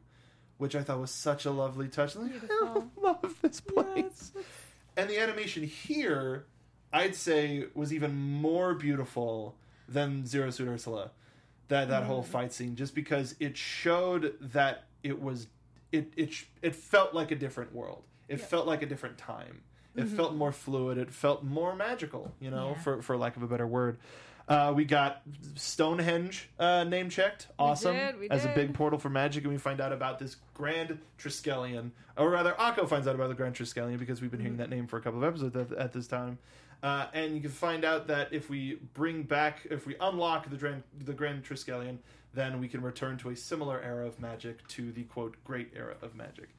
which 0.60 0.78
I 0.78 0.84
thought 0.84 1.02
was 1.02 1.12
such 1.12 1.44
a 1.44 1.52
lovely 1.52 1.90
touch. 1.90 2.16
Like, 2.16 2.32
I 2.50 2.84
love 3.02 3.36
this 3.42 3.60
place. 3.60 4.32
And 4.96 5.10
the 5.10 5.20
animation 5.20 5.64
here, 5.64 6.46
I'd 6.94 7.16
say, 7.16 7.66
was 7.74 7.92
even 7.92 8.16
more 8.16 8.76
beautiful 8.76 9.58
than 9.88 10.26
Zero 10.26 10.50
Suit 10.50 10.68
Ursula. 10.68 11.12
That 11.68 11.90
that 11.90 12.04
whole 12.04 12.22
fight 12.22 12.54
scene, 12.54 12.76
just 12.76 12.94
because 12.94 13.36
it 13.40 13.58
showed 13.58 14.36
that 14.40 14.84
it 15.04 15.20
was, 15.22 15.48
it 15.92 16.14
it 16.16 16.34
it 16.62 16.76
felt 16.76 17.14
like 17.16 17.32
a 17.32 17.36
different 17.36 17.74
world. 17.74 18.04
It 18.28 18.40
felt 18.40 18.68
like 18.68 18.82
a 18.84 18.86
different 18.86 19.18
time. 19.18 19.62
It 19.96 20.08
felt 20.08 20.36
more 20.36 20.52
fluid. 20.52 20.98
It 20.98 21.12
felt 21.12 21.44
more 21.44 21.76
magical. 21.76 22.34
You 22.40 22.52
know, 22.52 22.74
Yeah. 22.76 22.82
for 22.84 23.02
for 23.02 23.18
lack 23.18 23.36
of 23.38 23.44
a 23.44 23.48
better 23.48 23.66
word. 23.66 23.98
Uh, 24.48 24.72
we 24.76 24.86
got 24.86 25.24
Stonehenge 25.56 26.50
uh, 26.60 26.84
name 26.84 27.10
checked. 27.10 27.48
Awesome. 27.58 27.96
did, 27.96 28.20
we 28.20 28.30
As 28.30 28.46
a 28.46 28.50
big 28.50 28.76
portal 28.76 29.00
for 29.00 29.10
magic, 29.10 29.44
and 29.44 29.52
we 29.52 29.58
find 29.58 29.82
out 29.82 29.92
about 29.92 30.20
this 30.20 30.38
Grand 30.54 31.00
Triskelion, 31.18 31.90
or 32.16 32.30
rather, 32.30 32.52
Akko 32.54 32.88
finds 32.88 33.08
out 33.08 33.16
about 33.16 33.30
the 33.30 33.34
Grand 33.34 33.56
Triskelion 33.56 33.98
because 33.98 34.22
we've 34.22 34.30
been 34.30 34.40
hearing 34.40 34.58
that 34.58 34.70
name 34.70 34.86
for 34.86 34.98
a 34.98 35.02
couple 35.02 35.24
of 35.24 35.28
episodes 35.28 35.56
at, 35.56 35.76
at 35.78 35.94
this 35.94 36.06
time. 36.06 36.38
Uh, 36.86 37.08
and 37.16 37.34
you 37.34 37.42
can 37.42 37.50
find 37.50 37.84
out 37.84 38.06
that 38.06 38.32
if 38.32 38.48
we 38.48 38.78
bring 38.94 39.24
back, 39.24 39.66
if 39.72 39.88
we 39.88 39.96
unlock 40.00 40.48
the 40.52 40.56
Grand, 40.56 40.84
the 41.04 41.14
Grand 41.14 41.44
Triskelion, 41.44 41.98
then 42.36 42.60
we 42.60 42.68
can 42.68 42.80
return 42.84 43.18
to 43.18 43.32
a 43.32 43.36
similar 43.36 43.82
era 43.82 44.06
of 44.06 44.20
magic 44.20 44.68
to 44.68 44.92
the 44.92 45.02
quote 45.06 45.36
Great 45.44 45.72
Era 45.76 45.96
of 46.04 46.14
Magic. 46.14 46.50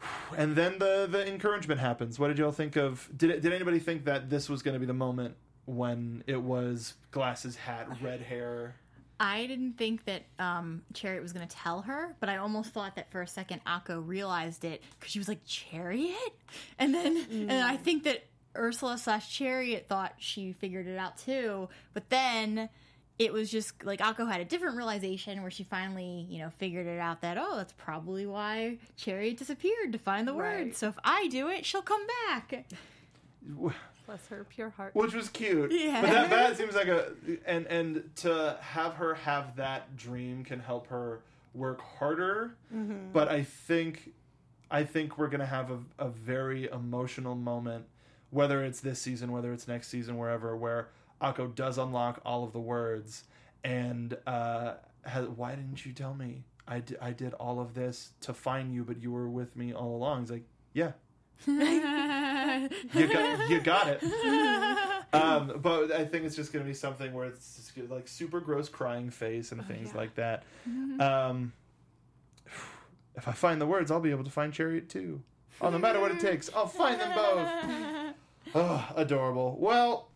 And 0.38 0.56
then 0.56 0.78
the 0.78 1.06
the 1.10 1.28
encouragement 1.28 1.78
happens. 1.78 2.18
What 2.18 2.28
did 2.28 2.38
y'all 2.38 2.52
think 2.52 2.76
of? 2.76 3.06
Did 3.14 3.28
it, 3.28 3.42
did 3.42 3.52
anybody 3.52 3.78
think 3.78 4.06
that 4.06 4.30
this 4.30 4.48
was 4.48 4.62
going 4.62 4.72
to 4.72 4.80
be 4.80 4.86
the 4.86 4.94
moment 4.94 5.34
when 5.66 6.24
it 6.26 6.40
was 6.40 6.94
glasses, 7.10 7.54
hat, 7.54 7.86
red 8.00 8.22
hair? 8.22 8.76
I 9.20 9.46
didn't 9.46 9.76
think 9.76 10.04
that 10.04 10.22
um, 10.38 10.82
Chariot 10.94 11.22
was 11.22 11.32
going 11.32 11.46
to 11.46 11.54
tell 11.54 11.82
her, 11.82 12.14
but 12.20 12.28
I 12.28 12.36
almost 12.36 12.70
thought 12.70 12.94
that 12.94 13.10
for 13.10 13.20
a 13.20 13.26
second 13.26 13.60
Akko 13.66 14.00
realized 14.06 14.64
it 14.64 14.82
because 14.98 15.10
she 15.12 15.18
was 15.18 15.28
like 15.28 15.44
Chariot, 15.44 16.32
and 16.78 16.94
then 16.94 17.26
and 17.30 17.52
I 17.52 17.76
think 17.76 18.04
that 18.04 18.24
Ursula 18.56 18.98
slash 18.98 19.32
Chariot 19.36 19.86
thought 19.88 20.14
she 20.18 20.52
figured 20.52 20.86
it 20.86 20.96
out 20.98 21.18
too, 21.18 21.68
but 21.94 22.08
then 22.10 22.68
it 23.18 23.32
was 23.32 23.50
just 23.50 23.84
like 23.84 23.98
Akko 24.00 24.30
had 24.30 24.40
a 24.40 24.44
different 24.44 24.76
realization 24.76 25.42
where 25.42 25.50
she 25.50 25.64
finally 25.64 26.26
you 26.30 26.38
know 26.38 26.50
figured 26.50 26.86
it 26.86 26.98
out 27.00 27.20
that 27.22 27.36
oh 27.38 27.56
that's 27.56 27.72
probably 27.72 28.26
why 28.26 28.78
Chariot 28.96 29.36
disappeared 29.38 29.92
to 29.92 29.98
find 29.98 30.26
the 30.28 30.32
Right. 30.34 30.66
word. 30.66 30.76
So 30.76 30.88
if 30.88 30.98
I 31.04 31.26
do 31.28 31.48
it, 31.48 31.64
she'll 31.66 31.82
come 31.82 32.06
back. 32.28 32.64
Bless 34.06 34.26
her 34.28 34.44
pure 34.48 34.70
heart. 34.70 34.94
which 34.94 35.14
was 35.14 35.28
cute. 35.28 35.70
Yeah. 35.72 36.00
But 36.00 36.10
that 36.10 36.30
that 36.30 36.56
seems 36.56 36.74
like 36.74 36.88
a 36.88 37.12
and 37.44 37.66
and 37.66 38.10
to 38.16 38.56
have 38.60 38.94
her 38.94 39.14
have 39.14 39.56
that 39.56 39.96
dream 39.96 40.44
can 40.44 40.60
help 40.60 40.86
her 40.88 41.20
work 41.54 41.80
harder. 41.80 42.54
Mm-hmm. 42.74 43.12
But 43.12 43.28
I 43.28 43.42
think 43.42 44.12
I 44.70 44.84
think 44.84 45.18
we're 45.18 45.28
gonna 45.28 45.44
have 45.46 45.70
a, 45.70 45.78
a 45.98 46.08
very 46.08 46.68
emotional 46.70 47.34
moment, 47.34 47.84
whether 48.30 48.62
it's 48.64 48.80
this 48.80 49.00
season, 49.00 49.32
whether 49.32 49.52
it's 49.52 49.66
next 49.68 49.88
season, 49.88 50.16
wherever, 50.18 50.56
where 50.56 50.88
Akko 51.20 51.54
does 51.54 51.78
unlock 51.78 52.20
all 52.24 52.44
of 52.44 52.52
the 52.52 52.60
words 52.60 53.24
and 53.64 54.16
uh, 54.26 54.74
has, 55.04 55.26
why 55.28 55.54
didn't 55.54 55.84
you 55.84 55.92
tell 55.92 56.14
me? 56.14 56.44
I 56.66 56.82
I 57.00 57.12
did 57.12 57.32
all 57.34 57.60
of 57.60 57.74
this 57.74 58.12
to 58.20 58.34
find 58.34 58.72
you, 58.72 58.84
but 58.84 59.02
you 59.02 59.10
were 59.10 59.28
with 59.28 59.56
me 59.56 59.72
all 59.72 59.96
along. 59.96 60.22
It's 60.22 60.30
like, 60.30 60.44
yeah, 60.74 60.92
you 61.46 63.06
got 63.06 63.50
you 63.50 63.60
got 63.60 63.88
it. 63.88 64.02
Um, 65.10 65.58
but 65.62 65.90
I 65.90 66.04
think 66.04 66.26
it's 66.26 66.36
just 66.36 66.52
going 66.52 66.62
to 66.62 66.68
be 66.68 66.74
something 66.74 67.14
where 67.14 67.26
it's 67.26 67.56
just 67.56 67.90
like 67.90 68.06
super 68.06 68.40
gross 68.40 68.68
crying 68.68 69.08
face 69.08 69.52
and 69.52 69.66
things 69.66 69.94
like 69.94 70.14
that. 70.16 70.42
Um, 71.00 71.54
if 73.16 73.26
I 73.26 73.32
find 73.32 73.58
the 73.58 73.66
words, 73.66 73.90
I'll 73.90 74.00
be 74.00 74.10
able 74.10 74.24
to 74.24 74.30
find 74.30 74.52
Chariot 74.52 74.90
too. 74.90 75.22
Oh, 75.62 75.70
no 75.70 75.78
matter 75.78 75.98
what 75.98 76.10
it 76.10 76.20
takes, 76.20 76.50
I'll 76.54 76.66
find 76.66 77.00
them 77.00 77.14
both. 77.14 77.48
Oh, 78.54 78.88
adorable. 78.96 79.56
Well, 79.58 80.08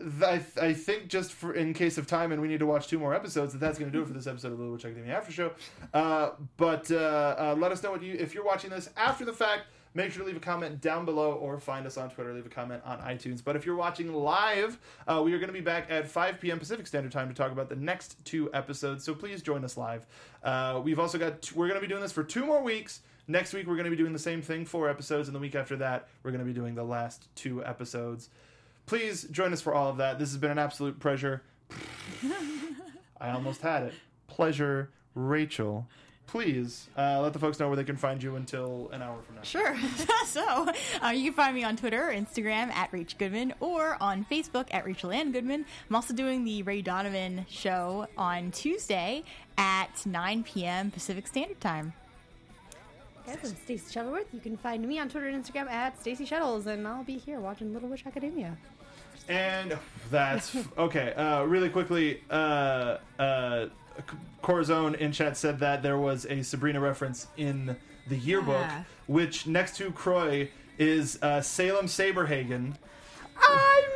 I, 0.00 0.38
th- 0.38 0.58
I 0.60 0.72
think 0.72 1.08
just 1.08 1.32
for 1.32 1.54
in 1.54 1.74
case 1.74 1.98
of 1.98 2.06
time, 2.06 2.32
and 2.32 2.40
we 2.42 2.48
need 2.48 2.60
to 2.60 2.66
watch 2.66 2.88
two 2.88 2.98
more 2.98 3.14
episodes, 3.14 3.52
that 3.52 3.58
that's 3.58 3.78
going 3.78 3.90
to 3.90 3.96
do 3.96 4.02
it 4.02 4.08
for 4.08 4.14
this 4.14 4.26
episode 4.26 4.52
of 4.52 4.58
Little 4.58 4.72
Witch 4.72 4.84
Academy 4.84 5.10
After 5.10 5.32
Show. 5.32 5.52
Uh, 5.94 6.30
but 6.56 6.90
uh, 6.90 6.96
uh, 7.38 7.54
let 7.58 7.72
us 7.72 7.82
know 7.82 7.90
what 7.90 8.02
you 8.02 8.14
if 8.18 8.34
you're 8.34 8.44
watching 8.44 8.70
this 8.70 8.90
after 8.96 9.24
the 9.24 9.32
fact. 9.32 9.64
Make 9.94 10.10
sure 10.10 10.22
to 10.22 10.26
leave 10.26 10.38
a 10.38 10.40
comment 10.40 10.80
down 10.80 11.04
below 11.04 11.32
or 11.34 11.58
find 11.58 11.86
us 11.86 11.98
on 11.98 12.08
Twitter. 12.08 12.32
Leave 12.32 12.46
a 12.46 12.48
comment 12.48 12.82
on 12.86 12.98
iTunes. 13.00 13.44
But 13.44 13.56
if 13.56 13.66
you're 13.66 13.76
watching 13.76 14.10
live, 14.14 14.78
uh, 15.06 15.20
we 15.22 15.34
are 15.34 15.38
going 15.38 15.48
to 15.48 15.52
be 15.52 15.60
back 15.60 15.90
at 15.90 16.08
5 16.08 16.40
p.m. 16.40 16.58
Pacific 16.58 16.86
Standard 16.86 17.12
Time 17.12 17.28
to 17.28 17.34
talk 17.34 17.52
about 17.52 17.68
the 17.68 17.76
next 17.76 18.16
two 18.24 18.48
episodes. 18.54 19.04
So 19.04 19.14
please 19.14 19.42
join 19.42 19.66
us 19.66 19.76
live. 19.76 20.06
Uh, 20.42 20.80
we've 20.82 20.98
also 20.98 21.18
got 21.18 21.52
we're 21.52 21.68
going 21.68 21.78
to 21.78 21.86
be 21.86 21.90
doing 21.90 22.00
this 22.00 22.12
for 22.12 22.24
two 22.24 22.46
more 22.46 22.62
weeks. 22.62 23.00
Next 23.32 23.54
week 23.54 23.66
we're 23.66 23.76
going 23.76 23.84
to 23.84 23.90
be 23.90 23.96
doing 23.96 24.12
the 24.12 24.18
same 24.18 24.42
thing, 24.42 24.66
four 24.66 24.90
episodes, 24.90 25.26
and 25.26 25.34
the 25.34 25.40
week 25.40 25.54
after 25.54 25.74
that 25.76 26.06
we're 26.22 26.32
going 26.32 26.42
to 26.42 26.44
be 26.44 26.52
doing 26.52 26.74
the 26.74 26.84
last 26.84 27.34
two 27.34 27.64
episodes. 27.64 28.28
Please 28.84 29.22
join 29.22 29.54
us 29.54 29.62
for 29.62 29.72
all 29.72 29.88
of 29.88 29.96
that. 29.96 30.18
This 30.18 30.28
has 30.28 30.36
been 30.36 30.50
an 30.50 30.58
absolute 30.58 31.00
pleasure. 31.00 31.42
I 33.18 33.30
almost 33.30 33.62
had 33.62 33.84
it. 33.84 33.94
Pleasure, 34.26 34.90
Rachel. 35.14 35.86
Please 36.26 36.90
uh, 36.94 37.22
let 37.22 37.32
the 37.32 37.38
folks 37.38 37.58
know 37.58 37.68
where 37.68 37.76
they 37.76 37.84
can 37.84 37.96
find 37.96 38.22
you 38.22 38.36
until 38.36 38.90
an 38.92 39.00
hour 39.00 39.22
from 39.22 39.36
now. 39.36 39.42
Sure. 39.42 39.78
so 40.26 40.68
uh, 41.02 41.08
you 41.08 41.24
can 41.24 41.32
find 41.32 41.54
me 41.54 41.64
on 41.64 41.78
Twitter 41.78 42.10
or 42.10 42.12
Instagram 42.12 42.70
at 42.70 42.92
Rach 42.92 43.16
Goodman 43.16 43.54
or 43.60 43.96
on 43.98 44.26
Facebook 44.26 44.66
at 44.72 44.84
Rachel 44.84 45.10
Ann 45.10 45.32
Goodman. 45.32 45.64
I'm 45.88 45.96
also 45.96 46.12
doing 46.12 46.44
the 46.44 46.64
Ray 46.64 46.82
Donovan 46.82 47.46
show 47.48 48.08
on 48.18 48.50
Tuesday 48.50 49.24
at 49.56 50.04
9 50.04 50.42
p.m. 50.42 50.90
Pacific 50.90 51.26
Standard 51.26 51.62
Time. 51.62 51.94
Guys, 53.26 53.38
I'm 53.44 53.56
Stacey 53.64 53.92
Shuttleworth. 53.92 54.26
You 54.32 54.40
can 54.40 54.56
find 54.56 54.86
me 54.86 54.98
on 54.98 55.08
Twitter 55.08 55.28
and 55.28 55.42
Instagram 55.44 55.70
at 55.70 55.98
Stacey 56.00 56.24
Shuttles, 56.26 56.66
and 56.66 56.86
I'll 56.86 57.04
be 57.04 57.18
here 57.18 57.38
watching 57.40 57.72
Little 57.72 57.88
Witch 57.88 58.04
Academia. 58.06 58.56
And 59.28 59.78
that's 60.10 60.56
okay. 60.78 61.12
Uh, 61.14 61.44
really 61.44 61.68
quickly, 61.68 62.20
uh, 62.30 62.98
uh, 63.18 63.66
Corazon 64.42 64.96
in 64.96 65.12
chat 65.12 65.36
said 65.36 65.60
that 65.60 65.82
there 65.82 65.98
was 65.98 66.26
a 66.26 66.42
Sabrina 66.42 66.80
reference 66.80 67.28
in 67.36 67.76
the 68.08 68.16
yearbook, 68.16 68.56
Yeah. 68.62 68.82
which 69.06 69.46
next 69.46 69.76
to 69.76 69.92
Croy 69.92 70.50
is 70.78 71.22
uh, 71.22 71.40
Salem 71.40 71.86
Saberhagen. 71.86 72.74
I! 73.36 73.91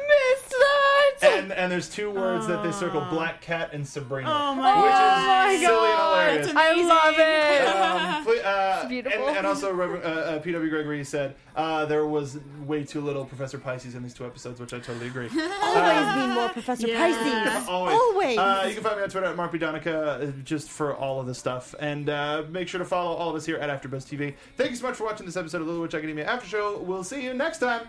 And 1.22 1.52
and 1.52 1.70
there's 1.72 1.88
two 1.88 2.10
words 2.10 2.46
that 2.46 2.62
they 2.62 2.72
circle: 2.72 3.00
Black 3.10 3.40
Cat 3.40 3.70
and 3.72 3.86
Sabrina, 3.86 4.28
Oh 4.30 4.54
my 4.54 4.82
which 4.82 4.90
God. 4.92 5.50
is 5.52 5.60
silly 5.60 5.90
and 5.90 5.98
hilarious. 5.98 6.46
That's 6.46 6.58
I 6.58 6.72
love 6.82 7.14
it! 7.18 7.66
Um, 7.68 8.24
pl- 8.42 8.46
uh, 8.46 8.78
It's 8.80 8.88
beautiful. 8.88 9.28
And, 9.28 9.36
and 9.38 9.46
also, 9.46 9.72
Reverend, 9.72 10.04
uh, 10.04 10.08
uh, 10.08 10.38
P.W. 10.40 10.70
Gregory 10.70 11.04
said 11.04 11.34
uh, 11.54 11.84
there 11.86 12.06
was 12.06 12.38
way 12.64 12.84
too 12.84 13.00
little 13.00 13.24
Professor 13.24 13.58
Pisces 13.58 13.94
in 13.94 14.02
these 14.02 14.14
two 14.14 14.26
episodes, 14.26 14.60
which 14.60 14.72
I 14.74 14.78
totally 14.78 15.06
agree. 15.06 15.28
Always 15.62 16.16
need 16.16 16.34
more 16.34 16.48
Professor 16.50 16.86
Pisces. 16.88 17.68
Always. 17.68 17.94
Always. 17.94 18.38
Uh, 18.38 18.64
you 18.68 18.74
can 18.74 18.82
find 18.82 18.96
me 18.96 19.02
on 19.02 19.08
Twitter 19.10 19.26
at 19.26 19.36
Mark 19.36 19.52
B. 19.52 19.58
Donica, 19.58 19.98
uh, 19.98 20.26
just 20.44 20.68
for 20.70 20.94
all 20.94 21.20
of 21.20 21.26
this 21.26 21.38
stuff. 21.38 21.74
And 21.80 22.08
uh, 22.08 22.44
make 22.50 22.68
sure 22.68 22.78
to 22.78 22.84
follow 22.84 23.14
all 23.16 23.30
of 23.30 23.36
us 23.36 23.46
here 23.46 23.56
at 23.56 23.70
AfterBuzz 23.70 24.04
TV. 24.06 24.34
Thank 24.56 24.70
you 24.70 24.76
so 24.76 24.86
much 24.86 24.96
for 24.96 25.04
watching 25.04 25.26
this 25.26 25.36
episode 25.36 25.60
of 25.60 25.66
Little 25.66 25.82
Witch 25.82 25.94
Academia 25.94 26.24
After 26.26 26.46
Show. 26.46 26.78
We'll 26.78 27.04
see 27.04 27.22
you 27.24 27.34
next 27.34 27.58
time. 27.58 27.88